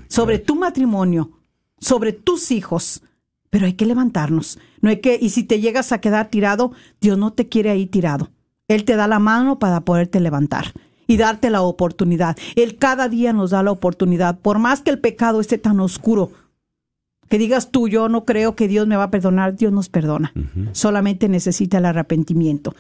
sobre 0.08 0.38
tu 0.38 0.56
matrimonio, 0.56 1.30
sobre 1.78 2.12
tus 2.12 2.50
hijos. 2.50 3.02
Pero 3.52 3.66
hay 3.66 3.74
que 3.74 3.84
levantarnos. 3.84 4.58
No 4.80 4.88
hay 4.88 5.02
que, 5.02 5.18
y 5.20 5.28
si 5.28 5.44
te 5.44 5.60
llegas 5.60 5.92
a 5.92 6.00
quedar 6.00 6.28
tirado, 6.28 6.72
Dios 7.02 7.18
no 7.18 7.34
te 7.34 7.50
quiere 7.50 7.68
ahí 7.68 7.84
tirado. 7.84 8.30
Él 8.66 8.86
te 8.86 8.96
da 8.96 9.06
la 9.06 9.18
mano 9.18 9.58
para 9.58 9.82
poderte 9.82 10.20
levantar 10.20 10.72
y 11.06 11.18
darte 11.18 11.50
la 11.50 11.60
oportunidad. 11.60 12.34
Él 12.56 12.78
cada 12.78 13.10
día 13.10 13.34
nos 13.34 13.50
da 13.50 13.62
la 13.62 13.70
oportunidad, 13.70 14.38
por 14.38 14.58
más 14.58 14.80
que 14.80 14.90
el 14.90 15.00
pecado 15.00 15.38
esté 15.38 15.58
tan 15.58 15.80
oscuro, 15.80 16.32
que 17.28 17.36
digas 17.36 17.70
tú, 17.70 17.88
yo 17.88 18.08
no 18.08 18.24
creo 18.24 18.56
que 18.56 18.68
Dios 18.68 18.86
me 18.86 18.96
va 18.96 19.04
a 19.04 19.10
perdonar, 19.10 19.54
Dios 19.54 19.70
nos 19.70 19.90
perdona. 19.90 20.32
Solamente 20.72 21.28
necesita 21.28 21.76
el 21.76 21.84
arrepentimiento. 21.84 22.74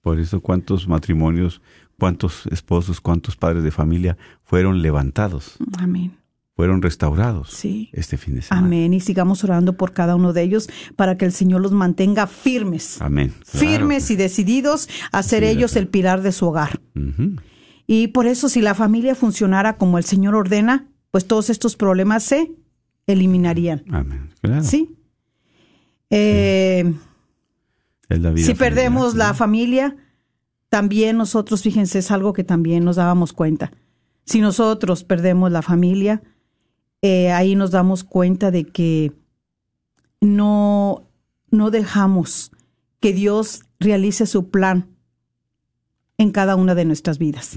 Por 0.00 0.20
eso 0.20 0.40
cuántos 0.42 0.86
matrimonios, 0.86 1.60
cuántos 1.98 2.46
esposos, 2.52 3.00
cuántos 3.00 3.34
padres 3.34 3.64
de 3.64 3.72
familia 3.72 4.16
fueron 4.44 4.80
levantados. 4.80 5.56
Amén 5.76 6.16
fueron 6.56 6.80
restaurados 6.80 7.50
sí. 7.50 7.90
este 7.92 8.16
fin 8.16 8.36
de 8.36 8.42
semana. 8.42 8.66
Amén. 8.66 8.94
Y 8.94 9.00
sigamos 9.00 9.44
orando 9.44 9.76
por 9.76 9.92
cada 9.92 10.16
uno 10.16 10.32
de 10.32 10.42
ellos 10.42 10.70
para 10.96 11.18
que 11.18 11.26
el 11.26 11.32
Señor 11.32 11.60
los 11.60 11.72
mantenga 11.72 12.26
firmes. 12.26 13.00
Amén. 13.02 13.34
Firmes 13.44 14.10
y 14.10 14.16
decididos 14.16 14.88
a 15.12 15.22
ser 15.22 15.44
ellos 15.44 15.76
el 15.76 15.86
pilar 15.86 16.22
de 16.22 16.32
su 16.32 16.46
hogar. 16.46 16.80
Y 17.86 18.08
por 18.08 18.26
eso, 18.26 18.48
si 18.48 18.62
la 18.62 18.74
familia 18.74 19.14
funcionara 19.14 19.76
como 19.76 19.98
el 19.98 20.04
Señor 20.04 20.34
ordena, 20.34 20.88
pues 21.10 21.26
todos 21.26 21.50
estos 21.50 21.76
problemas 21.76 22.22
se 22.24 22.50
eliminarían. 23.06 23.84
Amén. 23.90 24.30
Sí. 24.62 24.96
Eh, 26.08 26.90
si 28.36 28.54
perdemos 28.54 29.14
la 29.14 29.34
familia, 29.34 29.94
también 30.70 31.18
nosotros, 31.18 31.62
fíjense, 31.62 31.98
es 31.98 32.10
algo 32.10 32.32
que 32.32 32.44
también 32.44 32.82
nos 32.82 32.96
dábamos 32.96 33.34
cuenta. 33.34 33.72
Si 34.24 34.40
nosotros 34.40 35.04
perdemos 35.04 35.52
la 35.52 35.60
familia, 35.62 36.22
eh, 37.02 37.30
ahí 37.32 37.54
nos 37.54 37.70
damos 37.70 38.04
cuenta 38.04 38.50
de 38.50 38.64
que 38.64 39.12
no, 40.20 41.08
no 41.50 41.70
dejamos 41.70 42.50
que 43.00 43.12
Dios 43.12 43.62
realice 43.78 44.26
su 44.26 44.50
plan 44.50 44.88
en 46.18 46.30
cada 46.30 46.56
una 46.56 46.74
de 46.74 46.84
nuestras 46.84 47.18
vidas. 47.18 47.56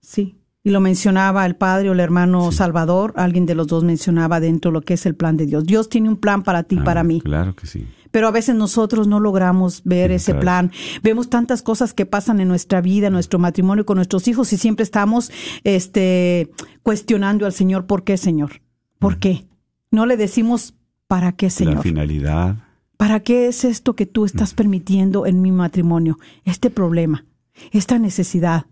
Sí. 0.00 0.36
Y 0.62 0.70
lo 0.70 0.80
mencionaba 0.80 1.44
el 1.44 1.56
padre 1.56 1.90
o 1.90 1.92
el 1.92 2.00
hermano 2.00 2.50
Salvador, 2.50 3.12
alguien 3.16 3.44
de 3.44 3.54
los 3.54 3.66
dos 3.66 3.84
mencionaba 3.84 4.40
dentro 4.40 4.70
lo 4.70 4.80
que 4.80 4.94
es 4.94 5.04
el 5.04 5.14
plan 5.14 5.36
de 5.36 5.46
Dios. 5.46 5.64
Dios 5.64 5.88
tiene 5.88 6.08
un 6.08 6.16
plan 6.16 6.42
para 6.42 6.62
ti, 6.62 6.76
y 6.76 6.80
para 6.80 7.04
mí. 7.04 7.20
Claro 7.20 7.54
que 7.54 7.66
sí. 7.66 7.86
Pero 8.14 8.28
a 8.28 8.30
veces 8.30 8.54
nosotros 8.54 9.08
no 9.08 9.18
logramos 9.18 9.82
ver 9.82 10.12
ese 10.12 10.34
plan. 10.34 10.70
Vemos 11.02 11.28
tantas 11.30 11.62
cosas 11.62 11.94
que 11.94 12.06
pasan 12.06 12.38
en 12.38 12.46
nuestra 12.46 12.80
vida, 12.80 13.08
en 13.08 13.12
nuestro 13.12 13.40
matrimonio 13.40 13.84
con 13.84 13.96
nuestros 13.96 14.28
hijos 14.28 14.52
y 14.52 14.56
siempre 14.56 14.84
estamos 14.84 15.32
este 15.64 16.52
cuestionando 16.84 17.44
al 17.44 17.52
Señor, 17.52 17.86
¿por 17.86 18.04
qué, 18.04 18.16
Señor? 18.16 18.62
¿Por 19.00 19.18
qué? 19.18 19.46
No 19.90 20.06
le 20.06 20.16
decimos 20.16 20.74
¿para 21.08 21.32
qué, 21.32 21.50
Señor? 21.50 21.74
La 21.74 21.82
finalidad. 21.82 22.56
¿Para 22.96 23.18
qué 23.18 23.48
es 23.48 23.64
esto 23.64 23.96
que 23.96 24.06
tú 24.06 24.26
estás 24.26 24.54
permitiendo 24.54 25.26
en 25.26 25.42
mi 25.42 25.50
matrimonio? 25.50 26.20
Este 26.44 26.70
problema, 26.70 27.24
esta 27.72 27.98
necesidad. 27.98 28.66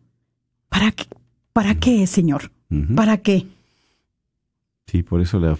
¿Para 0.68 0.92
qué? 0.92 1.06
¿Para 1.52 1.74
qué, 1.74 2.06
Señor? 2.06 2.52
¿Para 2.94 3.16
qué? 3.16 3.48
Sí, 4.86 5.02
por 5.02 5.20
eso 5.20 5.40
la, 5.40 5.58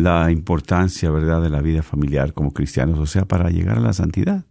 la, 0.00 0.30
importancia, 0.30 1.10
¿verdad?, 1.10 1.42
de 1.42 1.50
la 1.50 1.60
vida 1.60 1.82
familiar 1.82 2.32
como 2.32 2.52
cristianos, 2.52 2.98
o 2.98 3.06
sea, 3.06 3.24
para 3.26 3.50
llegar 3.50 3.78
a 3.78 3.80
la 3.80 3.92
santidad. 3.92 4.44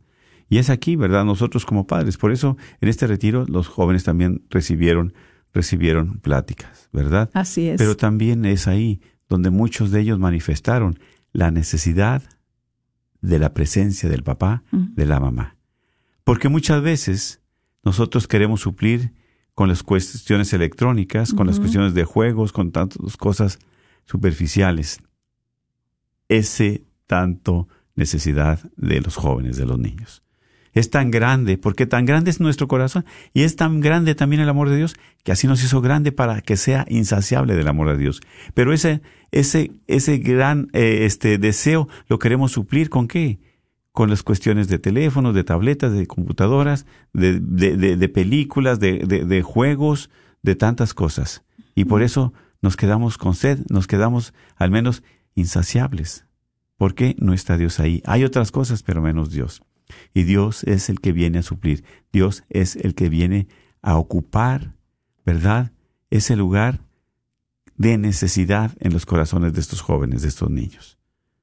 Y 0.49 0.57
es 0.57 0.69
aquí, 0.69 0.95
¿verdad?, 0.95 1.25
nosotros 1.25 1.65
como 1.65 1.88
padres. 1.88 2.17
Por 2.17 2.31
eso, 2.31 2.57
en 2.81 2.89
este 2.89 3.07
retiro, 3.07 3.45
los 3.47 3.67
jóvenes 3.67 4.03
también 4.03 4.43
recibieron, 4.49 5.13
recibieron 5.53 6.19
pláticas, 6.19 6.89
¿verdad? 6.91 7.29
Así 7.33 7.69
es. 7.69 7.77
Pero 7.77 7.95
también 7.95 8.45
es 8.45 8.67
ahí 8.67 9.01
donde 9.27 9.49
muchos 9.49 9.91
de 9.91 10.01
ellos 10.01 10.19
manifestaron 10.19 10.99
la 11.31 11.51
necesidad 11.51 12.23
de 13.21 13.39
la 13.39 13.53
presencia 13.53 14.09
del 14.09 14.23
papá, 14.23 14.63
de 14.71 15.05
la 15.05 15.19
mamá. 15.19 15.57
Porque 16.23 16.49
muchas 16.49 16.81
veces 16.81 17.41
nosotros 17.83 18.27
queremos 18.27 18.62
suplir 18.62 19.13
con 19.53 19.67
las 19.67 19.83
cuestiones 19.83 20.53
electrónicas, 20.53 21.33
con 21.33 21.47
las 21.47 21.59
cuestiones 21.59 21.93
de 21.93 22.05
juegos, 22.05 22.53
con 22.53 22.71
tantas 22.71 23.17
cosas 23.17 23.59
superficiales. 24.05 24.99
Ese 26.29 26.83
tanto 27.07 27.67
necesidad 27.95 28.59
de 28.77 29.01
los 29.01 29.17
jóvenes, 29.17 29.57
de 29.57 29.65
los 29.65 29.77
niños. 29.77 30.23
Es 30.73 30.89
tan 30.91 31.11
grande, 31.11 31.57
porque 31.57 31.85
tan 31.85 32.05
grande 32.05 32.29
es 32.29 32.39
nuestro 32.39 32.67
corazón 32.67 33.03
y 33.33 33.41
es 33.41 33.55
tan 33.55 33.81
grande 33.81 34.15
también 34.15 34.41
el 34.41 34.49
amor 34.49 34.69
de 34.69 34.77
Dios, 34.77 34.95
que 35.23 35.31
así 35.31 35.47
nos 35.47 35.63
hizo 35.63 35.81
grande 35.81 36.11
para 36.11 36.41
que 36.41 36.57
sea 36.57 36.85
insaciable 36.87 37.55
del 37.55 37.67
amor 37.67 37.89
de 37.89 37.97
Dios. 37.97 38.21
Pero 38.53 38.71
ese, 38.71 39.01
ese, 39.31 39.71
ese 39.87 40.19
gran 40.19 40.69
eh, 40.73 40.99
este 41.01 41.37
deseo 41.37 41.89
lo 42.07 42.19
queremos 42.19 42.51
suplir 42.51 42.89
con 42.89 43.07
qué? 43.07 43.39
con 43.91 44.09
las 44.09 44.23
cuestiones 44.23 44.69
de 44.69 44.79
teléfonos, 44.79 45.35
de 45.35 45.43
tabletas, 45.43 45.91
de 45.91 46.07
computadoras, 46.07 46.85
de, 47.11 47.39
de, 47.41 48.09
películas, 48.09 48.79
de, 48.79 49.41
juegos, 49.41 50.09
de 50.41 50.55
tantas 50.55 50.93
cosas. 50.93 51.43
Y 51.75 51.83
por 51.83 52.01
eso 52.01 52.31
nos 52.61 52.77
quedamos 52.77 53.17
con 53.17 53.35
sed, 53.35 53.59
nos 53.69 53.87
quedamos 53.87 54.33
al 54.55 54.71
menos 54.71 55.03
insaciables. 55.39 56.25
porque 56.78 57.15
no 57.19 57.34
está 57.34 57.58
Dios 57.58 57.82
ahí? 57.82 58.02
Hay 58.06 58.23
otras 58.23 58.52
cosas, 58.52 58.84
pero 58.84 59.02
menos 59.02 59.32
Dios. 59.32 59.63
Y 60.13 60.23
Dios 60.23 60.63
es 60.63 60.89
el 60.89 61.02
que 61.02 61.12
viene 61.12 61.39
a 61.39 61.43
suplir. 61.43 61.84
Dios 62.13 62.45
es 62.49 62.78
el 62.78 62.95
que 62.95 63.10
viene 63.10 63.49
a 63.82 63.97
ocupar, 63.97 64.75
¿verdad? 65.25 65.73
Ese 66.10 66.38
lugar 66.38 66.80
de 67.75 67.97
necesidad 67.97 68.78
en 68.80 68.93
los 68.93 69.06
corazones 69.06 69.54
de 69.54 69.60
estos 69.60 69.82
jóvenes, 69.82 70.21
de 70.21 70.30
estos 70.30 70.49
niños. 70.49 70.97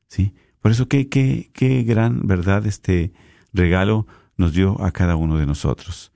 ¿Sí? 0.09 0.33
Por 0.61 0.71
eso 0.71 0.89
qué, 0.89 1.09
qué, 1.09 1.51
qué 1.53 1.83
gran 1.83 2.27
verdad 2.27 2.65
este 2.67 3.13
regalo 3.53 4.07
nos 4.39 4.53
dio 4.55 4.83
a 4.83 4.91
cada 4.93 5.17
uno 5.17 5.37
de 5.37 5.47
nosotros. 5.47 6.13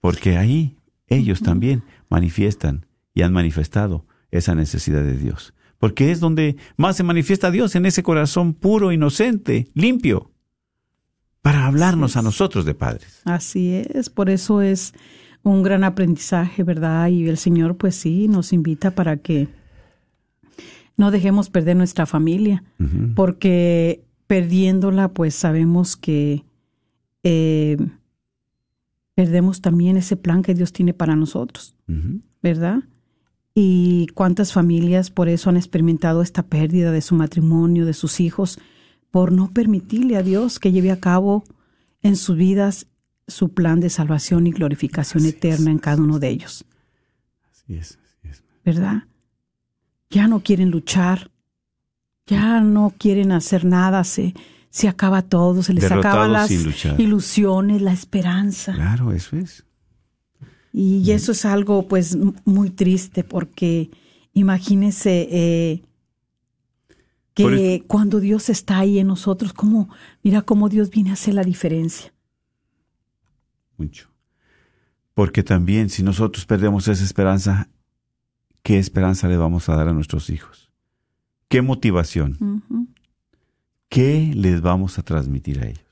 Porque 0.00 0.36
ahí 0.36 0.76
ellos 1.06 1.42
también 1.42 1.84
manifiestan 2.08 2.86
y 3.14 3.22
han 3.22 3.32
manifestado 3.32 4.04
esa 4.30 4.54
necesidad 4.54 5.02
de 5.02 5.16
Dios. 5.16 5.54
Porque 5.84 6.10
es 6.10 6.18
donde 6.18 6.56
más 6.78 6.96
se 6.96 7.02
manifiesta 7.02 7.50
Dios, 7.50 7.74
en 7.76 7.84
ese 7.84 8.02
corazón 8.02 8.54
puro, 8.54 8.90
inocente, 8.90 9.68
limpio, 9.74 10.30
para 11.42 11.66
hablarnos 11.66 12.16
a 12.16 12.22
nosotros 12.22 12.64
de 12.64 12.72
padres. 12.72 13.20
Así 13.26 13.74
es, 13.74 14.08
por 14.08 14.30
eso 14.30 14.62
es 14.62 14.94
un 15.42 15.62
gran 15.62 15.84
aprendizaje, 15.84 16.62
¿verdad? 16.62 17.08
Y 17.08 17.28
el 17.28 17.36
Señor, 17.36 17.76
pues 17.76 17.96
sí, 17.96 18.28
nos 18.28 18.54
invita 18.54 18.92
para 18.92 19.18
que 19.18 19.48
no 20.96 21.10
dejemos 21.10 21.50
perder 21.50 21.76
nuestra 21.76 22.06
familia, 22.06 22.64
porque 23.14 24.06
perdiéndola, 24.26 25.08
pues 25.08 25.34
sabemos 25.34 25.98
que 25.98 26.46
eh, 27.24 27.76
perdemos 29.14 29.60
también 29.60 29.98
ese 29.98 30.16
plan 30.16 30.42
que 30.42 30.54
Dios 30.54 30.72
tiene 30.72 30.94
para 30.94 31.14
nosotros, 31.14 31.76
¿verdad? 32.42 32.84
Y 33.54 34.08
cuántas 34.14 34.52
familias 34.52 35.10
por 35.10 35.28
eso 35.28 35.50
han 35.50 35.56
experimentado 35.56 36.22
esta 36.22 36.42
pérdida 36.42 36.90
de 36.90 37.02
su 37.02 37.14
matrimonio, 37.14 37.86
de 37.86 37.94
sus 37.94 38.20
hijos, 38.20 38.58
por 39.10 39.30
no 39.30 39.50
permitirle 39.50 40.16
a 40.16 40.22
Dios 40.22 40.58
que 40.58 40.72
lleve 40.72 40.90
a 40.90 40.98
cabo 40.98 41.44
en 42.02 42.16
sus 42.16 42.36
vidas 42.36 42.88
su 43.28 43.54
plan 43.54 43.80
de 43.80 43.90
salvación 43.90 44.46
y 44.46 44.50
glorificación 44.50 45.24
eterna 45.24 45.70
en 45.70 45.78
cada 45.78 46.02
uno 46.02 46.18
de 46.18 46.28
ellos. 46.28 46.64
Así 47.50 47.74
es, 47.74 47.98
así 48.02 48.28
es. 48.28 48.42
¿Verdad? 48.64 49.04
ya 50.14 50.28
no 50.28 50.40
quieren 50.40 50.70
luchar, 50.70 51.30
ya 52.26 52.60
no 52.60 52.94
quieren 52.96 53.32
hacer 53.32 53.64
nada, 53.64 54.04
se, 54.04 54.32
se 54.70 54.88
acaba 54.88 55.22
todo, 55.22 55.62
se 55.62 55.74
les 55.74 55.90
acaban 55.90 56.32
las 56.32 56.50
ilusiones, 56.50 57.82
la 57.82 57.92
esperanza. 57.92 58.74
Claro, 58.74 59.12
eso 59.12 59.36
es. 59.36 59.64
Y 60.76 61.12
eso 61.12 61.30
es 61.30 61.44
algo 61.44 61.86
pues 61.86 62.18
muy 62.44 62.68
triste 62.68 63.22
porque 63.22 63.90
imagínese 64.32 65.28
eh, 65.30 65.82
que 67.32 67.84
cuando 67.86 68.18
Dios 68.18 68.48
está 68.48 68.80
ahí 68.80 68.98
en 68.98 69.06
nosotros, 69.06 69.52
como, 69.52 69.88
mira 70.24 70.42
cómo 70.42 70.68
Dios 70.68 70.90
viene 70.90 71.10
a 71.10 71.12
hacer 71.12 71.34
la 71.34 71.44
diferencia. 71.44 72.12
Mucho. 73.76 74.10
Porque 75.14 75.44
también 75.44 75.90
si 75.90 76.02
nosotros 76.02 76.44
perdemos 76.44 76.88
esa 76.88 77.04
esperanza, 77.04 77.68
¿qué 78.64 78.80
esperanza 78.80 79.28
le 79.28 79.36
vamos 79.36 79.68
a 79.68 79.76
dar 79.76 79.86
a 79.86 79.92
nuestros 79.92 80.28
hijos? 80.28 80.72
¿Qué 81.46 81.62
motivación? 81.62 82.64
¿Qué 83.88 84.32
les 84.34 84.60
vamos 84.60 84.98
a 84.98 85.02
transmitir 85.04 85.60
a 85.60 85.68
ellos? 85.68 85.83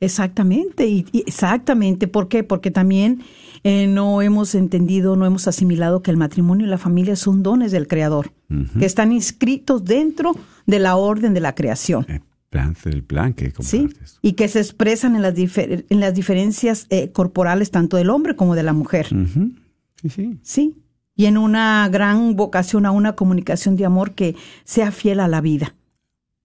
Exactamente, 0.00 0.86
y, 0.86 1.06
exactamente. 1.26 2.08
¿Por 2.08 2.28
qué? 2.28 2.42
Porque 2.42 2.70
también 2.70 3.22
eh, 3.64 3.86
no 3.86 4.22
hemos 4.22 4.54
entendido, 4.54 5.14
no 5.16 5.26
hemos 5.26 5.46
asimilado 5.46 6.02
que 6.02 6.10
el 6.10 6.16
matrimonio 6.16 6.66
y 6.66 6.70
la 6.70 6.78
familia 6.78 7.16
son 7.16 7.42
dones 7.42 7.70
del 7.72 7.86
Creador, 7.86 8.32
que 8.78 8.86
están 8.86 9.12
inscritos 9.12 9.84
dentro 9.84 10.34
de 10.66 10.78
la 10.78 10.96
orden 10.96 11.34
de 11.34 11.40
la 11.40 11.54
creación. 11.54 12.06
El 12.08 12.22
plan, 12.48 12.76
el 12.86 13.04
plan 13.04 13.34
que 13.34 13.52
¿Sí? 13.60 13.88
Y 14.22 14.32
que 14.32 14.48
se 14.48 14.60
expresan 14.60 15.14
en 15.14 15.22
las, 15.22 15.34
en 15.36 16.00
las 16.00 16.14
diferencias 16.14 16.86
eh, 16.90 17.12
corporales 17.12 17.70
tanto 17.70 17.96
del 17.96 18.10
hombre 18.10 18.34
como 18.34 18.54
de 18.54 18.62
la 18.62 18.72
mujer. 18.72 19.08
Sí, 19.08 20.08
sí. 20.08 20.38
Sí. 20.42 20.76
Y 21.14 21.26
en 21.26 21.36
una 21.36 21.86
gran 21.90 22.34
vocación 22.34 22.86
a 22.86 22.90
una 22.90 23.14
comunicación 23.14 23.76
de 23.76 23.84
amor 23.84 24.14
que 24.14 24.36
sea 24.64 24.90
fiel 24.90 25.20
a 25.20 25.28
la 25.28 25.42
vida. 25.42 25.74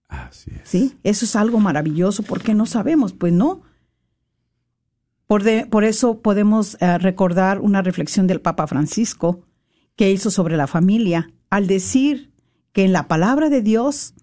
Así 0.08 0.50
es. 0.54 0.68
Sí, 0.68 0.96
eso 1.02 1.24
es 1.24 1.36
algo 1.36 1.58
maravilloso 1.58 2.22
porque 2.22 2.54
no 2.54 2.66
sabemos, 2.66 3.12
pues 3.12 3.32
no. 3.32 3.62
Por, 5.26 5.44
por 5.68 5.84
eso 5.84 6.20
podemos 6.20 6.76
eh, 6.80 6.98
recordar 6.98 7.60
una 7.60 7.82
reflexión 7.82 8.26
del 8.26 8.40
Papa 8.40 8.66
Francisco 8.66 9.44
que 9.96 10.12
hizo 10.12 10.30
sobre 10.30 10.56
la 10.56 10.66
familia 10.66 11.30
al 11.50 11.66
decir 11.66 12.32
que 12.72 12.84
en 12.84 12.92
la 12.92 13.08
palabra 13.08 13.48
de 13.48 13.62
Dios 13.62 14.14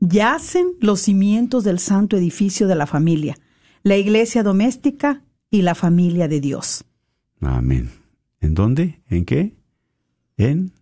yacen 0.00 0.72
los 0.80 1.00
cimientos 1.00 1.64
del 1.64 1.78
santo 1.78 2.16
edificio 2.16 2.66
de 2.66 2.74
la 2.74 2.86
familia, 2.86 3.36
la 3.82 3.96
iglesia 3.96 4.42
doméstica 4.42 5.22
y 5.50 5.62
la 5.62 5.74
familia 5.74 6.28
de 6.28 6.40
Dios. 6.40 6.84
Amén. 7.40 7.90
¿En 8.40 8.54
dónde? 8.54 9.02
¿En 9.08 9.24
qué? 9.24 9.56
En 10.36 10.72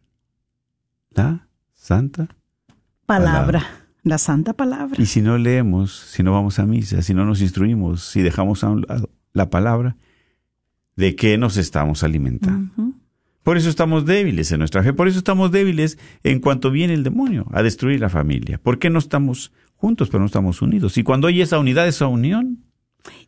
la 1.11 1.49
santa 1.75 2.29
palabra. 3.07 3.86
La 4.07 4.19
santa 4.19 4.53
palabra. 4.53 5.03
Y 5.03 5.07
si 5.07 5.21
no 5.21 5.37
leemos, 5.37 5.91
si 5.93 6.23
no 6.23 6.31
vamos 6.31 6.61
a 6.61 6.65
misa, 6.65 7.03
si 7.03 7.13
no 7.13 7.25
nos 7.25 7.41
instruimos, 7.41 8.05
si 8.05 8.23
dejamos 8.23 8.63
a 8.63 8.69
un 8.69 8.83
lado 8.83 9.11
la 9.33 9.51
palabra, 9.51 9.97
¿de 10.95 11.17
qué 11.17 11.37
nos 11.39 11.57
estamos 11.57 12.05
alimentando? 12.05 12.71
Por 13.43 13.57
eso 13.57 13.69
estamos 13.69 14.07
débiles 14.07 14.53
en 14.53 14.61
nuestra 14.61 14.85
fe, 14.85 14.93
por 14.93 15.09
eso 15.09 15.19
estamos 15.19 15.51
débiles 15.51 15.99
en 16.23 16.39
cuanto 16.39 16.71
viene 16.71 16.95
el 16.95 17.03
demonio 17.03 17.49
a 17.51 17.65
destruir 17.65 17.99
la 17.99 18.09
familia. 18.09 18.61
¿Por 18.63 18.79
qué 18.79 18.91
no 18.91 19.01
estamos 19.01 19.53
juntos, 19.75 20.09
pero 20.09 20.21
no 20.21 20.27
estamos 20.27 20.63
unidos? 20.63 20.97
Y 20.99 21.03
cuando 21.03 21.27
hay 21.27 21.43
esa 21.43 21.59
unidad, 21.59 21.89
esa 21.89 22.07
unión. 22.07 22.63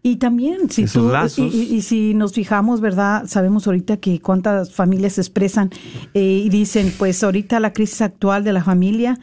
Y 0.05 0.19
también, 0.19 0.71
si 0.71 0.85
tú, 0.85 1.11
y, 1.39 1.83
si 1.83 2.15
nos 2.15 2.35
fijamos, 2.35 2.81
¿verdad? 2.81 3.27
Sabemos 3.27 3.67
ahorita 3.67 3.97
que 3.97 4.21
cuántas 4.21 4.73
familias 4.73 5.15
se 5.15 5.23
expresan 5.23 5.71
eh, 6.15 6.43
y 6.45 6.49
dicen, 6.51 6.95
pues 6.97 7.25
ahorita 7.25 7.59
la 7.59 7.73
crisis 7.73 8.01
actual 8.03 8.45
de 8.45 8.53
la 8.53 8.63
familia, 8.63 9.19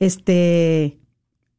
este, 0.00 0.98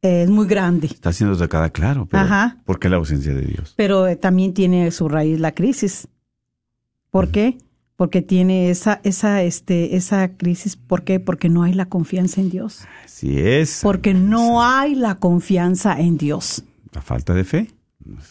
es 0.02 0.28
muy 0.28 0.46
grande. 0.46 0.88
Está 0.88 1.12
siendo 1.12 1.34
sacada, 1.36 1.70
claro, 1.70 2.06
pero 2.10 2.26
¿por 2.64 2.78
qué 2.78 2.88
la 2.88 2.96
ausencia 2.96 3.32
de 3.32 3.42
Dios? 3.42 3.72
Pero 3.76 4.06
eh, 4.06 4.16
también 4.16 4.52
tiene 4.52 4.90
su 4.90 5.08
raíz 5.08 5.40
la 5.40 5.54
crisis. 5.54 6.08
¿Por 7.10 7.28
qué? 7.28 7.58
Porque 7.96 8.20
tiene 8.20 8.70
esa, 8.70 9.00
esa, 9.04 9.42
este, 9.42 9.96
esa 9.96 10.36
crisis. 10.36 10.76
¿Por 10.76 11.04
qué? 11.04 11.20
Porque 11.20 11.48
no 11.48 11.62
hay 11.62 11.72
la 11.72 11.86
confianza 11.86 12.40
en 12.40 12.50
Dios. 12.50 12.84
Así 13.04 13.38
es. 13.38 13.80
Porque 13.82 14.12
no 14.12 14.62
hay 14.62 14.96
la 14.96 15.16
confianza 15.16 15.98
en 16.00 16.18
Dios. 16.18 16.64
La 16.92 17.00
falta 17.00 17.32
de 17.32 17.44
fe. 17.44 17.70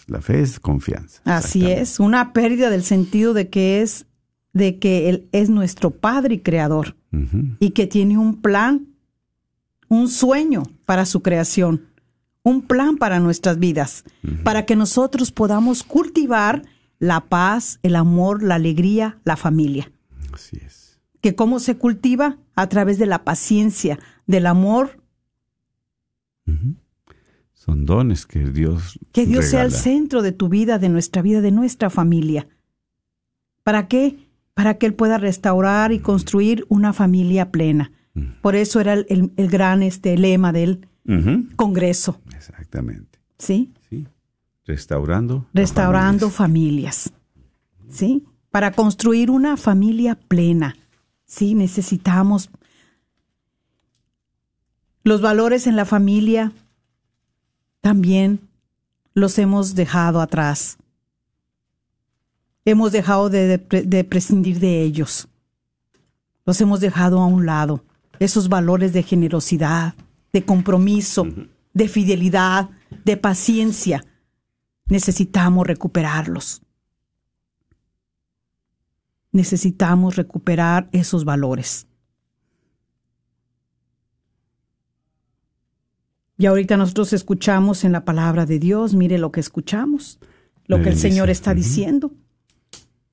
La 0.08 0.20
fe 0.20 0.42
es 0.42 0.60
confianza. 0.60 1.22
Así 1.24 1.72
es. 1.72 2.02
Una 2.02 2.34
pérdida 2.34 2.70
del 2.70 2.84
sentido 2.84 3.34
de 3.34 3.50
que 3.50 3.82
es, 3.82 4.08
de 4.52 4.78
que 4.78 5.08
Él 5.08 5.30
es 5.32 5.50
nuestro 5.50 5.92
Padre 5.92 6.36
y 6.36 6.40
Creador. 6.40 6.98
Y 7.60 7.72
que 7.72 7.88
tiene 7.88 8.18
un 8.18 8.42
plan 8.42 8.91
un 9.92 10.08
sueño 10.08 10.64
para 10.86 11.06
su 11.06 11.22
creación, 11.22 11.90
un 12.44 12.62
plan 12.62 12.96
para 12.96 13.20
nuestras 13.20 13.60
vidas, 13.60 14.06
para 14.46 14.66
que 14.66 14.78
nosotros 14.78 15.34
podamos 15.34 15.84
cultivar 15.84 16.62
la 16.98 17.28
paz, 17.28 17.78
el 17.84 17.98
amor, 17.98 18.42
la 18.42 18.56
alegría, 18.56 19.20
la 19.26 19.36
familia. 19.36 19.92
Así 20.32 20.58
es. 20.66 21.02
Que 21.20 21.36
cómo 21.36 21.60
se 21.60 21.76
cultiva 21.76 22.38
a 22.56 22.70
través 22.70 23.00
de 23.00 23.06
la 23.06 23.26
paciencia, 23.26 24.00
del 24.28 24.46
amor. 24.46 25.04
Son 27.52 27.86
dones 27.86 28.26
que 28.26 28.46
Dios. 28.46 28.98
Que 29.12 29.26
Dios 29.26 29.44
sea 29.44 29.64
el 29.64 29.74
centro 29.74 30.22
de 30.22 30.32
tu 30.32 30.48
vida, 30.48 30.80
de 30.80 30.88
nuestra 30.88 31.22
vida, 31.22 31.42
de 31.42 31.52
nuestra 31.52 31.90
familia. 31.90 32.48
¿Para 33.64 33.90
qué? 33.90 34.30
Para 34.54 34.78
que 34.78 34.86
Él 34.86 34.94
pueda 34.94 35.18
restaurar 35.18 35.92
y 35.92 36.00
construir 36.00 36.66
una 36.70 36.94
familia 36.94 37.52
plena 37.52 37.92
por 38.42 38.56
eso 38.56 38.80
era 38.80 38.94
el, 38.94 39.32
gran 39.36 39.84
este 39.84 40.18
lema 40.18 40.52
del 40.52 40.88
Congreso. 41.56 42.20
Exactamente. 42.36 43.20
¿Sí? 43.38 43.74
Sí. 43.90 44.08
Restaurando. 44.66 45.48
Restaurando 45.54 46.30
familias. 46.30 47.12
¿Sí? 47.90 48.26
Para 48.50 48.72
construir 48.72 49.32
una 49.32 49.58
familia 49.58 50.16
plena. 50.16 50.76
Sí, 51.26 51.56
necesitamos 51.56 52.50
los 55.04 55.22
valores 55.22 55.66
en 55.66 55.76
la 55.76 55.86
familia 55.86 56.52
también 57.82 58.48
los 59.14 59.38
hemos 59.40 59.74
dejado 59.74 60.22
atrás. 60.22 60.78
Hemos 62.66 62.92
dejado 62.92 63.30
de, 63.30 63.58
prescindir 64.08 64.60
de 64.60 64.84
ellos. 64.84 65.28
Los 66.46 66.62
hemos 66.62 66.80
dejado 66.80 67.20
a 67.20 67.26
un 67.26 67.46
lado 67.48 67.84
esos 68.22 68.50
valores 68.50 68.94
de 68.94 69.02
generosidad, 69.02 69.96
de 70.32 70.46
compromiso, 70.46 71.26
de 71.74 71.88
fidelidad, 71.88 72.70
de 73.04 73.18
paciencia. 73.18 74.06
Necesitamos 74.86 75.66
recuperarlos. 75.66 76.62
Necesitamos 79.32 80.18
recuperar 80.18 80.88
esos 80.92 81.26
valores. 81.26 81.88
Y 86.38 86.46
ahorita 86.46 86.78
nosotros 86.78 87.14
escuchamos 87.14 87.84
en 87.84 87.92
la 87.92 88.06
palabra 88.06 88.46
de 88.46 88.60
Dios, 88.60 88.94
mire 88.94 89.18
lo 89.18 89.32
que 89.32 89.40
escuchamos, 89.40 90.20
lo 90.68 90.84
que 90.84 90.90
el 90.90 90.98
Señor 90.98 91.32
está 91.32 91.56
diciendo. 91.56 92.12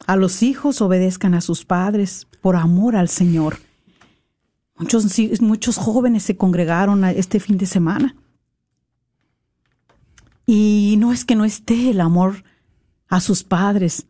A 0.06 0.16
los 0.16 0.42
hijos 0.42 0.82
obedezcan 0.82 1.32
a 1.32 1.40
sus 1.40 1.64
padres 1.64 2.26
por 2.42 2.56
amor 2.56 2.94
al 2.94 3.08
Señor. 3.08 3.67
Muchos, 4.78 5.06
muchos 5.40 5.76
jóvenes 5.76 6.22
se 6.22 6.36
congregaron 6.36 7.04
este 7.04 7.40
fin 7.40 7.58
de 7.58 7.66
semana. 7.66 8.14
Y 10.46 10.96
no 10.98 11.12
es 11.12 11.24
que 11.24 11.34
no 11.34 11.44
esté 11.44 11.90
el 11.90 12.00
amor 12.00 12.44
a 13.08 13.20
sus 13.20 13.42
padres, 13.42 14.06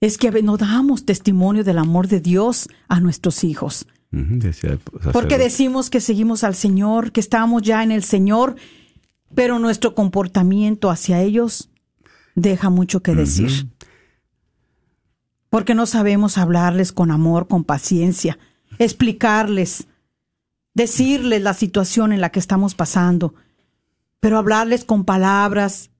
es 0.00 0.16
que 0.16 0.30
no 0.42 0.56
damos 0.56 1.04
testimonio 1.04 1.64
del 1.64 1.78
amor 1.78 2.08
de 2.08 2.20
Dios 2.20 2.68
a 2.88 3.00
nuestros 3.00 3.44
hijos. 3.44 3.86
Porque 5.12 5.36
decimos 5.36 5.90
que 5.90 6.00
seguimos 6.00 6.44
al 6.44 6.54
Señor, 6.54 7.12
que 7.12 7.20
estamos 7.20 7.62
ya 7.62 7.82
en 7.82 7.92
el 7.92 8.02
Señor, 8.02 8.56
pero 9.34 9.58
nuestro 9.58 9.94
comportamiento 9.94 10.90
hacia 10.90 11.20
ellos 11.20 11.68
deja 12.34 12.70
mucho 12.70 13.02
que 13.02 13.14
decir. 13.14 13.68
Porque 15.50 15.74
no 15.74 15.86
sabemos 15.86 16.38
hablarles 16.38 16.92
con 16.92 17.10
amor, 17.10 17.48
con 17.48 17.64
paciencia, 17.64 18.38
explicarles, 18.78 19.88
decirles 20.74 21.42
la 21.42 21.54
situación 21.54 22.12
en 22.12 22.20
la 22.20 22.30
que 22.30 22.38
estamos 22.38 22.74
pasando, 22.74 23.34
pero 24.20 24.38
hablarles 24.38 24.84
con 24.84 25.04
palabras 25.04 25.90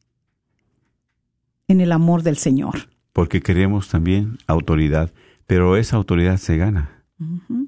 en 1.66 1.80
el 1.80 1.92
amor 1.92 2.22
del 2.22 2.38
Señor. 2.38 2.88
Porque 3.12 3.40
queremos 3.40 3.88
también 3.88 4.38
autoridad, 4.46 5.12
pero 5.46 5.76
esa 5.76 5.96
autoridad 5.96 6.38
se 6.38 6.56
gana. 6.56 7.04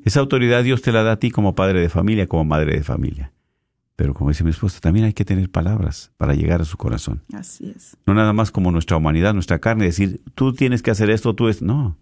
Esa 0.05 0.21
autoridad 0.21 0.63
Dios 0.63 0.81
te 0.81 0.93
la 0.93 1.03
da 1.03 1.13
a 1.13 1.19
ti 1.19 1.31
como 1.31 1.57
padre 1.57 1.81
de 1.81 1.89
familia, 1.89 2.29
como 2.29 2.45
madre 2.45 2.77
de 2.77 2.85
familia. 2.85 3.33
Pero 3.97 4.15
como 4.15 4.31
dice 4.31 4.45
mi 4.45 4.51
esposa, 4.51 4.81
también 4.81 5.05
hay 5.05 5.13
que 5.13 5.25
tener 5.25 5.51
palabras 5.51 6.13
para 6.17 6.35
llegar 6.35 6.63
a 6.63 6.65
su 6.65 6.77
corazón. 6.77 7.23
Así 7.35 7.71
es. 7.77 7.97
No 8.07 8.15
nada 8.15 8.33
más 8.33 8.51
como 8.51 8.71
nuestra 8.71 8.97
humanidad, 8.97 9.35
nuestra 9.35 9.59
carne, 9.59 9.85
decir, 9.85 10.23
tú 10.35 10.55
tienes 10.55 10.83
que 10.83 10.91
hacer 10.91 11.11
esto, 11.11 11.35
tú 11.35 11.49
es... 11.49 11.61
No. 11.61 11.99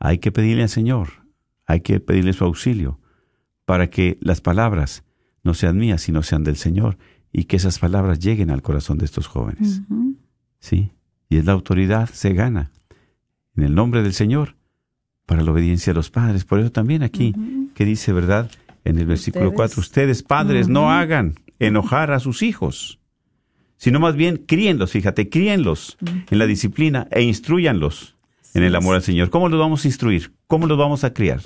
Hay 0.00 0.18
que 0.18 0.32
pedirle 0.32 0.64
al 0.64 0.68
Señor 0.68 1.21
hay 1.66 1.80
que 1.80 2.00
pedirle 2.00 2.32
su 2.32 2.44
auxilio 2.44 2.98
para 3.64 3.90
que 3.90 4.18
las 4.20 4.40
palabras 4.40 5.04
no 5.42 5.54
sean 5.54 5.78
mías, 5.78 6.02
sino 6.02 6.22
sean 6.22 6.44
del 6.44 6.56
Señor 6.56 6.98
y 7.32 7.44
que 7.44 7.56
esas 7.56 7.78
palabras 7.78 8.18
lleguen 8.18 8.50
al 8.50 8.62
corazón 8.62 8.98
de 8.98 9.04
estos 9.04 9.26
jóvenes. 9.26 9.82
Sí, 10.58 10.92
y 11.28 11.38
es 11.38 11.44
la 11.44 11.52
autoridad, 11.52 12.08
se 12.10 12.34
gana 12.34 12.70
en 13.56 13.64
el 13.64 13.74
nombre 13.74 14.02
del 14.02 14.12
Señor 14.12 14.56
para 15.26 15.42
la 15.42 15.52
obediencia 15.52 15.92
a 15.92 15.94
los 15.94 16.10
padres. 16.10 16.44
Por 16.44 16.60
eso 16.60 16.70
también 16.70 17.02
aquí, 17.02 17.34
que 17.74 17.84
dice, 17.84 18.12
¿verdad? 18.12 18.50
En 18.84 18.98
el 18.98 19.06
versículo 19.06 19.52
4, 19.52 19.80
ustedes 19.80 20.22
padres 20.22 20.68
no 20.68 20.90
hagan 20.90 21.34
enojar 21.58 22.10
a 22.12 22.20
sus 22.20 22.42
hijos, 22.42 23.00
sino 23.76 24.00
más 24.00 24.14
bien 24.14 24.44
críenlos, 24.46 24.92
fíjate, 24.92 25.28
críenlos 25.28 25.96
en 26.30 26.38
la 26.38 26.46
disciplina 26.46 27.08
e 27.10 27.22
instruyanlos 27.22 28.16
en 28.54 28.64
el 28.64 28.74
amor 28.74 28.96
al 28.96 29.02
Señor. 29.02 29.30
¿Cómo 29.30 29.48
los 29.48 29.58
vamos 29.58 29.84
a 29.84 29.88
instruir? 29.88 30.32
¿Cómo 30.46 30.66
los 30.66 30.78
vamos 30.78 31.04
a 31.04 31.12
criar? 31.12 31.40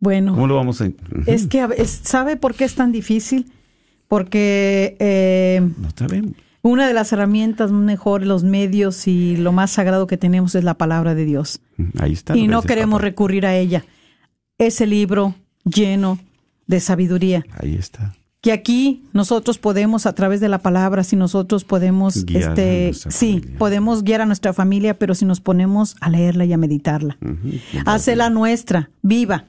Bueno, 0.00 0.34
¿cómo 0.34 0.46
lo 0.46 0.56
vamos 0.56 0.80
a... 0.80 0.90
Es 1.26 1.46
que, 1.46 1.66
¿sabe 1.86 2.36
por 2.36 2.54
qué 2.54 2.64
es 2.64 2.74
tan 2.74 2.92
difícil? 2.92 3.50
Porque... 4.08 4.96
Eh, 4.98 5.60
no. 5.78 6.32
Una 6.62 6.88
de 6.88 6.94
las 6.94 7.12
herramientas 7.12 7.70
mejor, 7.70 8.26
los 8.26 8.42
medios 8.42 9.06
y 9.06 9.36
lo 9.36 9.52
más 9.52 9.70
sagrado 9.70 10.08
que 10.08 10.16
tenemos 10.16 10.56
es 10.56 10.64
la 10.64 10.74
palabra 10.74 11.14
de 11.14 11.24
Dios. 11.24 11.60
Ahí 11.96 12.12
está. 12.12 12.36
Y 12.36 12.48
no 12.48 12.62
queremos 12.62 13.00
recurrir 13.00 13.46
a 13.46 13.54
ella. 13.54 13.84
Ese 14.58 14.84
libro 14.88 15.36
lleno 15.64 16.18
de 16.66 16.80
sabiduría. 16.80 17.46
Ahí 17.60 17.76
está. 17.76 18.16
Que 18.40 18.50
aquí 18.50 19.04
nosotros 19.12 19.58
podemos 19.58 20.06
a 20.06 20.14
través 20.14 20.40
de 20.40 20.48
la 20.48 20.58
palabra, 20.58 21.04
si 21.04 21.14
nosotros 21.14 21.62
podemos, 21.62 22.24
Guiar 22.24 22.58
este, 22.58 22.90
a 22.90 23.10
sí, 23.12 23.34
familia. 23.34 23.58
podemos 23.58 24.02
guiar 24.02 24.20
a 24.22 24.26
nuestra 24.26 24.52
familia, 24.52 24.98
pero 24.98 25.14
si 25.14 25.24
nos 25.24 25.40
ponemos 25.40 25.96
a 26.00 26.10
leerla 26.10 26.46
y 26.46 26.52
a 26.52 26.56
meditarla, 26.56 27.16
hacerla 27.86 28.28
nuestra, 28.28 28.90
viva, 29.02 29.44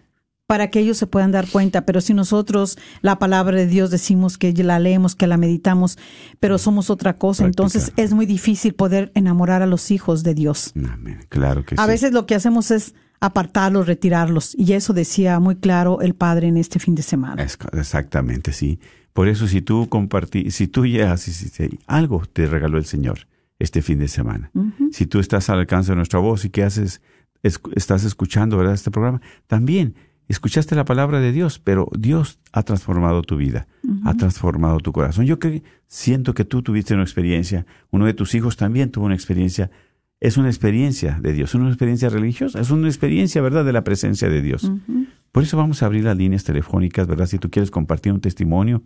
para 0.48 0.70
que 0.70 0.80
ellos 0.80 0.98
se 0.98 1.08
puedan 1.08 1.32
dar 1.32 1.48
cuenta. 1.48 1.86
Pero 1.86 2.02
si 2.02 2.14
nosotros 2.14 2.78
la 3.02 3.20
palabra 3.20 3.58
de 3.58 3.68
Dios 3.68 3.92
decimos 3.92 4.38
que 4.38 4.52
la 4.54 4.80
leemos, 4.80 5.16
que 5.16 5.28
la 5.28 5.38
meditamos, 5.38 5.98
pero 6.40 6.58
somos 6.58 6.90
otra 6.90 7.18
cosa, 7.18 7.46
entonces 7.46 7.92
es 7.98 8.14
muy 8.14 8.26
difícil 8.26 8.74
poder 8.74 9.12
enamorar 9.14 9.62
a 9.62 9.68
los 9.68 9.92
hijos 9.92 10.24
de 10.24 10.34
Dios. 10.34 10.74
Amén. 10.76 11.20
Claro 11.30 11.66
que 11.66 11.76
A 11.78 11.84
sí. 11.84 11.90
veces 11.90 12.14
lo 12.14 12.26
que 12.26 12.36
hacemos 12.36 12.72
es 12.72 12.96
apartarlos, 13.20 13.88
retirarlos. 13.88 14.56
Y 14.58 14.74
eso 14.74 14.94
decía 14.94 15.40
muy 15.40 15.58
claro 15.58 16.02
el 16.02 16.16
padre 16.16 16.48
en 16.48 16.58
este 16.58 16.80
fin 16.80 16.96
de 16.96 17.04
semana. 17.04 17.44
Es- 17.44 17.58
exactamente, 17.74 18.54
sí. 18.54 18.80
Por 19.12 19.28
eso 19.28 19.48
si 19.48 19.62
tú 19.62 19.90
compartí, 19.90 20.52
si 20.52 20.68
tú 20.68 20.86
llegas 20.86 21.28
y 21.28 21.34
si 21.34 21.50
te- 21.50 21.78
algo 21.88 22.24
te 22.32 22.46
regaló 22.46 22.78
el 22.78 22.86
Señor 22.86 23.28
este 23.60 23.82
fin 23.82 23.98
de 24.00 24.08
semana. 24.08 24.52
Si 24.92 25.08
tú 25.08 25.20
estás 25.20 25.50
al 25.50 25.60
alcance 25.60 25.92
de 25.92 25.96
nuestra 25.96 26.20
voz 26.20 26.46
y 26.46 26.52
que 26.52 26.64
haces, 26.64 27.02
es- 27.44 27.60
estás 27.76 28.04
escuchando, 28.04 28.56
¿verdad? 28.58 28.76
Este 28.76 28.92
programa, 28.92 29.20
también 29.48 29.96
escuchaste 30.28 30.76
la 30.76 30.86
palabra 30.86 31.20
de 31.20 31.32
Dios, 31.32 31.60
pero 31.60 31.90
Dios 31.98 32.40
ha 32.52 32.64
transformado 32.64 33.22
tu 33.22 33.38
vida, 33.38 33.68
ha 34.04 34.14
transformado 34.14 34.80
tu 34.80 34.92
corazón. 34.92 35.26
Yo 35.26 35.40
que 35.40 35.64
siento 35.88 36.34
que 36.34 36.46
tú 36.46 36.62
tuviste 36.62 36.94
una 36.94 37.04
experiencia, 37.04 37.66
uno 37.92 38.06
de 38.06 38.14
tus 38.14 38.36
hijos 38.36 38.58
también 38.58 38.92
tuvo 38.92 39.06
una 39.06 39.16
experiencia. 39.16 39.72
Es 40.20 40.38
una 40.38 40.48
experiencia 40.48 41.20
de 41.22 41.32
Dios, 41.34 41.54
una 41.54 41.68
experiencia 41.68 42.10
religiosa, 42.10 42.60
es 42.60 42.72
una 42.72 42.88
experiencia, 42.88 43.42
¿verdad?, 43.42 43.64
de 43.64 43.72
la 43.72 43.84
presencia 43.84 44.30
de 44.30 44.42
Dios. 44.42 44.72
Por 45.32 45.44
eso 45.44 45.58
vamos 45.58 45.84
a 45.84 45.86
abrir 45.86 46.04
las 46.04 46.18
líneas 46.18 46.44
telefónicas, 46.44 47.06
¿verdad? 47.06 47.28
Si 47.28 47.38
tú 47.38 47.52
quieres 47.52 47.70
compartir 47.70 48.14
un 48.14 48.22
testimonio, 48.22 48.82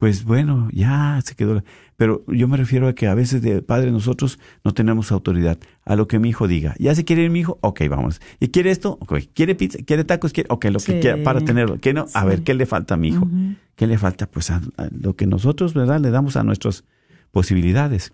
Pues 0.00 0.24
bueno, 0.24 0.68
ya 0.72 1.20
se 1.22 1.34
quedó. 1.36 1.62
Pero 1.96 2.24
yo 2.26 2.48
me 2.48 2.56
refiero 2.56 2.88
a 2.88 2.94
que 2.94 3.06
a 3.06 3.14
veces 3.14 3.42
de 3.42 3.60
padre 3.60 3.90
nosotros 3.92 4.38
no 4.64 4.72
tenemos 4.72 5.12
autoridad 5.12 5.58
a 5.84 5.94
lo 5.94 6.08
que 6.08 6.18
mi 6.18 6.30
hijo 6.30 6.48
diga. 6.48 6.74
¿Ya 6.78 6.94
se 6.94 7.04
quiere 7.04 7.22
ir 7.24 7.30
mi 7.30 7.40
hijo? 7.40 7.58
Ok, 7.60 7.82
vamos. 7.90 8.18
¿Y 8.40 8.48
quiere 8.48 8.70
esto? 8.70 8.96
Ok. 9.02 9.18
¿Quiere 9.34 9.54
pizza? 9.54 9.78
¿Quiere 9.84 10.04
tacos? 10.04 10.32
¿Quiere? 10.32 10.48
Ok, 10.50 10.64
lo 10.70 10.78
que 10.80 11.00
quiera 11.00 11.22
para 11.22 11.42
tenerlo. 11.42 11.76
¿Qué 11.78 11.92
no? 11.92 12.06
A 12.14 12.24
ver, 12.24 12.42
¿qué 12.42 12.54
le 12.54 12.64
falta 12.64 12.94
a 12.94 12.96
mi 12.96 13.08
hijo? 13.08 13.28
¿Qué 13.76 13.86
le 13.86 13.98
falta? 13.98 14.26
Pues 14.26 14.50
a, 14.50 14.62
a 14.78 14.88
lo 14.90 15.14
que 15.16 15.26
nosotros, 15.26 15.74
¿verdad? 15.74 16.00
Le 16.00 16.10
damos 16.10 16.36
a 16.36 16.44
nuestras 16.44 16.84
posibilidades. 17.30 18.12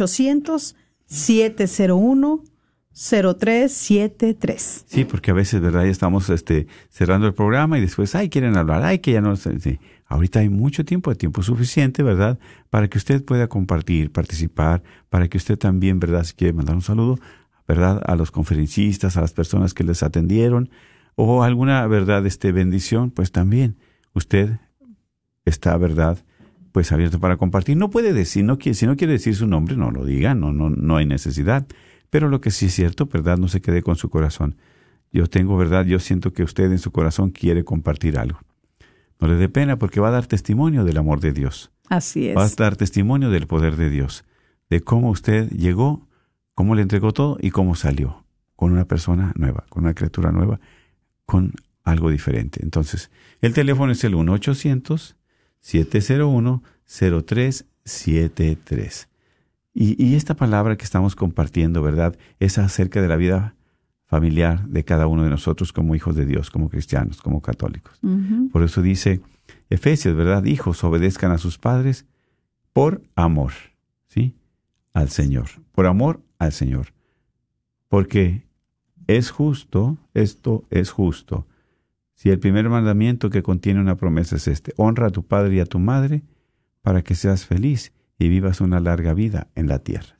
1-800-701-0373. 3.48 4.84
Sí, 4.86 5.04
porque 5.04 5.30
a 5.30 5.34
veces, 5.34 5.60
¿verdad? 5.60 5.84
Ya 5.84 5.90
estamos 5.90 6.28
este, 6.30 6.66
cerrando 6.90 7.26
el 7.26 7.34
programa 7.34 7.78
y 7.78 7.80
después, 7.82 8.14
ay, 8.14 8.28
quieren 8.28 8.56
hablar, 8.56 8.82
ay, 8.82 8.98
que 8.98 9.12
ya 9.12 9.20
no 9.20 9.36
sí. 9.36 9.78
Ahorita 10.08 10.40
hay 10.40 10.48
mucho 10.48 10.86
tiempo, 10.86 11.14
tiempo 11.14 11.42
suficiente, 11.42 12.02
¿verdad? 12.02 12.38
Para 12.70 12.88
que 12.88 12.96
usted 12.96 13.22
pueda 13.22 13.46
compartir, 13.46 14.10
participar, 14.10 14.82
para 15.10 15.28
que 15.28 15.36
usted 15.36 15.58
también, 15.58 16.00
¿verdad? 16.00 16.24
Si 16.24 16.32
quiere 16.32 16.54
mandar 16.54 16.76
un 16.76 16.82
saludo, 16.82 17.18
¿verdad? 17.68 18.02
A 18.06 18.16
los 18.16 18.30
conferencistas, 18.30 19.18
a 19.18 19.20
las 19.20 19.34
personas 19.34 19.74
que 19.74 19.84
les 19.84 20.02
atendieron, 20.02 20.70
o 21.14 21.42
alguna, 21.42 21.86
¿verdad? 21.86 22.24
Este, 22.26 22.52
bendición, 22.52 23.10
pues 23.10 23.32
también 23.32 23.76
usted 24.14 24.58
está, 25.44 25.76
¿verdad? 25.76 26.24
Pues 26.72 26.90
abierto 26.90 27.20
para 27.20 27.36
compartir. 27.36 27.76
No 27.76 27.90
puede 27.90 28.14
decir, 28.14 28.44
no 28.44 28.58
quiere, 28.58 28.74
si 28.74 28.86
no 28.86 28.96
quiere 28.96 29.12
decir 29.12 29.36
su 29.36 29.46
nombre, 29.46 29.76
no 29.76 29.90
lo 29.90 30.06
diga, 30.06 30.34
no, 30.34 30.54
no, 30.54 30.70
no 30.70 30.96
hay 30.96 31.04
necesidad. 31.04 31.66
Pero 32.08 32.28
lo 32.28 32.40
que 32.40 32.50
sí 32.50 32.66
es 32.66 32.74
cierto, 32.74 33.06
¿verdad? 33.06 33.36
No 33.36 33.48
se 33.48 33.60
quede 33.60 33.82
con 33.82 33.96
su 33.96 34.08
corazón. 34.08 34.56
Yo 35.12 35.26
tengo, 35.26 35.58
¿verdad? 35.58 35.84
Yo 35.84 35.98
siento 35.98 36.32
que 36.32 36.44
usted 36.44 36.72
en 36.72 36.78
su 36.78 36.92
corazón 36.92 37.30
quiere 37.30 37.62
compartir 37.62 38.18
algo. 38.18 38.38
No 39.20 39.28
le 39.28 39.34
dé 39.34 39.48
pena 39.48 39.78
porque 39.78 40.00
va 40.00 40.08
a 40.08 40.12
dar 40.12 40.26
testimonio 40.26 40.84
del 40.84 40.96
amor 40.98 41.20
de 41.20 41.32
Dios. 41.32 41.70
Así 41.88 42.32
Va 42.32 42.42
a 42.44 42.46
es. 42.46 42.56
dar 42.56 42.76
testimonio 42.76 43.30
del 43.30 43.46
poder 43.46 43.76
de 43.76 43.90
Dios. 43.90 44.24
de 44.70 44.80
cómo 44.82 45.08
usted 45.10 45.48
llegó, 45.50 46.06
cómo 46.54 46.74
le 46.74 46.82
entregó 46.82 47.12
todo 47.12 47.38
y 47.40 47.50
cómo 47.50 47.74
salió 47.74 48.24
con 48.54 48.70
una 48.72 48.84
persona 48.84 49.32
nueva, 49.36 49.64
con 49.70 49.84
una 49.84 49.94
criatura 49.94 50.30
nueva, 50.30 50.60
con 51.24 51.54
algo 51.84 52.10
diferente. 52.10 52.60
Entonces, 52.62 53.10
el 53.40 53.54
teléfono 53.54 53.92
es 53.92 54.04
el 54.04 54.14
1-800-701-0373. 57.84 59.06
Y, 59.74 60.02
y 60.04 60.14
esta 60.16 60.34
palabra 60.34 60.76
que 60.76 60.84
estamos 60.84 61.14
compartiendo, 61.14 61.82
¿verdad? 61.82 62.16
Es 62.40 62.58
acerca 62.58 63.00
de 63.00 63.08
la 63.08 63.16
vida 63.16 63.54
familiar 64.08 64.66
de 64.66 64.84
cada 64.84 65.06
uno 65.06 65.22
de 65.22 65.30
nosotros 65.30 65.72
como 65.72 65.94
hijos 65.94 66.16
de 66.16 66.24
Dios, 66.24 66.50
como 66.50 66.70
cristianos, 66.70 67.20
como 67.20 67.42
católicos. 67.42 68.00
Por 68.50 68.62
eso 68.62 68.80
dice 68.80 69.20
Efesios, 69.68 70.16
¿verdad? 70.16 70.44
Hijos, 70.46 70.82
obedezcan 70.82 71.30
a 71.30 71.38
sus 71.38 71.58
padres 71.58 72.06
por 72.72 73.02
amor, 73.14 73.52
¿sí? 74.06 74.34
Al 74.94 75.10
Señor, 75.10 75.48
por 75.72 75.86
amor 75.86 76.22
al 76.38 76.52
Señor. 76.52 76.94
Porque 77.88 78.46
es 79.06 79.30
justo, 79.30 79.98
esto 80.14 80.64
es 80.70 80.90
justo. 80.90 81.46
Si 82.14 82.30
el 82.30 82.38
primer 82.38 82.68
mandamiento 82.70 83.28
que 83.28 83.42
contiene 83.42 83.80
una 83.80 83.96
promesa 83.96 84.36
es 84.36 84.48
este, 84.48 84.72
honra 84.76 85.08
a 85.08 85.10
tu 85.10 85.22
padre 85.22 85.56
y 85.56 85.60
a 85.60 85.66
tu 85.66 85.78
madre 85.78 86.22
para 86.80 87.02
que 87.02 87.14
seas 87.14 87.44
feliz 87.44 87.92
y 88.18 88.28
vivas 88.28 88.62
una 88.62 88.80
larga 88.80 89.12
vida 89.12 89.48
en 89.54 89.68
la 89.68 89.80
tierra. 89.80 90.17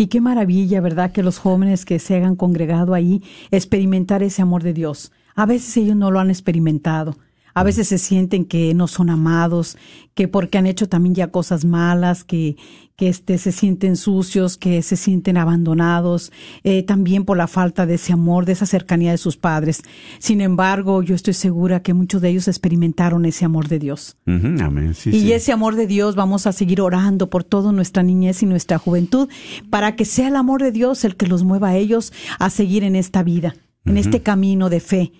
Y 0.00 0.06
qué 0.06 0.20
maravilla, 0.20 0.80
¿verdad? 0.80 1.10
Que 1.10 1.24
los 1.24 1.38
jóvenes 1.38 1.84
que 1.84 1.98
se 1.98 2.14
hayan 2.14 2.36
congregado 2.36 2.94
ahí 2.94 3.20
experimentar 3.50 4.22
ese 4.22 4.42
amor 4.42 4.62
de 4.62 4.72
Dios. 4.72 5.10
A 5.34 5.44
veces 5.44 5.76
ellos 5.76 5.96
no 5.96 6.12
lo 6.12 6.20
han 6.20 6.30
experimentado. 6.30 7.16
A 7.58 7.64
veces 7.64 7.88
se 7.88 7.98
sienten 7.98 8.44
que 8.44 8.72
no 8.72 8.86
son 8.86 9.10
amados, 9.10 9.76
que 10.14 10.28
porque 10.28 10.58
han 10.58 10.66
hecho 10.66 10.88
también 10.88 11.16
ya 11.16 11.32
cosas 11.32 11.64
malas, 11.64 12.22
que, 12.22 12.56
que 12.94 13.08
este, 13.08 13.36
se 13.36 13.50
sienten 13.50 13.96
sucios, 13.96 14.56
que 14.56 14.80
se 14.82 14.94
sienten 14.94 15.36
abandonados, 15.36 16.30
eh, 16.62 16.84
también 16.84 17.24
por 17.24 17.36
la 17.36 17.48
falta 17.48 17.84
de 17.84 17.94
ese 17.94 18.12
amor, 18.12 18.44
de 18.44 18.52
esa 18.52 18.64
cercanía 18.64 19.10
de 19.10 19.18
sus 19.18 19.36
padres. 19.36 19.82
Sin 20.20 20.40
embargo, 20.40 21.02
yo 21.02 21.16
estoy 21.16 21.34
segura 21.34 21.82
que 21.82 21.94
muchos 21.94 22.22
de 22.22 22.28
ellos 22.28 22.46
experimentaron 22.46 23.24
ese 23.24 23.44
amor 23.44 23.66
de 23.66 23.80
Dios. 23.80 24.16
amén. 24.26 24.94
y 25.04 25.32
ese 25.32 25.50
amor 25.50 25.74
de 25.74 25.88
Dios 25.88 26.14
vamos 26.14 26.46
a 26.46 26.52
seguir 26.52 26.80
orando 26.80 27.28
por 27.28 27.42
toda 27.42 27.72
nuestra 27.72 28.04
niñez 28.04 28.40
y 28.44 28.46
nuestra 28.46 28.78
juventud, 28.78 29.28
para 29.68 29.96
que 29.96 30.04
sea 30.04 30.28
el 30.28 30.36
amor 30.36 30.62
de 30.62 30.70
Dios 30.70 31.04
el 31.04 31.16
que 31.16 31.26
los 31.26 31.42
mueva 31.42 31.70
a 31.70 31.76
ellos 31.76 32.12
a 32.38 32.50
seguir 32.50 32.84
en 32.84 32.94
esta 32.94 33.24
vida, 33.24 33.56
en 33.84 33.96
este 33.96 34.22
camino 34.22 34.68
de 34.68 34.78
fe 34.78 35.12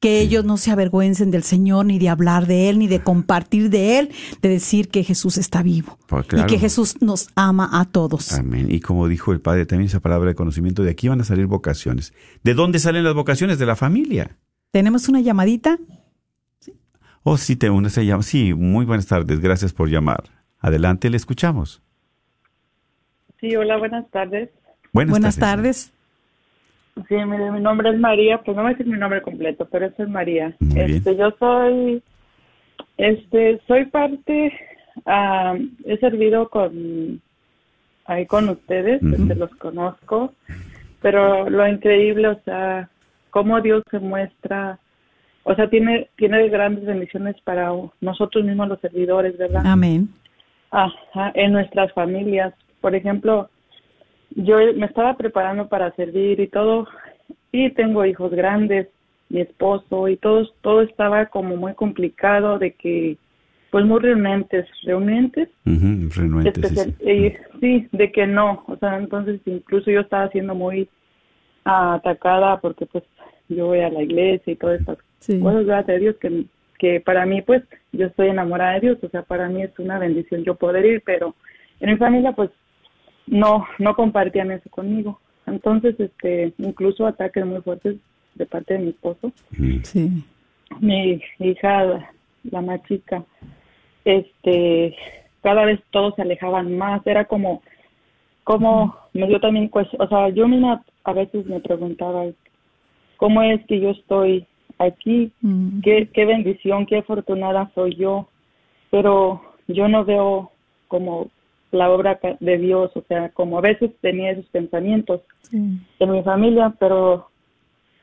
que 0.00 0.20
ellos 0.20 0.44
no 0.44 0.56
se 0.56 0.70
avergüencen 0.70 1.30
del 1.30 1.42
Señor, 1.42 1.86
ni 1.86 1.98
de 1.98 2.08
hablar 2.08 2.46
de 2.46 2.68
Él, 2.68 2.78
ni 2.78 2.86
de 2.86 3.00
compartir 3.00 3.68
de 3.68 3.98
Él, 3.98 4.10
de 4.40 4.48
decir 4.48 4.88
que 4.88 5.02
Jesús 5.02 5.38
está 5.38 5.62
vivo 5.62 5.98
Pues 6.06 6.26
y 6.32 6.46
que 6.46 6.58
Jesús 6.58 7.02
nos 7.02 7.28
ama 7.34 7.68
a 7.72 7.84
todos. 7.84 8.32
Amén. 8.32 8.68
Y 8.70 8.80
como 8.80 9.08
dijo 9.08 9.32
el 9.32 9.40
Padre, 9.40 9.66
también 9.66 9.88
esa 9.88 10.00
palabra 10.00 10.28
de 10.28 10.34
conocimiento, 10.34 10.82
de 10.82 10.90
aquí 10.90 11.08
van 11.08 11.20
a 11.20 11.24
salir 11.24 11.46
vocaciones. 11.46 12.12
¿De 12.44 12.54
dónde 12.54 12.78
salen 12.78 13.04
las 13.04 13.14
vocaciones? 13.14 13.58
De 13.58 13.66
la 13.66 13.74
familia. 13.74 14.36
¿Tenemos 14.70 15.08
una 15.08 15.20
llamadita? 15.20 15.78
Oh, 17.24 17.36
sí, 17.36 17.56
te 17.56 17.68
una 17.68 17.90
se 17.90 18.06
llama. 18.06 18.22
Sí, 18.22 18.54
muy 18.54 18.84
buenas 18.84 19.06
tardes. 19.06 19.40
Gracias 19.40 19.72
por 19.72 19.88
llamar. 19.88 20.24
Adelante, 20.60 21.10
le 21.10 21.16
escuchamos. 21.16 21.82
Sí, 23.40 23.54
hola, 23.56 23.76
buenas 23.76 24.08
tardes. 24.10 24.50
Buenas, 24.92 25.10
Buenas 25.10 25.36
tardes. 25.36 25.92
Sí, 27.08 27.14
mire, 27.14 27.50
mi 27.50 27.60
nombre 27.60 27.90
es 27.90 27.98
María, 27.98 28.38
pues 28.38 28.56
no 28.56 28.62
voy 28.62 28.72
a 28.72 28.74
decir 28.74 28.90
mi 28.90 28.98
nombre 28.98 29.22
completo, 29.22 29.68
pero 29.70 29.86
eso 29.86 30.02
es 30.02 30.08
María. 30.08 30.54
Muy 30.58 30.74
bien. 30.74 30.90
este, 30.90 31.16
yo 31.16 31.30
soy, 31.38 32.02
este, 32.96 33.60
soy 33.66 33.84
parte, 33.86 34.52
ah, 35.06 35.56
he 35.84 35.96
servido 35.98 36.48
con, 36.48 37.20
ahí 38.06 38.26
con 38.26 38.48
ustedes, 38.48 39.02
este, 39.02 39.34
los 39.34 39.54
conozco, 39.56 40.32
pero 41.00 41.48
lo 41.48 41.66
increíble, 41.68 42.28
o 42.28 42.40
sea, 42.44 42.88
cómo 43.30 43.60
Dios 43.60 43.82
se 43.90 43.98
muestra, 44.00 44.78
o 45.44 45.54
sea, 45.54 45.68
tiene, 45.70 46.08
tiene 46.16 46.48
grandes 46.48 46.84
bendiciones 46.84 47.36
para 47.42 47.70
nosotros 48.00 48.44
mismos 48.44 48.68
los 48.68 48.80
servidores, 48.80 49.36
¿verdad? 49.38 49.62
Amén. 49.64 50.08
Ajá, 50.70 51.32
en 51.34 51.52
nuestras 51.52 51.92
familias. 51.92 52.52
Por 52.80 52.94
ejemplo, 52.94 53.48
yo 54.30 54.58
me 54.74 54.86
estaba 54.86 55.16
preparando 55.16 55.68
para 55.68 55.90
servir 55.96 56.40
y 56.40 56.48
todo, 56.48 56.86
y 57.52 57.70
tengo 57.70 58.04
hijos 58.04 58.30
grandes, 58.32 58.88
mi 59.30 59.40
esposo, 59.40 60.08
y 60.08 60.16
todo, 60.16 60.46
todo 60.62 60.82
estaba 60.82 61.26
como 61.26 61.56
muy 61.56 61.74
complicado 61.74 62.58
de 62.58 62.72
que, 62.72 63.16
pues 63.70 63.84
muy 63.84 64.00
reunentes, 64.00 64.66
reunentes, 64.84 65.48
Ujú, 65.66 66.08
renuentes, 66.16 66.54
sí, 66.54 66.60
especial- 66.60 66.94
sí. 66.98 67.04
eh, 67.06 67.38
sí, 67.60 67.88
de 67.92 68.12
que 68.12 68.26
no, 68.26 68.64
o 68.66 68.76
sea, 68.76 68.96
entonces 68.98 69.40
incluso 69.44 69.90
yo 69.90 70.00
estaba 70.00 70.28
siendo 70.30 70.54
muy 70.54 70.88
ah, 71.64 71.94
atacada 71.94 72.58
porque 72.60 72.86
pues 72.86 73.04
yo 73.48 73.66
voy 73.66 73.80
a 73.80 73.90
la 73.90 74.02
iglesia 74.02 74.52
y 74.52 74.56
todas 74.56 74.80
estas 74.80 74.98
Sí. 75.18 75.38
cosas, 75.40 75.66
gracias 75.66 75.96
a 75.96 76.00
Dios, 76.00 76.16
que, 76.16 76.44
que 76.78 77.00
para 77.00 77.26
mí 77.26 77.42
pues 77.42 77.62
yo 77.92 78.06
estoy 78.06 78.28
enamorada 78.28 78.74
de 78.74 78.80
Dios, 78.80 78.98
o 79.02 79.08
sea, 79.10 79.22
para 79.22 79.48
mí 79.50 79.62
es 79.62 79.78
una 79.78 79.98
bendición 79.98 80.44
yo 80.44 80.54
poder 80.54 80.86
ir, 80.86 81.02
pero 81.04 81.34
en 81.80 81.90
mi 81.90 81.96
familia 81.96 82.32
pues 82.32 82.50
no, 83.30 83.66
no 83.78 83.94
compartían 83.94 84.50
eso 84.50 84.68
conmigo. 84.70 85.20
Entonces, 85.46 85.98
este, 85.98 86.52
incluso 86.58 87.06
ataques 87.06 87.44
muy 87.44 87.60
fuertes 87.62 87.96
de 88.34 88.46
parte 88.46 88.74
de 88.74 88.80
mi 88.80 88.88
esposo. 88.90 89.32
Sí. 89.82 90.24
mi 90.80 91.20
hija, 91.38 92.10
la 92.44 92.60
más 92.60 92.82
chica, 92.84 93.24
este, 94.04 94.94
cada 95.42 95.64
vez 95.64 95.80
todos 95.90 96.14
se 96.14 96.22
alejaban 96.22 96.76
más, 96.76 97.06
era 97.06 97.24
como, 97.24 97.62
como 98.44 98.94
me 99.12 99.26
dio 99.26 99.40
también, 99.40 99.68
pues, 99.68 99.88
o 99.98 100.08
sea, 100.08 100.28
yo 100.30 100.48
misma 100.48 100.82
a 101.04 101.12
veces 101.12 101.46
me 101.46 101.60
preguntaba, 101.60 102.24
¿cómo 103.16 103.42
es 103.42 103.64
que 103.66 103.80
yo 103.80 103.90
estoy 103.90 104.46
aquí? 104.78 105.32
Mm. 105.40 105.80
Qué, 105.80 106.08
qué 106.12 106.24
bendición, 106.26 106.86
qué 106.86 106.98
afortunada 106.98 107.70
soy 107.74 107.94
yo, 107.96 108.28
pero 108.90 109.42
yo 109.66 109.88
no 109.88 110.04
veo 110.04 110.52
como 110.88 111.28
la 111.70 111.90
obra 111.90 112.16
ca- 112.18 112.36
de 112.40 112.58
Dios, 112.58 112.90
o 112.96 113.02
sea, 113.02 113.28
como 113.30 113.58
a 113.58 113.62
veces 113.62 113.90
tenía 114.00 114.30
esos 114.32 114.46
pensamientos 114.46 115.20
Sí. 115.42 115.56
en 115.98 116.10
mi 116.10 116.22
familia, 116.22 116.72
pero 116.78 117.28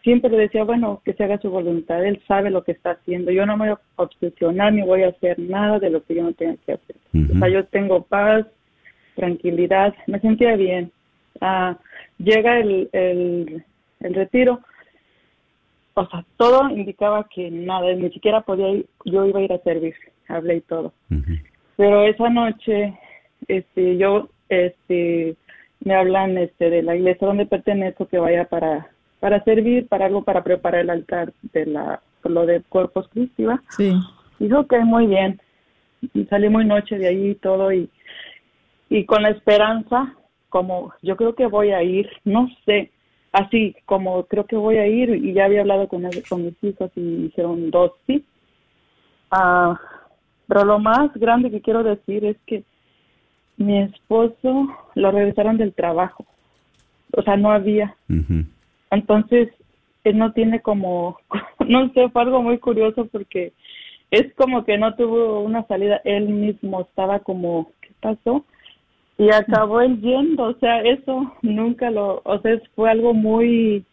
siempre 0.04 0.30
le 0.30 0.38
decía, 0.38 0.64
bueno, 0.64 1.02
que 1.04 1.14
se 1.14 1.24
haga 1.24 1.40
su 1.40 1.50
voluntad, 1.50 2.04
él 2.06 2.22
sabe 2.28 2.50
lo 2.52 2.64
que 2.64 2.72
está 2.74 2.92
haciendo, 2.92 3.32
yo 3.32 3.46
no 3.46 3.58
me 3.58 3.70
voy 3.70 3.76
a 3.98 4.02
obsesionar 4.04 4.74
ni 4.74 4.82
voy 4.84 5.04
a 5.04 5.10
hacer 5.10 5.40
nada 5.40 5.80
de 5.80 5.90
lo 5.90 6.04
que 6.04 6.16
yo 6.16 6.24
no 6.24 6.34
tenga 6.34 6.56
que 6.66 6.74
hacer. 6.74 6.96
O 7.34 7.40
sea, 7.40 7.50
yo 7.50 7.66
tengo 7.66 8.04
paz, 8.04 8.46
tranquilidad, 9.16 9.94
me 10.08 10.20
sentía 10.20 10.56
bien. 10.56 10.92
Ah, 11.42 11.78
llega 12.18 12.60
el, 12.60 12.90
el, 12.94 13.64
el 14.02 14.14
retiro, 14.14 14.60
o 15.96 16.06
sea, 16.08 16.26
todo 16.38 16.70
indicaba 16.70 17.28
que 17.34 17.50
nada, 17.50 17.92
ni 17.94 18.10
siquiera 18.12 18.42
podía 18.42 18.70
ir, 18.70 18.86
yo 19.06 19.26
iba 19.26 19.40
a 19.40 19.44
ir 19.44 19.54
a 19.54 19.60
servir, 19.60 19.96
hablé 20.28 20.58
y 20.58 20.62
todo. 20.62 20.94
Pero 21.78 22.04
esa 22.06 22.30
noche, 22.30 22.98
este, 23.48 23.98
yo, 23.98 24.30
este, 24.50 25.36
me 25.82 25.96
hablan, 25.96 26.38
este, 26.38 26.70
de 26.70 26.84
la 26.84 26.96
iglesia 26.96 27.28
donde 27.28 27.46
pertenezco 27.46 28.08
que 28.08 28.18
vaya 28.18 28.46
para, 28.46 28.90
para 29.20 29.44
servir, 29.44 29.88
para 29.88 30.06
algo, 30.06 30.24
para 30.24 30.44
preparar 30.44 30.82
el 30.82 30.90
altar 30.90 31.34
de 31.54 31.66
la, 31.66 32.02
lo 32.24 32.46
de 32.46 32.62
Corpus 32.70 33.08
Christi, 33.10 33.44
¿va? 33.44 33.62
Sí. 33.70 33.94
Dijo 34.40 34.68
que 34.68 34.80
muy 34.80 35.08
bien. 35.08 35.40
Y 36.14 36.26
salí 36.26 36.50
muy 36.50 36.66
noche 36.66 36.98
de 36.98 37.08
ahí 37.08 37.30
y 37.32 37.36
todo 37.36 37.72
y, 37.72 37.90
y 38.90 39.06
con 39.06 39.24
la 39.24 39.30
esperanza, 39.30 40.14
como 40.50 40.94
yo 41.02 41.16
creo 41.16 41.36
que 41.36 41.48
voy 41.48 41.72
a 41.72 41.82
ir, 41.84 42.10
no 42.24 42.48
sé, 42.66 42.92
así 43.32 43.76
como 43.86 44.26
creo 44.26 44.46
que 44.46 44.56
voy 44.56 44.78
a 44.78 44.88
ir 44.88 45.10
y 45.10 45.34
ya 45.34 45.46
había 45.46 45.62
hablado 45.62 45.88
con, 45.88 46.04
con 46.30 46.46
mis 46.46 46.64
hijos 46.64 46.92
y 46.96 47.24
dijeron 47.24 47.72
dos 47.72 47.92
sí. 48.08 48.24
Ah, 49.32 49.80
pero 50.48 50.64
lo 50.64 50.80
más 50.80 51.12
grande 51.16 51.52
que 51.52 51.62
quiero 51.62 51.84
decir 51.84 52.24
es 52.26 52.38
que 52.46 52.64
mi 53.58 53.80
esposo 53.80 54.68
lo 54.96 55.12
regresaron 55.12 55.58
del 55.58 55.74
trabajo. 55.74 56.26
O 57.16 57.22
sea, 57.22 57.38
no 57.38 57.52
había. 57.52 57.96
Entonces, 58.92 59.50
él 60.04 60.18
no 60.18 60.32
tiene 60.34 60.62
como, 60.62 61.18
no 61.68 61.92
sé, 61.94 62.10
fue 62.10 62.22
algo 62.22 62.42
muy 62.42 62.58
curioso 62.60 63.06
porque 63.12 63.54
es 64.12 64.34
como 64.36 64.64
que 64.64 64.78
no 64.78 64.96
tuvo 64.96 65.42
una 65.42 65.66
salida, 65.68 66.00
él 66.06 66.30
mismo 66.30 66.82
estaba 66.82 67.20
como, 67.20 67.72
¿qué 67.82 67.90
pasó? 68.00 68.46
Y 69.18 69.30
acabó 69.32 69.82
él 69.82 70.00
yendo, 70.02 70.44
o 70.44 70.54
sea, 70.56 70.82
eso 70.82 71.34
nunca 71.42 71.90
lo, 71.90 72.22
o 72.24 72.40
sea, 72.42 72.60
fue 72.76 72.92
algo 72.92 73.14
muy, 73.14 73.86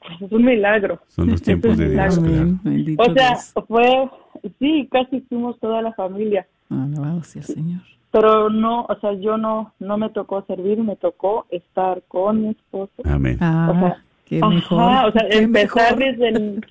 pues, 0.00 0.22
es 0.22 0.32
un 0.32 0.44
milagro. 0.44 1.00
Son 1.08 1.30
los 1.30 1.40
tiempos 1.42 1.78
de 1.78 1.90
Dios, 1.90 2.18
claro. 2.18 2.58
O 2.98 3.14
sea, 3.14 3.30
Dios. 3.30 3.54
fue, 3.68 4.10
sí, 4.58 4.88
casi 4.90 5.20
fuimos 5.22 5.58
toda 5.60 5.82
la 5.82 5.92
familia, 5.92 6.46
Alabado 6.68 7.22
sea 7.22 7.42
el 7.42 7.46
Señor. 7.46 7.80
Pero 8.10 8.48
no, 8.50 8.86
o 8.88 8.98
sea, 9.00 9.12
yo 9.14 9.36
no, 9.36 9.72
no 9.78 9.98
me 9.98 10.08
tocó 10.10 10.42
servir, 10.46 10.78
me 10.78 10.96
tocó 10.96 11.46
estar 11.50 12.02
con 12.08 12.42
mi 12.42 12.48
esposo. 12.50 12.92
Amén. 13.04 13.36
Ah, 13.40 13.70
O 13.70 13.78
sea, 13.78 14.02
qué 14.24 14.38
Ajá, 14.38 14.48
mejor. 14.48 14.80
o 15.08 15.12
sea, 15.12 15.28
qué 15.28 15.38
empezar 15.38 15.96
mejor. 15.98 16.16
desde 16.16 16.28
el, 16.28 16.66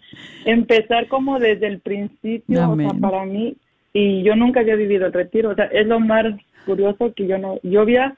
empezar 0.45 1.07
como 1.07 1.39
desde 1.39 1.67
el 1.67 1.79
principio, 1.79 2.71
o 2.71 2.75
sea, 2.75 2.93
para 2.99 3.25
mí, 3.25 3.55
y 3.93 4.23
yo 4.23 4.35
nunca 4.35 4.61
había 4.61 4.75
vivido 4.75 5.05
el 5.05 5.13
retiro, 5.13 5.51
o 5.51 5.55
sea, 5.55 5.65
es 5.65 5.85
lo 5.87 5.99
más 5.99 6.25
curioso 6.65 7.13
que 7.13 7.27
yo 7.27 7.37
no, 7.37 7.59
yo 7.63 7.81
había 7.81 8.15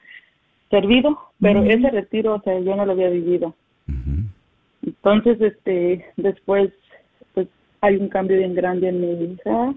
servido, 0.70 1.18
pero 1.40 1.62
ese 1.62 1.90
retiro, 1.90 2.34
o 2.34 2.42
sea, 2.42 2.58
yo 2.60 2.76
no 2.76 2.84
lo 2.84 2.92
había 2.92 3.08
vivido. 3.10 3.54
Entonces, 4.82 5.40
este, 5.40 6.04
después, 6.16 6.70
pues 7.34 7.46
hay 7.80 7.96
un 7.96 8.08
cambio 8.08 8.38
bien 8.38 8.54
grande 8.54 8.88
en 8.88 9.00
mi 9.00 9.32
hija, 9.34 9.74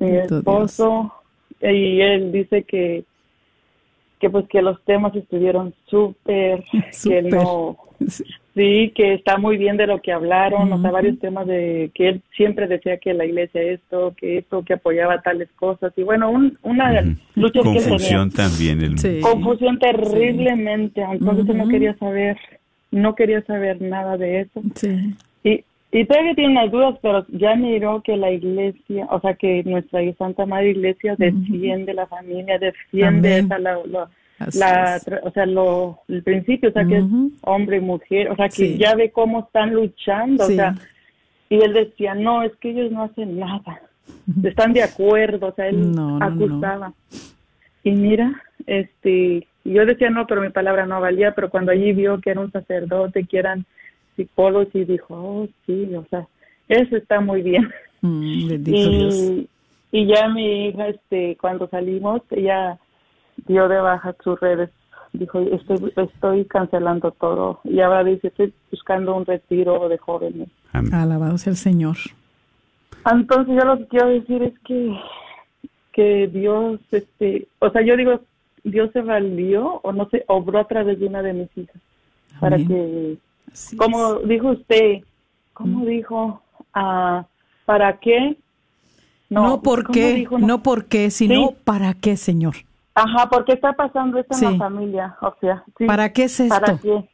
mi 0.00 0.16
esposo, 0.16 1.12
y 1.60 2.00
él 2.00 2.32
dice 2.32 2.62
que 2.64 3.04
que 4.18 4.30
pues 4.30 4.46
que 4.48 4.62
los 4.62 4.82
temas 4.84 5.14
estuvieron 5.14 5.74
súper, 5.86 6.64
que 7.04 7.22
no, 7.22 7.76
sí, 8.54 8.92
que 8.94 9.14
está 9.14 9.38
muy 9.38 9.56
bien 9.56 9.76
de 9.76 9.86
lo 9.86 10.00
que 10.00 10.12
hablaron, 10.12 10.72
o 10.72 10.80
sea, 10.80 10.90
varios 10.90 11.18
temas 11.18 11.46
de 11.46 11.90
que 11.94 12.08
él 12.08 12.22
siempre 12.36 12.66
decía 12.66 12.98
que 12.98 13.14
la 13.14 13.24
iglesia 13.24 13.62
esto, 13.62 14.14
que 14.16 14.38
esto, 14.38 14.64
que 14.64 14.74
apoyaba 14.74 15.22
tales 15.22 15.48
cosas, 15.56 15.92
y 15.96 16.02
bueno, 16.02 16.30
una 16.62 17.16
lucha 17.34 17.60
Confusión 17.60 18.30
también. 18.30 18.82
El... 18.82 19.20
Confusión 19.20 19.78
terriblemente, 19.78 21.02
entonces 21.02 21.54
no 21.54 21.68
quería 21.68 21.96
saber, 21.98 22.36
no 22.90 23.14
quería 23.14 23.42
saber 23.42 23.80
nada 23.80 24.16
de 24.16 24.40
eso. 24.40 24.62
Sí. 24.74 25.14
Y, 25.44 25.64
y 25.90 26.04
todavía 26.04 26.34
tiene 26.34 26.50
unas 26.50 26.70
dudas, 26.70 26.98
pero 27.00 27.26
ya 27.28 27.54
miró 27.54 28.02
que 28.02 28.16
la 28.16 28.30
iglesia, 28.30 29.06
o 29.10 29.20
sea, 29.20 29.34
que 29.34 29.62
nuestra 29.64 30.00
Santa 30.18 30.44
Madre 30.44 30.70
Iglesia 30.70 31.14
defiende 31.16 31.94
la 31.94 32.06
familia, 32.06 32.58
defiende 32.58 33.38
esa, 33.38 33.58
la, 33.58 33.78
la, 34.52 35.00
o 35.22 35.30
sea, 35.30 35.46
lo, 35.46 36.00
el 36.08 36.22
principio, 36.22 36.68
o 36.68 36.72
sea, 36.72 36.84
que 36.84 36.98
es 36.98 37.04
hombre 37.40 37.78
y 37.78 37.80
mujer, 37.80 38.30
o 38.30 38.36
sea, 38.36 38.50
que 38.50 38.76
ya 38.76 38.94
ve 38.94 39.10
cómo 39.10 39.40
están 39.40 39.72
luchando, 39.72 40.44
o 40.44 40.48
sea, 40.48 40.74
y 41.48 41.56
él 41.56 41.72
decía, 41.72 42.14
no, 42.14 42.42
es 42.42 42.54
que 42.56 42.70
ellos 42.70 42.92
no 42.92 43.04
hacen 43.04 43.38
nada, 43.38 43.80
están 44.42 44.74
de 44.74 44.82
acuerdo, 44.82 45.46
o 45.46 45.54
sea, 45.54 45.68
él 45.68 45.94
acusaba. 46.20 46.92
Y 47.82 47.92
mira, 47.92 48.42
este, 48.66 49.46
yo 49.64 49.86
decía, 49.86 50.10
no, 50.10 50.26
pero 50.26 50.42
mi 50.42 50.50
palabra 50.50 50.84
no 50.84 51.00
valía, 51.00 51.34
pero 51.34 51.48
cuando 51.48 51.72
allí 51.72 51.92
vio 51.92 52.20
que 52.20 52.30
era 52.30 52.40
un 52.40 52.52
sacerdote, 52.52 53.24
que 53.24 53.38
eran 53.38 53.64
psicólogos 54.18 54.74
y 54.74 54.84
dijo, 54.84 55.14
oh, 55.14 55.48
sí, 55.64 55.94
o 55.94 56.04
sea, 56.10 56.26
eso 56.68 56.96
está 56.96 57.20
muy 57.20 57.42
bien. 57.42 57.70
Mm, 58.02 58.50
y, 58.66 59.48
y 59.92 60.06
ya 60.06 60.28
mi 60.28 60.68
hija, 60.68 60.88
este, 60.88 61.36
cuando 61.40 61.68
salimos, 61.68 62.22
ella 62.30 62.78
dio 63.46 63.68
de 63.68 63.80
baja 63.80 64.14
sus 64.22 64.38
redes. 64.40 64.70
Dijo, 65.12 65.40
estoy, 65.40 65.92
estoy 65.96 66.44
cancelando 66.44 67.10
todo. 67.12 67.60
Y 67.64 67.80
ahora 67.80 68.04
dice, 68.04 68.28
estoy 68.28 68.52
buscando 68.70 69.16
un 69.16 69.24
retiro 69.24 69.88
de 69.88 69.96
jóvenes. 69.98 70.48
Alabado 70.92 71.38
sea 71.38 71.52
el 71.52 71.56
Señor. 71.56 71.96
Entonces 73.10 73.54
yo 73.58 73.64
lo 73.64 73.78
que 73.78 73.86
quiero 73.86 74.08
decir 74.08 74.42
es 74.42 74.58
que, 74.60 74.94
que 75.92 76.28
Dios, 76.28 76.80
este, 76.90 77.48
o 77.60 77.70
sea, 77.70 77.82
yo 77.82 77.96
digo, 77.96 78.20
Dios 78.64 78.90
se 78.92 79.00
valió 79.00 79.80
o 79.82 79.92
no 79.92 80.08
se 80.10 80.24
obró 80.26 80.58
a 80.58 80.68
través 80.68 81.00
de 81.00 81.06
una 81.06 81.22
de 81.22 81.32
mis 81.32 81.56
hijas. 81.56 81.80
Para 82.38 82.58
que 82.58 83.16
como 83.76 84.14
dijo 84.20 84.50
usted, 84.50 85.00
como 85.52 85.84
dijo, 85.84 86.42
ah, 86.74 87.26
¿para 87.64 87.98
qué? 87.98 88.36
No, 89.28 89.42
no 89.48 89.62
por 89.62 89.90
qué, 89.90 90.26
no? 90.30 90.62
por 90.62 90.86
qué, 90.86 91.10
sino 91.10 91.52
para 91.64 91.94
qué, 91.94 92.16
Señor. 92.16 92.54
Ajá, 92.94 93.28
porque 93.30 93.52
está 93.52 93.72
pasando 93.74 94.18
esto 94.18 94.36
en 94.36 94.52
la 94.52 94.58
familia, 94.58 95.16
o 95.20 95.34
sea, 95.40 95.64
¿Para 95.86 96.12
qué 96.12 96.24
es 96.24 96.40
esto? 96.40 96.54
¿Para 96.54 96.78
qué? 96.78 97.04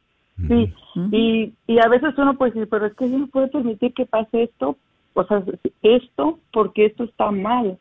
Sí, 0.47 0.73
y, 1.11 1.53
y 1.67 1.79
a 1.79 1.87
veces 1.87 2.17
uno 2.17 2.35
puede 2.37 2.51
decir, 2.51 2.67
pero 2.69 2.87
es 2.87 2.93
que 2.95 3.09
yo 3.09 3.17
no 3.17 3.27
puedo 3.27 3.49
permitir 3.49 3.93
que 3.93 4.05
pase 4.05 4.43
esto, 4.43 4.77
o 5.13 5.23
sea, 5.23 5.43
esto, 5.81 6.39
porque 6.51 6.87
esto 6.87 7.05
está 7.05 7.31
mal. 7.31 7.77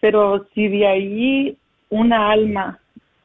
Pero 0.00 0.46
si 0.54 0.68
de 0.68 0.86
ahí 0.86 1.58
una 1.90 2.30
alma 2.30 2.78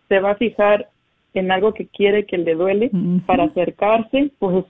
se 0.10 0.20
va 0.20 0.32
a 0.32 0.36
fijar 0.36 0.90
en 1.34 1.52
algo 1.52 1.74
que 1.74 1.88
quiere, 1.88 2.26
que 2.26 2.38
le 2.38 2.56
duele, 2.56 2.92
para 3.26 3.46
acercarse, 3.46 4.32
pues 4.40 4.66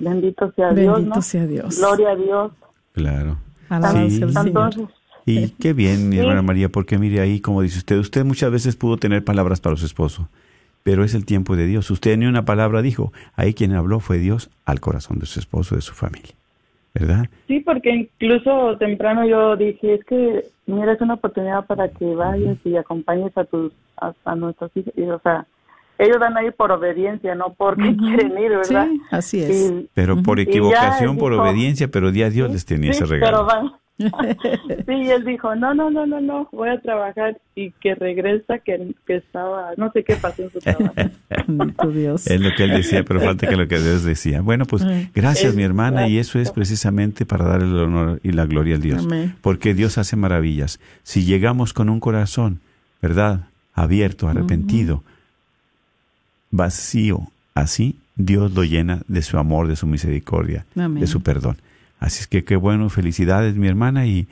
bendito 0.00 0.52
sea 0.52 0.72
Dios. 0.72 0.96
Bendito 0.96 1.22
sea 1.22 1.46
Dios. 1.46 1.78
Gloria 1.78 2.10
a 2.10 2.16
Dios. 2.16 2.52
Claro. 2.92 3.38
Sí. 4.08 4.20
Entonces, 4.20 4.88
y 5.26 5.50
qué 5.50 5.72
bien, 5.72 6.08
mi 6.08 6.18
hermana 6.18 6.42
María, 6.42 6.68
porque 6.68 6.98
mire 6.98 7.20
ahí, 7.20 7.40
como 7.40 7.62
dice 7.62 7.78
usted, 7.78 7.98
usted 7.98 8.24
muchas 8.24 8.50
veces 8.50 8.76
pudo 8.76 8.96
tener 8.96 9.24
palabras 9.24 9.60
para 9.60 9.76
su 9.76 9.86
esposo, 9.86 10.28
pero 10.82 11.04
es 11.04 11.14
el 11.14 11.24
tiempo 11.24 11.56
de 11.56 11.66
Dios. 11.66 11.90
Usted 11.90 12.16
ni 12.16 12.26
una 12.26 12.44
palabra 12.44 12.82
dijo. 12.82 13.12
Ahí 13.36 13.54
quien 13.54 13.72
habló 13.72 14.00
fue 14.00 14.18
Dios 14.18 14.50
al 14.64 14.80
corazón 14.80 15.18
de 15.18 15.26
su 15.26 15.38
esposo, 15.38 15.76
de 15.76 15.82
su 15.82 15.94
familia. 15.94 16.34
¿Verdad? 16.92 17.26
Sí, 17.46 17.60
porque 17.60 17.90
incluso 17.90 18.76
temprano 18.78 19.24
yo 19.24 19.56
dije, 19.56 19.94
es 19.94 20.04
que, 20.04 20.46
mira, 20.66 20.92
es 20.92 21.00
una 21.00 21.14
oportunidad 21.14 21.64
para 21.66 21.88
que 21.88 22.04
vayas 22.16 22.58
y 22.64 22.76
acompañes 22.76 23.36
a 23.38 23.44
tus, 23.44 23.72
a, 24.24 24.34
nuestros 24.34 24.72
hijos, 24.74 24.92
y, 24.96 25.02
o 25.02 25.20
sea, 25.20 25.46
ellos 26.00 26.18
van 26.18 26.36
a 26.36 26.42
ir 26.42 26.52
por 26.54 26.72
obediencia, 26.72 27.34
no 27.34 27.54
porque 27.56 27.94
quieren 27.96 28.38
ir, 28.38 28.50
¿verdad? 28.50 28.88
Sí, 28.88 29.00
así 29.10 29.42
es. 29.42 29.72
pero 29.94 30.22
por 30.22 30.40
equivocación, 30.40 31.18
por 31.18 31.32
obediencia, 31.32 31.88
pero 31.88 32.10
día 32.10 32.30
Dios 32.30 32.50
les 32.50 32.64
tenía 32.64 32.90
ese 32.90 33.04
regalo. 33.04 33.46
Pero 33.46 33.80
sí, 34.86 35.10
él 35.10 35.24
dijo, 35.26 35.54
no, 35.56 35.74
no, 35.74 35.90
no, 35.90 36.06
no, 36.06 36.22
no, 36.22 36.48
voy 36.52 36.70
a 36.70 36.80
trabajar 36.80 37.38
y 37.54 37.70
que 37.72 37.94
regresa, 37.94 38.58
que, 38.60 38.94
que 39.06 39.16
estaba, 39.16 39.72
no 39.76 39.92
sé 39.92 40.02
qué 40.02 40.16
pasó 40.16 40.42
en 40.42 40.50
su 40.50 40.58
trabajo. 40.58 40.94
Es 42.26 42.40
lo 42.40 42.50
que 42.56 42.64
él 42.64 42.70
decía, 42.70 43.02
pero 43.04 43.20
falta 43.20 43.48
que 43.48 43.56
lo 43.56 43.66
que 43.66 43.78
Dios 43.78 44.04
decía. 44.04 44.40
Bueno, 44.40 44.66
pues 44.66 44.84
gracias 45.12 45.54
mi 45.54 45.64
hermana 45.64 46.06
y 46.06 46.18
eso 46.18 46.38
es 46.38 46.52
precisamente 46.52 47.26
para 47.26 47.44
darle 47.44 47.66
el 47.66 47.78
honor 47.78 48.20
y 48.22 48.32
la 48.32 48.46
gloria 48.46 48.76
al 48.76 48.80
Dios. 48.80 49.06
Porque 49.40 49.74
Dios 49.74 49.98
hace 49.98 50.16
maravillas. 50.16 50.80
Si 51.02 51.24
llegamos 51.24 51.72
con 51.72 51.88
un 51.88 51.98
corazón, 51.98 52.60
¿verdad? 53.02 53.48
Abierto, 53.74 54.28
arrepentido, 54.28 55.02
vacío, 56.50 57.22
así 57.54 57.96
Dios 58.16 58.52
lo 58.52 58.64
llena 58.64 59.00
de 59.08 59.22
su 59.22 59.38
amor, 59.38 59.68
de 59.68 59.76
su 59.76 59.86
misericordia, 59.86 60.64
de 60.74 61.06
su 61.06 61.22
perdón. 61.22 61.56
Así 61.98 62.20
es 62.20 62.26
que 62.26 62.44
qué 62.44 62.56
bueno, 62.56 62.88
felicidades 62.88 63.56
mi 63.56 63.68
hermana 63.68 64.06
y 64.06 64.26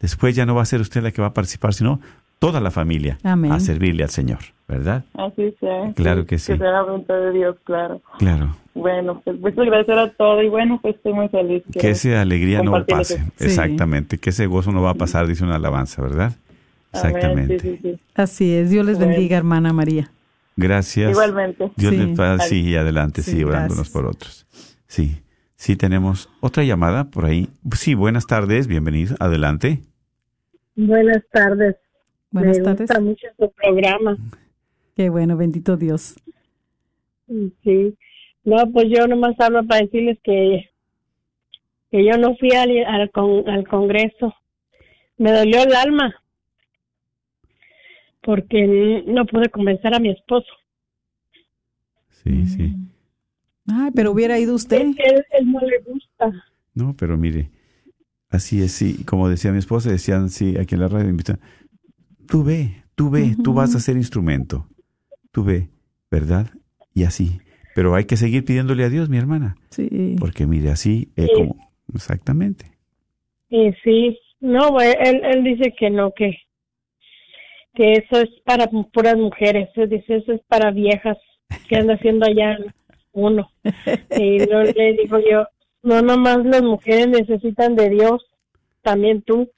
después 0.00 0.34
ya 0.34 0.46
no 0.46 0.54
va 0.54 0.62
a 0.62 0.66
ser 0.66 0.80
usted 0.80 1.02
la 1.02 1.10
que 1.10 1.20
va 1.20 1.28
a 1.28 1.34
participar, 1.34 1.74
sino 1.74 2.00
toda 2.38 2.60
la 2.60 2.70
familia 2.70 3.18
a 3.22 3.60
servirle 3.60 4.02
al 4.02 4.10
Señor, 4.10 4.38
¿verdad? 4.66 5.04
Así 5.14 5.54
sea. 5.60 5.92
Claro 5.94 6.26
que 6.26 6.38
sí. 6.38 6.52
Que 6.52 6.58
sea 6.58 6.70
la 6.70 6.82
voluntad 6.82 7.14
de 7.14 7.32
Dios, 7.32 7.56
claro. 7.64 8.00
Claro. 8.18 8.56
Bueno, 8.74 9.20
pues 9.22 9.38
muchas 9.38 9.66
gracias 9.66 9.98
a 9.98 10.08
todo 10.10 10.42
y 10.42 10.48
bueno, 10.48 10.78
pues 10.80 10.96
estoy 10.96 11.12
muy 11.12 11.28
feliz. 11.28 11.62
Que, 11.78 11.90
esa 11.90 12.20
alegría 12.20 12.62
no 12.62 12.84
pase, 12.86 13.22
exactamente, 13.38 14.18
que 14.18 14.30
ese 14.30 14.46
gozo 14.46 14.72
no 14.72 14.80
va 14.80 14.90
a 14.90 14.94
pasar, 14.94 15.26
dice 15.26 15.44
una 15.44 15.56
alabanza, 15.56 16.02
¿verdad? 16.02 16.32
Exactamente. 16.92 17.98
Así 18.14 18.52
es, 18.54 18.70
Dios 18.70 18.86
les 18.86 18.98
bendiga, 18.98 19.36
hermana 19.36 19.72
María. 19.72 20.10
Gracias. 20.56 21.10
Igualmente. 21.12 21.70
Dios 21.76 21.92
les 21.92 22.00
bendiga, 22.00 22.38
sí, 22.40 22.76
adelante, 22.76 23.22
sí, 23.22 23.42
orándonos 23.44 23.88
por 23.90 24.06
otros. 24.06 24.46
Sí. 24.86 25.22
Sí, 25.56 25.76
tenemos 25.76 26.30
otra 26.40 26.64
llamada 26.64 27.10
por 27.10 27.26
ahí. 27.26 27.48
Sí, 27.76 27.94
buenas 27.94 28.26
tardes, 28.26 28.66
bienvenido, 28.66 29.14
adelante. 29.20 29.82
Buenas 30.74 31.22
tardes. 31.30 31.76
Buenas 32.30 32.58
Me 32.58 32.64
tardes. 32.64 32.80
gusta 32.80 33.00
mucho 33.00 33.26
tu 33.38 33.52
programa. 33.52 34.16
Qué 34.96 35.10
bueno, 35.10 35.36
bendito 35.36 35.76
Dios. 35.76 36.14
Sí. 37.62 37.94
No, 38.44 38.56
pues 38.72 38.86
yo 38.88 39.06
nomás 39.06 39.38
hablo 39.38 39.66
para 39.66 39.82
decirles 39.82 40.18
que, 40.24 40.70
que 41.90 42.04
yo 42.04 42.16
no 42.18 42.34
fui 42.36 42.52
al, 42.52 42.70
al, 42.86 43.10
al 43.46 43.68
Congreso. 43.68 44.34
Me 45.18 45.32
dolió 45.32 45.62
el 45.62 45.74
alma 45.74 46.14
porque 48.22 49.04
no 49.06 49.24
pude 49.26 49.48
convencer 49.48 49.94
a 49.94 49.98
mi 49.98 50.10
esposo. 50.10 50.48
Sí, 52.22 52.46
sí. 52.46 52.74
Ay, 53.66 53.90
pero 53.94 54.12
hubiera 54.12 54.38
ido 54.38 54.54
usted. 54.54 54.80
él, 54.80 55.24
no 55.46 55.60
le 55.60 55.78
gusta. 55.80 56.32
No, 56.74 56.94
pero 56.96 57.16
mire, 57.16 57.50
así 58.28 58.62
es, 58.62 58.72
sí. 58.72 59.04
Como 59.04 59.28
decía 59.28 59.52
mi 59.52 59.58
esposa, 59.58 59.90
decían, 59.90 60.28
sí, 60.28 60.56
aquí 60.58 60.74
en 60.74 60.82
la 60.82 60.88
radio 60.88 61.08
invitan, 61.08 61.40
tú 62.28 62.44
ve, 62.44 62.82
tú 62.94 63.10
ve, 63.10 63.36
tú 63.42 63.54
vas 63.54 63.74
a 63.74 63.80
ser 63.80 63.96
instrumento. 63.96 64.66
Tú 65.32 65.44
ve, 65.44 65.68
¿verdad? 66.10 66.50
Y 66.92 67.04
así. 67.04 67.40
Pero 67.74 67.94
hay 67.94 68.04
que 68.04 68.16
seguir 68.16 68.44
pidiéndole 68.44 68.84
a 68.84 68.90
Dios, 68.90 69.08
mi 69.08 69.16
hermana. 69.16 69.56
Sí. 69.70 70.16
Porque 70.18 70.46
mire, 70.46 70.70
así 70.70 71.12
es 71.16 71.30
como, 71.34 71.56
exactamente. 71.94 72.66
Y 73.48 73.72
sí, 73.84 74.18
no, 74.40 74.80
él, 74.80 75.22
él 75.24 75.44
dice 75.44 75.74
que 75.78 75.90
no, 75.90 76.12
que, 76.12 76.36
que 77.74 77.92
eso 77.92 78.20
es 78.20 78.30
para 78.44 78.68
puras 78.92 79.16
mujeres. 79.16 79.68
Dice, 79.74 80.16
eso 80.16 80.32
es 80.32 80.40
para 80.48 80.70
viejas 80.70 81.18
que 81.68 81.76
anda 81.76 81.94
haciendo 81.94 82.26
allá 82.26 82.58
uno. 83.12 83.50
Y 84.16 84.38
no 84.38 84.62
le 84.62 84.92
digo 84.94 85.18
yo, 85.18 85.46
no 85.82 86.02
nomás 86.02 86.44
las 86.44 86.62
mujeres 86.62 87.08
necesitan 87.08 87.74
de 87.74 87.90
Dios, 87.90 88.24
también 88.82 89.22
tú. 89.22 89.50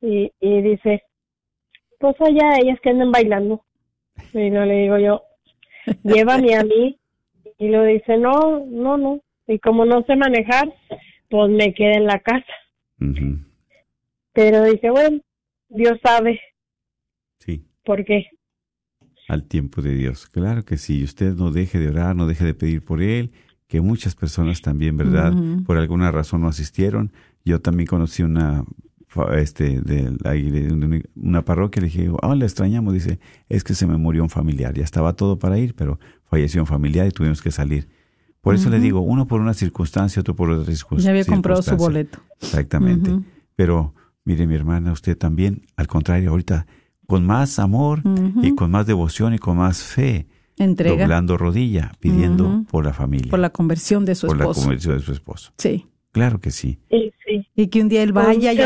Y, 0.00 0.32
y 0.40 0.62
dice, 0.62 1.02
pues 1.98 2.14
allá 2.20 2.58
ellas 2.62 2.78
que 2.82 2.90
andan 2.90 3.12
bailando. 3.12 3.64
Y 4.32 4.50
no 4.50 4.64
le 4.64 4.74
digo 4.74 4.98
yo, 4.98 5.22
llévame 6.02 6.56
a 6.56 6.64
mí. 6.64 6.98
Y 7.58 7.68
lo 7.68 7.84
dice, 7.84 8.16
no, 8.18 8.64
no, 8.66 8.96
no. 8.96 9.20
Y 9.46 9.58
como 9.58 9.84
no 9.84 10.02
sé 10.02 10.14
manejar, 10.14 10.72
pues 11.28 11.50
me 11.50 11.74
quedé 11.74 11.96
en 11.96 12.06
la 12.06 12.20
casa. 12.20 12.44
Pero 14.32 14.64
dice, 14.64 14.90
bueno, 14.90 15.20
Dios 15.68 15.98
sabe. 16.02 16.40
¿Por 17.88 18.04
qué? 18.04 18.26
al 19.28 19.44
tiempo 19.44 19.82
de 19.82 19.94
Dios. 19.94 20.26
Claro 20.26 20.64
que 20.64 20.76
sí, 20.76 21.04
usted 21.04 21.34
no 21.36 21.50
deje 21.50 21.78
de 21.78 21.88
orar, 21.88 22.16
no 22.16 22.26
deje 22.26 22.44
de 22.44 22.54
pedir 22.54 22.82
por 22.82 23.02
él, 23.02 23.30
que 23.66 23.80
muchas 23.80 24.14
personas 24.14 24.62
también, 24.62 24.96
¿verdad? 24.96 25.34
Por 25.66 25.76
alguna 25.76 26.10
razón 26.10 26.40
no 26.40 26.48
asistieron. 26.48 27.12
Yo 27.44 27.60
también 27.60 27.86
conocí 27.86 28.22
una 28.22 28.64
este 29.36 29.80
de, 29.80 30.10
de 30.10 31.04
una 31.16 31.44
parroquia, 31.44 31.82
le 31.82 31.88
dije, 31.88 32.10
ah, 32.22 32.34
le 32.34 32.44
extrañamos, 32.44 32.92
dice, 32.94 33.20
es 33.48 33.64
que 33.64 33.74
se 33.74 33.86
me 33.86 33.96
murió 33.96 34.22
un 34.22 34.30
familiar, 34.30 34.74
ya 34.74 34.84
estaba 34.84 35.14
todo 35.14 35.38
para 35.38 35.58
ir, 35.58 35.74
pero 35.74 35.98
falleció 36.24 36.62
un 36.62 36.66
familiar 36.66 37.06
y 37.06 37.10
tuvimos 37.10 37.42
que 37.42 37.50
salir. 37.50 37.88
Por 38.40 38.54
eso 38.54 38.70
le 38.70 38.80
digo, 38.80 39.00
uno 39.00 39.26
por 39.26 39.40
una 39.40 39.52
circunstancia, 39.52 40.20
otro 40.20 40.34
por 40.36 40.50
otra 40.50 40.72
circunstancia. 40.72 41.08
Ya 41.08 41.10
había 41.10 41.24
comprado 41.24 41.62
su 41.62 41.76
boleto. 41.76 42.18
Exactamente. 42.40 43.10
Pero 43.56 43.94
mire 44.24 44.46
mi 44.46 44.54
hermana, 44.54 44.92
usted 44.92 45.18
también, 45.18 45.66
al 45.76 45.86
contrario, 45.86 46.30
ahorita 46.30 46.66
con 47.08 47.24
más 47.24 47.58
amor 47.58 48.02
y 48.42 48.54
con 48.54 48.70
más 48.70 48.86
devoción 48.86 49.32
y 49.32 49.38
con 49.38 49.56
más 49.56 49.82
fe, 49.82 50.26
Entrega. 50.58 51.04
doblando 51.04 51.38
rodilla, 51.38 51.92
pidiendo 52.00 52.64
por 52.70 52.84
la 52.84 52.92
familia. 52.92 53.30
Por 53.30 53.38
la 53.38 53.48
conversión 53.48 54.04
de 54.04 54.14
su 54.14 54.26
esposo. 54.26 54.44
Por 54.44 54.56
la 54.56 54.62
conversión 54.62 54.98
de 54.98 55.02
su 55.02 55.12
esposo. 55.12 55.52
Sí. 55.56 55.86
Claro 56.18 56.40
que 56.40 56.50
sí. 56.50 56.78
Sí, 56.90 57.12
sí. 57.24 57.46
Y 57.54 57.68
que 57.68 57.80
un 57.80 57.88
día 57.88 58.02
él 58.02 58.12
vaya 58.12 58.52
y 58.52 58.58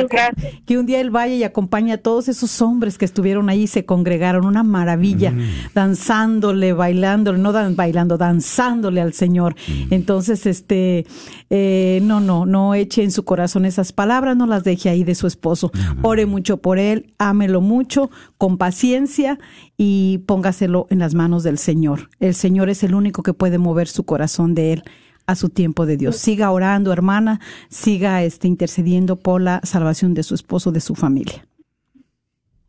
que 0.64 0.78
un 0.78 0.86
día 0.86 1.00
él 1.00 1.10
vaya 1.10 1.34
y 1.34 1.44
acompañe 1.44 1.92
a 1.92 1.98
todos 1.98 2.28
esos 2.28 2.62
hombres 2.62 2.96
que 2.96 3.04
estuvieron 3.04 3.50
ahí 3.50 3.62
y 3.62 3.66
se 3.66 3.84
congregaron, 3.84 4.46
una 4.46 4.62
maravilla, 4.62 5.32
mm. 5.32 5.72
danzándole, 5.74 6.72
bailándole, 6.72 7.38
no 7.38 7.52
dan, 7.52 7.76
bailando, 7.76 8.16
danzándole 8.16 9.02
al 9.02 9.12
Señor. 9.12 9.54
Mm. 9.68 9.92
Entonces, 9.92 10.46
este, 10.46 11.04
eh, 11.50 12.00
no, 12.04 12.20
no, 12.20 12.46
no 12.46 12.74
eche 12.74 13.02
en 13.02 13.10
su 13.10 13.24
corazón 13.24 13.66
esas 13.66 13.92
palabras, 13.92 14.34
no 14.34 14.46
las 14.46 14.64
deje 14.64 14.88
ahí 14.88 15.04
de 15.04 15.14
su 15.14 15.26
esposo. 15.26 15.70
Ore 16.00 16.24
mucho 16.24 16.56
por 16.56 16.78
él, 16.78 17.12
ámelo 17.18 17.60
mucho, 17.60 18.10
con 18.38 18.56
paciencia 18.56 19.38
y 19.76 20.18
póngaselo 20.26 20.86
en 20.88 21.00
las 21.00 21.14
manos 21.14 21.42
del 21.42 21.58
Señor. 21.58 22.08
El 22.18 22.34
Señor 22.34 22.70
es 22.70 22.82
el 22.82 22.94
único 22.94 23.22
que 23.22 23.34
puede 23.34 23.58
mover 23.58 23.88
su 23.88 24.04
corazón 24.04 24.54
de 24.54 24.72
él 24.72 24.84
a 25.26 25.34
su 25.34 25.48
tiempo 25.48 25.86
de 25.86 25.96
Dios. 25.96 26.16
Siga 26.16 26.50
orando, 26.50 26.92
hermana, 26.92 27.40
siga 27.68 28.22
este, 28.22 28.48
intercediendo 28.48 29.16
por 29.16 29.40
la 29.40 29.60
salvación 29.62 30.14
de 30.14 30.22
su 30.22 30.34
esposo, 30.34 30.72
de 30.72 30.80
su 30.80 30.94
familia. 30.94 31.46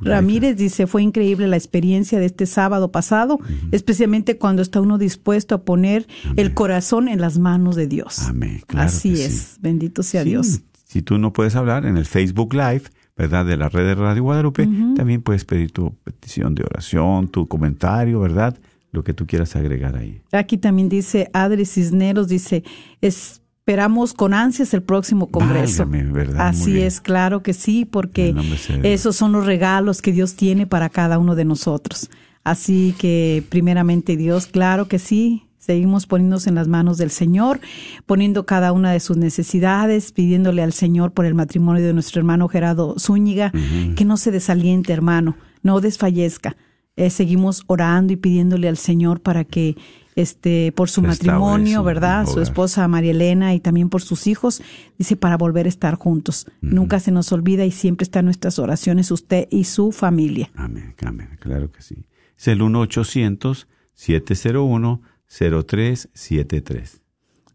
Ramírez 0.00 0.56
dice, 0.56 0.86
fue 0.86 1.02
increíble 1.02 1.46
la 1.48 1.56
experiencia 1.56 2.18
de 2.18 2.26
este 2.26 2.46
sábado 2.46 2.90
pasado, 2.90 3.38
especialmente 3.72 4.38
cuando 4.38 4.62
está 4.62 4.80
uno 4.80 4.96
dispuesto 4.96 5.54
a 5.54 5.62
poner 5.64 6.06
el 6.36 6.54
corazón 6.54 7.08
en 7.08 7.20
las 7.20 7.38
manos 7.38 7.76
de 7.76 7.86
Dios. 7.86 8.22
Amén. 8.22 8.62
Así 8.68 9.20
es. 9.20 9.58
Bendito 9.60 10.02
sea 10.02 10.24
Dios. 10.24 10.62
Si 10.84 11.02
tú 11.02 11.18
no 11.18 11.34
puedes 11.34 11.56
hablar 11.56 11.84
en 11.84 11.98
el 11.98 12.06
Facebook 12.06 12.54
Live, 12.54 12.84
¿verdad? 13.16 13.44
De 13.44 13.56
la 13.56 13.68
red 13.68 13.84
de 13.84 13.94
Radio 13.94 14.22
Guadalupe, 14.22 14.66
también 14.96 15.20
puedes 15.20 15.44
pedir 15.44 15.72
tu 15.72 15.94
petición 16.04 16.54
de 16.54 16.64
oración, 16.64 17.28
tu 17.28 17.46
comentario, 17.48 18.20
¿verdad? 18.20 18.56
Lo 18.96 19.04
que 19.04 19.12
tú 19.12 19.26
quieras 19.26 19.54
agregar 19.54 19.96
ahí. 19.96 20.20
Aquí 20.32 20.58
también 20.58 20.88
dice 20.88 21.30
Adri 21.32 21.66
Cisneros, 21.66 22.28
dice, 22.28 22.64
esperamos 23.00 24.14
con 24.14 24.34
ansias 24.34 24.74
el 24.74 24.82
próximo 24.82 25.28
Congreso. 25.28 25.86
¿verdad? 25.86 26.48
Así 26.48 26.80
es, 26.80 27.00
claro 27.00 27.42
que 27.42 27.52
sí, 27.52 27.84
porque 27.84 28.34
esos 28.82 29.14
son 29.14 29.32
los 29.32 29.46
regalos 29.46 30.02
que 30.02 30.12
Dios 30.12 30.34
tiene 30.34 30.66
para 30.66 30.88
cada 30.88 31.18
uno 31.18 31.34
de 31.34 31.44
nosotros. 31.44 32.10
Así 32.42 32.94
que 32.98 33.44
primeramente 33.48 34.16
Dios, 34.16 34.46
claro 34.46 34.88
que 34.88 34.98
sí, 34.98 35.42
Seguimos 35.58 36.06
poniéndonos 36.06 36.46
en 36.46 36.54
las 36.54 36.68
manos 36.68 36.96
del 36.96 37.10
Señor, 37.10 37.58
poniendo 38.06 38.46
cada 38.46 38.70
una 38.70 38.92
de 38.92 39.00
sus 39.00 39.16
necesidades, 39.16 40.12
pidiéndole 40.12 40.62
al 40.62 40.72
Señor 40.72 41.10
por 41.10 41.26
el 41.26 41.34
matrimonio 41.34 41.82
de 41.82 41.92
nuestro 41.92 42.20
hermano 42.20 42.46
Gerardo 42.46 42.94
Zúñiga, 43.00 43.50
que 43.96 44.04
no 44.04 44.16
se 44.16 44.30
desaliente, 44.30 44.92
hermano, 44.92 45.36
no 45.64 45.80
desfallezca. 45.80 46.56
Eh, 46.96 47.10
seguimos 47.10 47.62
orando 47.66 48.12
y 48.12 48.16
pidiéndole 48.16 48.68
al 48.68 48.78
Señor 48.78 49.20
para 49.20 49.44
que 49.44 49.76
este 50.14 50.72
por 50.72 50.88
su 50.88 51.02
matrimonio, 51.02 51.82
¿verdad? 51.82 52.26
Su 52.26 52.40
esposa 52.40 52.88
María 52.88 53.10
Elena 53.10 53.54
y 53.54 53.60
también 53.60 53.90
por 53.90 54.00
sus 54.00 54.26
hijos, 54.26 54.62
dice 54.96 55.14
para 55.14 55.36
volver 55.36 55.66
a 55.66 55.68
estar 55.68 55.94
juntos. 55.96 56.46
Nunca 56.62 56.98
se 56.98 57.12
nos 57.12 57.30
olvida 57.32 57.66
y 57.66 57.70
siempre 57.70 58.04
está 58.04 58.20
en 58.20 58.24
nuestras 58.24 58.58
oraciones 58.58 59.10
usted 59.10 59.46
y 59.50 59.64
su 59.64 59.92
familia. 59.92 60.50
Amén, 60.54 60.94
amén, 61.04 61.28
claro 61.38 61.70
que 61.70 61.82
sí. 61.82 62.06
Es 62.36 62.48
el 62.48 62.62
1 62.62 62.80
800 62.80 63.68
701 63.92 65.02
0373. 65.28 67.02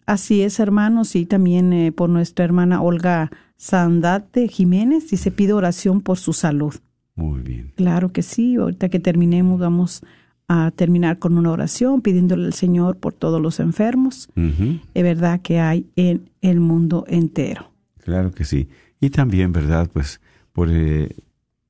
Así 0.06 0.42
es, 0.42 0.60
hermanos, 0.60 1.16
y 1.16 1.26
también 1.26 1.74
eh, 1.74 1.92
por 1.92 2.10
nuestra 2.10 2.46
hermana 2.46 2.82
Olga 2.82 3.32
Sandate 3.58 4.48
Jiménez, 4.48 5.10
dice 5.10 5.32
pide 5.32 5.54
oración 5.54 6.02
por 6.02 6.18
su 6.18 6.34
salud. 6.34 6.76
Muy 7.16 7.42
bien. 7.42 7.74
Claro 7.76 8.10
que 8.10 8.24
sí. 8.24 8.56
Ahorita 8.56 8.90
que 8.90 9.00
terminemos 9.00 9.60
vamos 9.60 10.02
a 10.48 10.72
terminar 10.72 11.20
con 11.20 11.38
una 11.38 11.52
oración 11.52 12.02
pidiéndole 12.02 12.46
al 12.46 12.54
Señor 12.54 12.98
por 12.98 13.14
todos 13.14 13.42
los 13.42 13.60
enfermos. 13.60 14.30
Es 14.36 15.04
verdad 15.04 15.42
que 15.42 15.60
hay 15.60 15.86
en 15.96 16.30
el 16.42 16.60
mundo 16.60 17.06
entero. 17.08 17.72
Claro 18.04 18.32
que 18.32 18.44
sí. 18.44 18.68
Y 19.00 19.12
también, 19.12 19.52
¿verdad? 19.54 19.90
Pues 19.92 20.20
por 20.52 20.70
eh, 20.70 21.16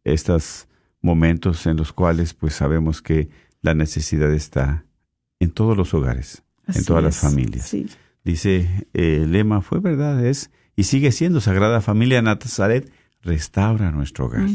estos 0.03 0.67
momentos 1.01 1.65
en 1.67 1.77
los 1.77 1.93
cuales 1.93 2.33
pues 2.33 2.55
sabemos 2.55 3.01
que 3.01 3.29
la 3.61 3.73
necesidad 3.73 4.31
está 4.31 4.85
en 5.39 5.51
todos 5.51 5.77
los 5.77 5.93
hogares, 5.93 6.43
en 6.67 6.83
todas 6.85 7.03
las 7.03 7.17
familias. 7.17 7.75
Dice, 8.23 8.87
eh, 8.93 9.21
el 9.23 9.31
lema 9.31 9.61
fue 9.61 9.79
verdad, 9.79 10.23
es 10.25 10.51
y 10.75 10.83
sigue 10.83 11.11
siendo 11.11 11.41
Sagrada 11.41 11.81
Familia 11.81 12.21
Nazaret 12.21 12.91
restaura 13.24 13.91
nuestro 13.91 14.26
hogar. 14.26 14.49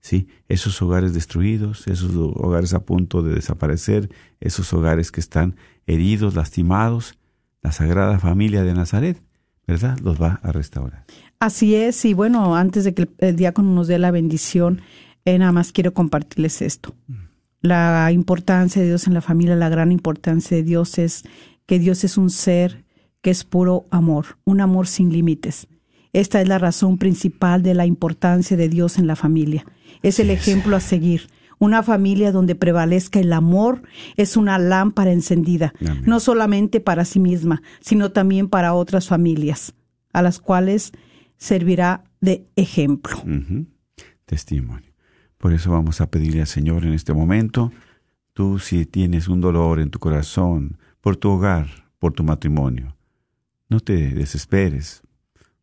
¿sí? 0.00 0.28
Esos 0.48 0.80
hogares 0.82 1.14
destruidos, 1.14 1.86
esos 1.86 2.14
hogares 2.14 2.74
a 2.74 2.80
punto 2.80 3.22
de 3.22 3.34
desaparecer, 3.34 4.10
esos 4.40 4.72
hogares 4.72 5.10
que 5.10 5.20
están 5.20 5.56
heridos, 5.86 6.34
lastimados, 6.34 7.14
la 7.62 7.72
Sagrada 7.72 8.18
Familia 8.18 8.62
de 8.62 8.74
Nazaret, 8.74 9.22
¿verdad? 9.66 9.98
Los 10.00 10.20
va 10.20 10.40
a 10.42 10.52
restaurar. 10.52 11.04
Así 11.38 11.74
es, 11.74 12.04
y 12.04 12.14
bueno, 12.14 12.56
antes 12.56 12.84
de 12.84 12.94
que 12.94 13.08
el 13.18 13.36
diácono 13.36 13.72
nos 13.72 13.88
dé 13.88 13.98
la 13.98 14.10
bendición, 14.10 14.82
eh, 15.24 15.38
nada 15.38 15.52
más 15.52 15.72
quiero 15.72 15.94
compartirles 15.94 16.62
esto. 16.62 16.94
Mm. 17.06 17.14
La 17.62 18.10
importancia 18.12 18.80
de 18.80 18.88
Dios 18.88 19.06
en 19.06 19.14
la 19.14 19.20
familia, 19.20 19.56
la 19.56 19.68
gran 19.68 19.92
importancia 19.92 20.56
de 20.56 20.62
Dios 20.62 20.98
es 20.98 21.24
que 21.66 21.78
Dios 21.78 22.04
es 22.04 22.16
un 22.16 22.30
ser 22.30 22.84
que 23.20 23.30
es 23.30 23.44
puro 23.44 23.86
amor, 23.90 24.38
un 24.44 24.62
amor 24.62 24.86
sin 24.86 25.12
límites 25.12 25.68
esta 26.12 26.40
es 26.40 26.48
la 26.48 26.58
razón 26.58 26.98
principal 26.98 27.62
de 27.62 27.74
la 27.74 27.86
importancia 27.86 28.56
de 28.56 28.68
Dios 28.68 28.98
en 28.98 29.06
la 29.06 29.16
familia. 29.16 29.64
Es 30.02 30.18
el 30.18 30.30
ejemplo 30.30 30.76
a 30.76 30.80
seguir. 30.80 31.28
Una 31.58 31.82
familia 31.82 32.32
donde 32.32 32.54
prevalezca 32.54 33.20
el 33.20 33.32
amor 33.32 33.82
es 34.16 34.36
una 34.36 34.58
lámpara 34.58 35.12
encendida, 35.12 35.74
no 36.04 36.18
solamente 36.18 36.80
para 36.80 37.04
sí 37.04 37.20
misma, 37.20 37.62
sino 37.80 38.12
también 38.12 38.48
para 38.48 38.72
otras 38.72 39.08
familias, 39.08 39.74
a 40.12 40.22
las 40.22 40.40
cuales 40.40 40.92
servirá 41.36 42.04
de 42.20 42.46
ejemplo. 42.56 43.22
Testimonio. 44.24 44.90
Por 45.36 45.52
eso 45.52 45.70
vamos 45.70 46.00
a 46.00 46.10
pedirle 46.10 46.40
al 46.40 46.46
Señor 46.46 46.84
en 46.84 46.92
este 46.92 47.12
momento, 47.12 47.72
tú 48.32 48.58
si 48.58 48.86
tienes 48.86 49.28
un 49.28 49.40
dolor 49.40 49.80
en 49.80 49.90
tu 49.90 49.98
corazón, 49.98 50.78
por 51.00 51.16
tu 51.16 51.30
hogar, 51.30 51.66
por 51.98 52.12
tu 52.12 52.24
matrimonio, 52.24 52.96
no 53.68 53.80
te 53.80 54.10
desesperes, 54.10 55.02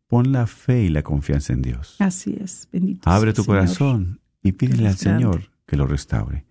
Pon 0.08 0.32
la 0.32 0.48
fe 0.48 0.84
y 0.84 0.90
la 0.90 1.04
confianza 1.04 1.54
en 1.54 1.62
Dios. 1.62 1.96
Así 2.00 2.38
es, 2.42 2.68
bendito. 2.72 3.10
Abre 3.10 3.34
tu 3.34 3.44
corazón 3.46 4.22
y 4.42 4.54
pídele 4.54 4.88
al 4.88 4.98
Señor 4.98 5.52
que 5.66 5.78
lo 5.78 5.86
restaure. 5.86 6.46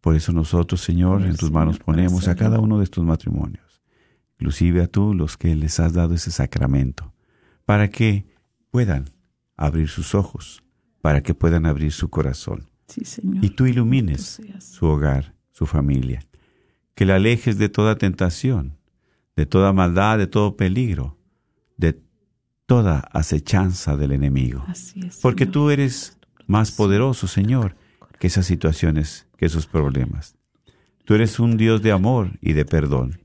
Por 0.00 0.16
eso 0.16 0.32
nosotros, 0.32 0.80
Señor, 0.80 1.22
en 1.22 1.36
tus 1.36 1.50
manos 1.50 1.78
ponemos 1.78 2.26
a 2.26 2.34
cada 2.34 2.58
uno 2.58 2.78
de 2.78 2.84
estos 2.84 3.04
matrimonios, 3.04 3.82
inclusive 4.38 4.82
a 4.82 4.86
tú 4.86 5.14
los 5.14 5.36
que 5.36 5.54
les 5.54 5.78
has 5.78 5.92
dado 5.92 6.14
ese 6.14 6.30
sacramento, 6.30 7.12
para 7.64 7.88
que 7.88 8.26
puedan 8.70 9.10
abrir 9.56 9.88
sus 9.88 10.14
ojos 10.14 10.62
para 11.00 11.22
que 11.22 11.34
puedan 11.34 11.66
abrir 11.66 11.92
su 11.92 12.08
corazón. 12.10 12.68
Sí, 12.88 13.04
Señor. 13.04 13.44
Y 13.44 13.50
tú 13.50 13.66
ilumines 13.66 14.40
su 14.58 14.86
hogar, 14.86 15.34
su 15.50 15.66
familia. 15.66 16.22
Que 16.94 17.06
la 17.06 17.16
alejes 17.16 17.56
de 17.58 17.68
toda 17.68 17.96
tentación, 17.96 18.76
de 19.36 19.46
toda 19.46 19.72
maldad, 19.72 20.18
de 20.18 20.26
todo 20.26 20.56
peligro, 20.56 21.16
de 21.76 22.00
toda 22.70 23.00
acechanza 23.12 23.96
del 23.96 24.12
enemigo. 24.12 24.62
Así 24.68 25.00
es, 25.04 25.16
Porque 25.18 25.42
Señor. 25.44 25.52
tú 25.52 25.70
eres 25.70 26.16
más 26.46 26.70
poderoso, 26.70 27.26
Señor, 27.26 27.74
que 28.20 28.28
esas 28.28 28.46
situaciones, 28.46 29.26
que 29.36 29.46
esos 29.46 29.66
problemas. 29.66 30.36
Tú 31.04 31.14
eres 31.14 31.40
un 31.40 31.56
Dios 31.56 31.82
de 31.82 31.90
amor 31.90 32.38
y 32.40 32.52
de 32.52 32.64
perdón. 32.64 33.18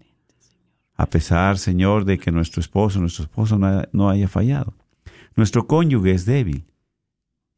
A 0.96 1.06
pesar, 1.06 1.60
Señor, 1.60 2.06
de 2.06 2.18
que 2.18 2.32
nuestro 2.32 2.60
esposo, 2.60 3.00
nuestro 3.00 3.26
esposo 3.26 3.60
no, 3.60 3.68
ha- 3.68 3.88
no 3.92 4.10
haya 4.10 4.28
fallado. 4.28 4.74
Nuestro 5.36 5.68
cónyuge 5.68 6.12
es 6.14 6.26
débil 6.26 6.66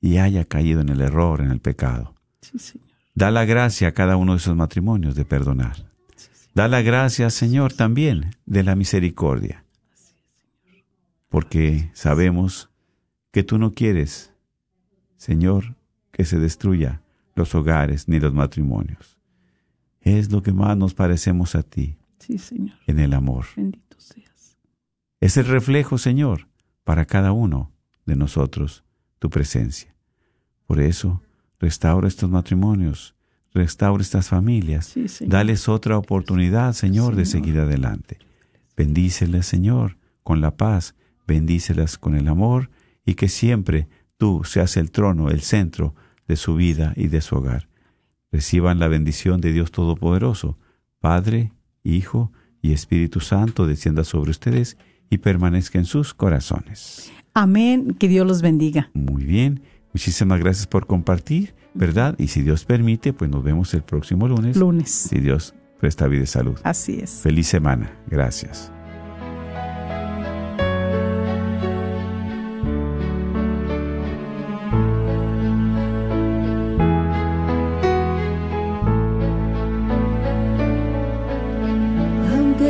y 0.01 0.17
haya 0.17 0.43
caído 0.43 0.81
en 0.81 0.89
el 0.89 0.99
error, 0.99 1.39
en 1.39 1.51
el 1.51 1.61
pecado. 1.61 2.15
Sí, 2.41 2.59
Señor. 2.59 2.87
Da 3.15 3.31
la 3.31 3.45
gracia 3.45 3.87
a 3.87 3.91
cada 3.93 4.17
uno 4.17 4.33
de 4.33 4.39
esos 4.39 4.57
matrimonios 4.57 5.15
de 5.15 5.23
perdonar. 5.23 5.85
Da 6.53 6.67
la 6.67 6.81
gracia, 6.81 7.29
Señor, 7.29 7.71
también 7.71 8.31
de 8.45 8.63
la 8.63 8.75
misericordia. 8.75 9.63
Porque 11.29 11.89
sabemos 11.93 12.69
que 13.31 13.43
tú 13.43 13.57
no 13.57 13.73
quieres, 13.73 14.33
Señor, 15.17 15.75
que 16.11 16.25
se 16.25 16.39
destruya 16.39 17.01
los 17.35 17.53
hogares 17.55 18.07
ni 18.07 18.19
los 18.19 18.33
matrimonios. 18.33 19.17
Es 20.01 20.31
lo 20.31 20.41
que 20.41 20.53
más 20.53 20.77
nos 20.77 20.93
parecemos 20.93 21.55
a 21.55 21.63
ti 21.63 21.97
Sí, 22.19 22.37
Señor. 22.37 22.77
en 22.87 22.99
el 22.99 23.13
amor. 23.13 23.45
Bendito 23.55 23.97
seas. 23.99 24.57
Es 25.19 25.37
el 25.37 25.45
reflejo, 25.45 25.97
Señor, 25.97 26.47
para 26.83 27.05
cada 27.05 27.31
uno 27.31 27.71
de 28.05 28.15
nosotros, 28.15 28.83
tu 29.19 29.29
presencia. 29.29 29.93
Por 30.65 30.79
eso, 30.79 31.21
restaura 31.59 32.07
estos 32.07 32.29
matrimonios, 32.29 33.15
restaura 33.53 34.01
estas 34.01 34.29
familias, 34.29 34.85
Sí, 34.87 35.05
dales 35.27 35.67
otra 35.67 35.97
oportunidad, 35.97 36.73
Señor, 36.73 37.15
de 37.15 37.25
Señor. 37.25 37.45
seguir 37.45 37.59
adelante. 37.61 38.17
Bendícelas, 38.75 39.45
Señor, 39.45 39.97
con 40.23 40.39
la 40.41 40.55
paz, 40.55 40.95
bendícelas 41.27 41.97
con 41.97 42.15
el 42.15 42.27
amor 42.27 42.71
y 43.05 43.15
que 43.15 43.27
siempre 43.27 43.87
tú 44.17 44.43
seas 44.43 44.77
el 44.77 44.91
trono, 44.91 45.29
el 45.29 45.41
centro 45.41 45.93
de 46.27 46.35
su 46.35 46.55
vida 46.55 46.93
y 46.95 47.07
de 47.07 47.21
su 47.21 47.35
hogar. 47.35 47.69
Reciban 48.31 48.79
la 48.79 48.87
bendición 48.87 49.39
de 49.41 49.53
Dios 49.53 49.71
Todopoderoso, 49.71 50.57
Padre, 50.99 51.53
Hijo 51.83 52.31
y 52.61 52.73
Espíritu 52.73 53.19
Santo, 53.19 53.65
descienda 53.65 54.03
sobre 54.03 54.31
ustedes 54.31 54.77
y 55.09 55.19
permanezca 55.19 55.79
en 55.79 55.85
sus 55.85 56.13
corazones. 56.13 57.11
Amén. 57.33 57.95
Que 57.97 58.07
Dios 58.07 58.27
los 58.27 58.41
bendiga. 58.41 58.89
Muy 58.93 59.23
bien, 59.23 59.61
muchísimas 59.93 60.39
gracias 60.39 60.67
por 60.67 60.87
compartir, 60.87 61.53
¿verdad? 61.73 62.15
Y 62.17 62.27
si 62.27 62.41
Dios 62.41 62.65
permite, 62.65 63.13
pues 63.13 63.29
nos 63.29 63.43
vemos 63.43 63.73
el 63.73 63.83
próximo 63.83 64.27
lunes. 64.27 64.57
Lunes. 64.57 64.89
Si 64.89 65.19
Dios 65.19 65.53
presta 65.79 66.07
vida 66.07 66.23
y 66.23 66.27
salud. 66.27 66.59
Así 66.63 66.99
es. 66.99 67.21
Feliz 67.21 67.47
semana. 67.47 67.95
Gracias. 68.07 68.71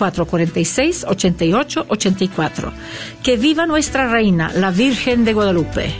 446-8884. 0.00 2.72
Que 3.22 3.36
viva 3.36 3.66
nuestra 3.66 4.10
reina, 4.10 4.50
la 4.54 4.70
Virgen 4.70 5.24
de 5.24 5.34
Guadalupe. 5.34 5.94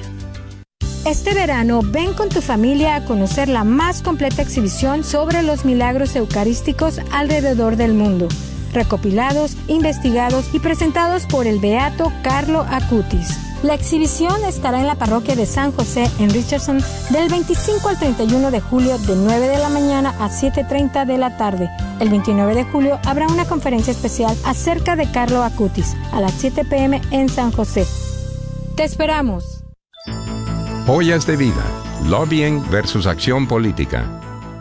Este 1.07 1.33
verano 1.33 1.81
ven 1.83 2.13
con 2.13 2.29
tu 2.29 2.43
familia 2.43 2.97
a 2.97 3.07
conocer 3.07 3.49
la 3.49 3.65
más 3.65 4.03
completa 4.03 4.43
exhibición 4.43 5.03
sobre 5.03 5.43
los 5.43 5.65
milagros 5.65 6.15
eucarísticos 6.15 7.01
alrededor 7.11 7.77
del 7.77 7.95
mundo, 7.95 8.29
recopilados, 8.73 9.57
investigados 9.69 10.51
y 10.53 10.61
presentados 10.61 11.27
por 11.27 11.47
el 11.47 11.59
beato 11.59 12.13
Carlo 12.23 12.67
Acutis. 12.71 13.39
La 13.63 13.75
exhibición 13.75 14.43
estará 14.45 14.81
en 14.81 14.87
la 14.87 14.95
parroquia 14.95 15.37
de 15.37 15.45
San 15.45 15.71
José 15.73 16.11
en 16.19 16.31
Richardson 16.31 16.79
del 17.11 17.29
25 17.29 17.91
al 17.91 17.99
31 17.99 18.51
de 18.51 18.61
julio 18.61 18.97
de 18.97 19.15
9 19.15 19.49
de 19.49 19.59
la 19.59 19.69
mañana 19.69 20.15
a 20.19 20.31
7.30 20.31 21.05
de 21.05 21.19
la 21.19 21.37
tarde. 21.37 21.69
El 22.01 22.09
29 22.09 22.55
de 22.55 22.65
julio 22.65 22.99
habrá 23.05 23.27
una 23.27 23.45
conferencia 23.45 23.91
especial 23.91 24.35
acerca 24.45 24.97
de 24.97 25.11
Carlo 25.13 25.43
Acutis 25.43 25.95
a 26.13 26.23
las 26.23 26.33
7 26.33 26.65
pm 26.65 27.03
en 27.11 27.29
San 27.29 27.53
José. 27.53 27.87
¡Te 28.77 28.85
esperamos! 28.85 29.63
Joyas 30.87 31.27
de 31.27 31.37
vida, 31.37 31.63
lobbying 32.09 32.65
versus 32.71 33.07
acción 33.07 33.47
política. 33.47 34.07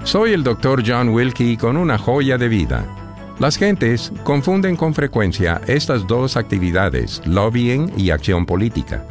Soy 0.04 0.34
el 0.34 0.44
Dr. 0.44 0.84
John 0.86 1.10
Wilkie 1.10 1.56
con 1.56 1.78
una 1.78 1.98
joya 1.98 2.38
de 2.38 2.50
vida. 2.50 2.99
Las 3.40 3.56
gentes 3.58 4.12
confunden 4.26 4.76
con 4.76 4.94
frecuencia 4.94 5.62
estas 5.66 6.06
dos 6.06 6.36
actividades, 6.36 7.22
lobbying 7.26 7.90
y 7.96 8.10
acción 8.10 8.46
política. 8.46 9.06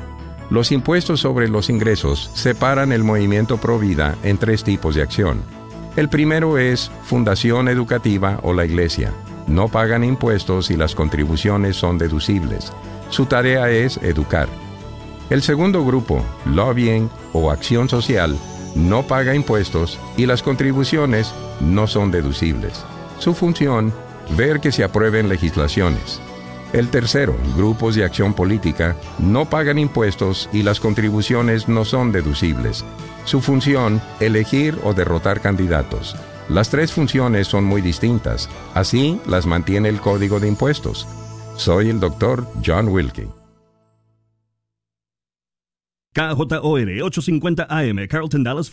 Los 0.51 0.70
impuestos 0.70 1.20
sobre 1.20 1.49
los 1.49 1.70
ingresos 1.70 2.31
separan 2.35 2.93
el 2.93 3.05
movimiento 3.05 3.57
pro 3.57 3.79
vida 3.79 4.16
en 4.22 4.37
tres 4.37 4.64
tipos 4.64 4.95
de 4.95 5.03
acción. 5.03 5.41
El 5.97 6.11
primero 6.11 6.59
es 6.59 6.91
fundación 7.05 7.68
educativa 7.68 8.39
o 8.43 8.53
la 8.53 8.66
iglesia. 8.66 9.12
no 9.47 9.68
pagan 9.68 10.05
impuestos 10.05 10.70
y 10.70 10.76
las 10.76 10.95
contribuciones 10.95 11.74
son 11.74 11.97
deducibles. 11.97 12.70
Su 13.09 13.24
tarea 13.24 13.70
es 13.70 13.97
educar. 13.97 14.47
El 15.31 15.41
segundo 15.41 15.87
grupo, 15.87 16.22
lobbying 16.45 17.09
o 17.33 17.51
acción 17.51 17.89
social, 17.89 18.37
no 18.74 19.05
paga 19.05 19.35
impuestos 19.35 19.99
y 20.18 20.26
las 20.26 20.43
contribuciones 20.43 21.33
no 21.61 21.87
son 21.87 22.11
deducibles. 22.11 22.85
Su 23.18 23.33
función, 23.33 23.91
ver 24.37 24.61
que 24.61 24.72
se 24.72 24.85
aprueben 24.85 25.29
legislaciones. 25.29 26.20
El 26.72 26.91
tercero, 26.91 27.35
grupos 27.57 27.95
de 27.95 28.05
acción 28.05 28.35
política, 28.35 28.95
no 29.18 29.49
pagan 29.49 29.79
impuestos 29.79 30.51
y 30.53 30.62
las 30.62 30.81
contribuciones 30.81 31.68
no 31.68 31.85
son 31.85 32.12
deducibles. 32.12 32.85
Su 33.24 33.41
función, 33.41 34.03
elegir 34.20 34.79
o 34.85 34.93
derrotar 34.93 35.41
candidatos. 35.41 36.14
Las 36.49 36.70
tres 36.70 36.93
funciones 36.93 37.47
son 37.47 37.64
muy 37.64 37.81
distintas, 37.81 38.49
así 38.74 39.20
las 39.26 39.47
mantiene 39.47 39.89
el 39.89 40.01
Código 40.01 40.41
de 40.41 40.49
Impuestos. 40.49 41.07
Soy 41.57 41.89
el 41.89 42.01
doctor 42.01 42.47
John 42.64 42.89
Wilkie. 42.89 43.29
KJOR 46.14 46.89
850 47.05 47.66
AM, 47.68 48.09
Carlton 48.09 48.43
Dallas 48.43 48.66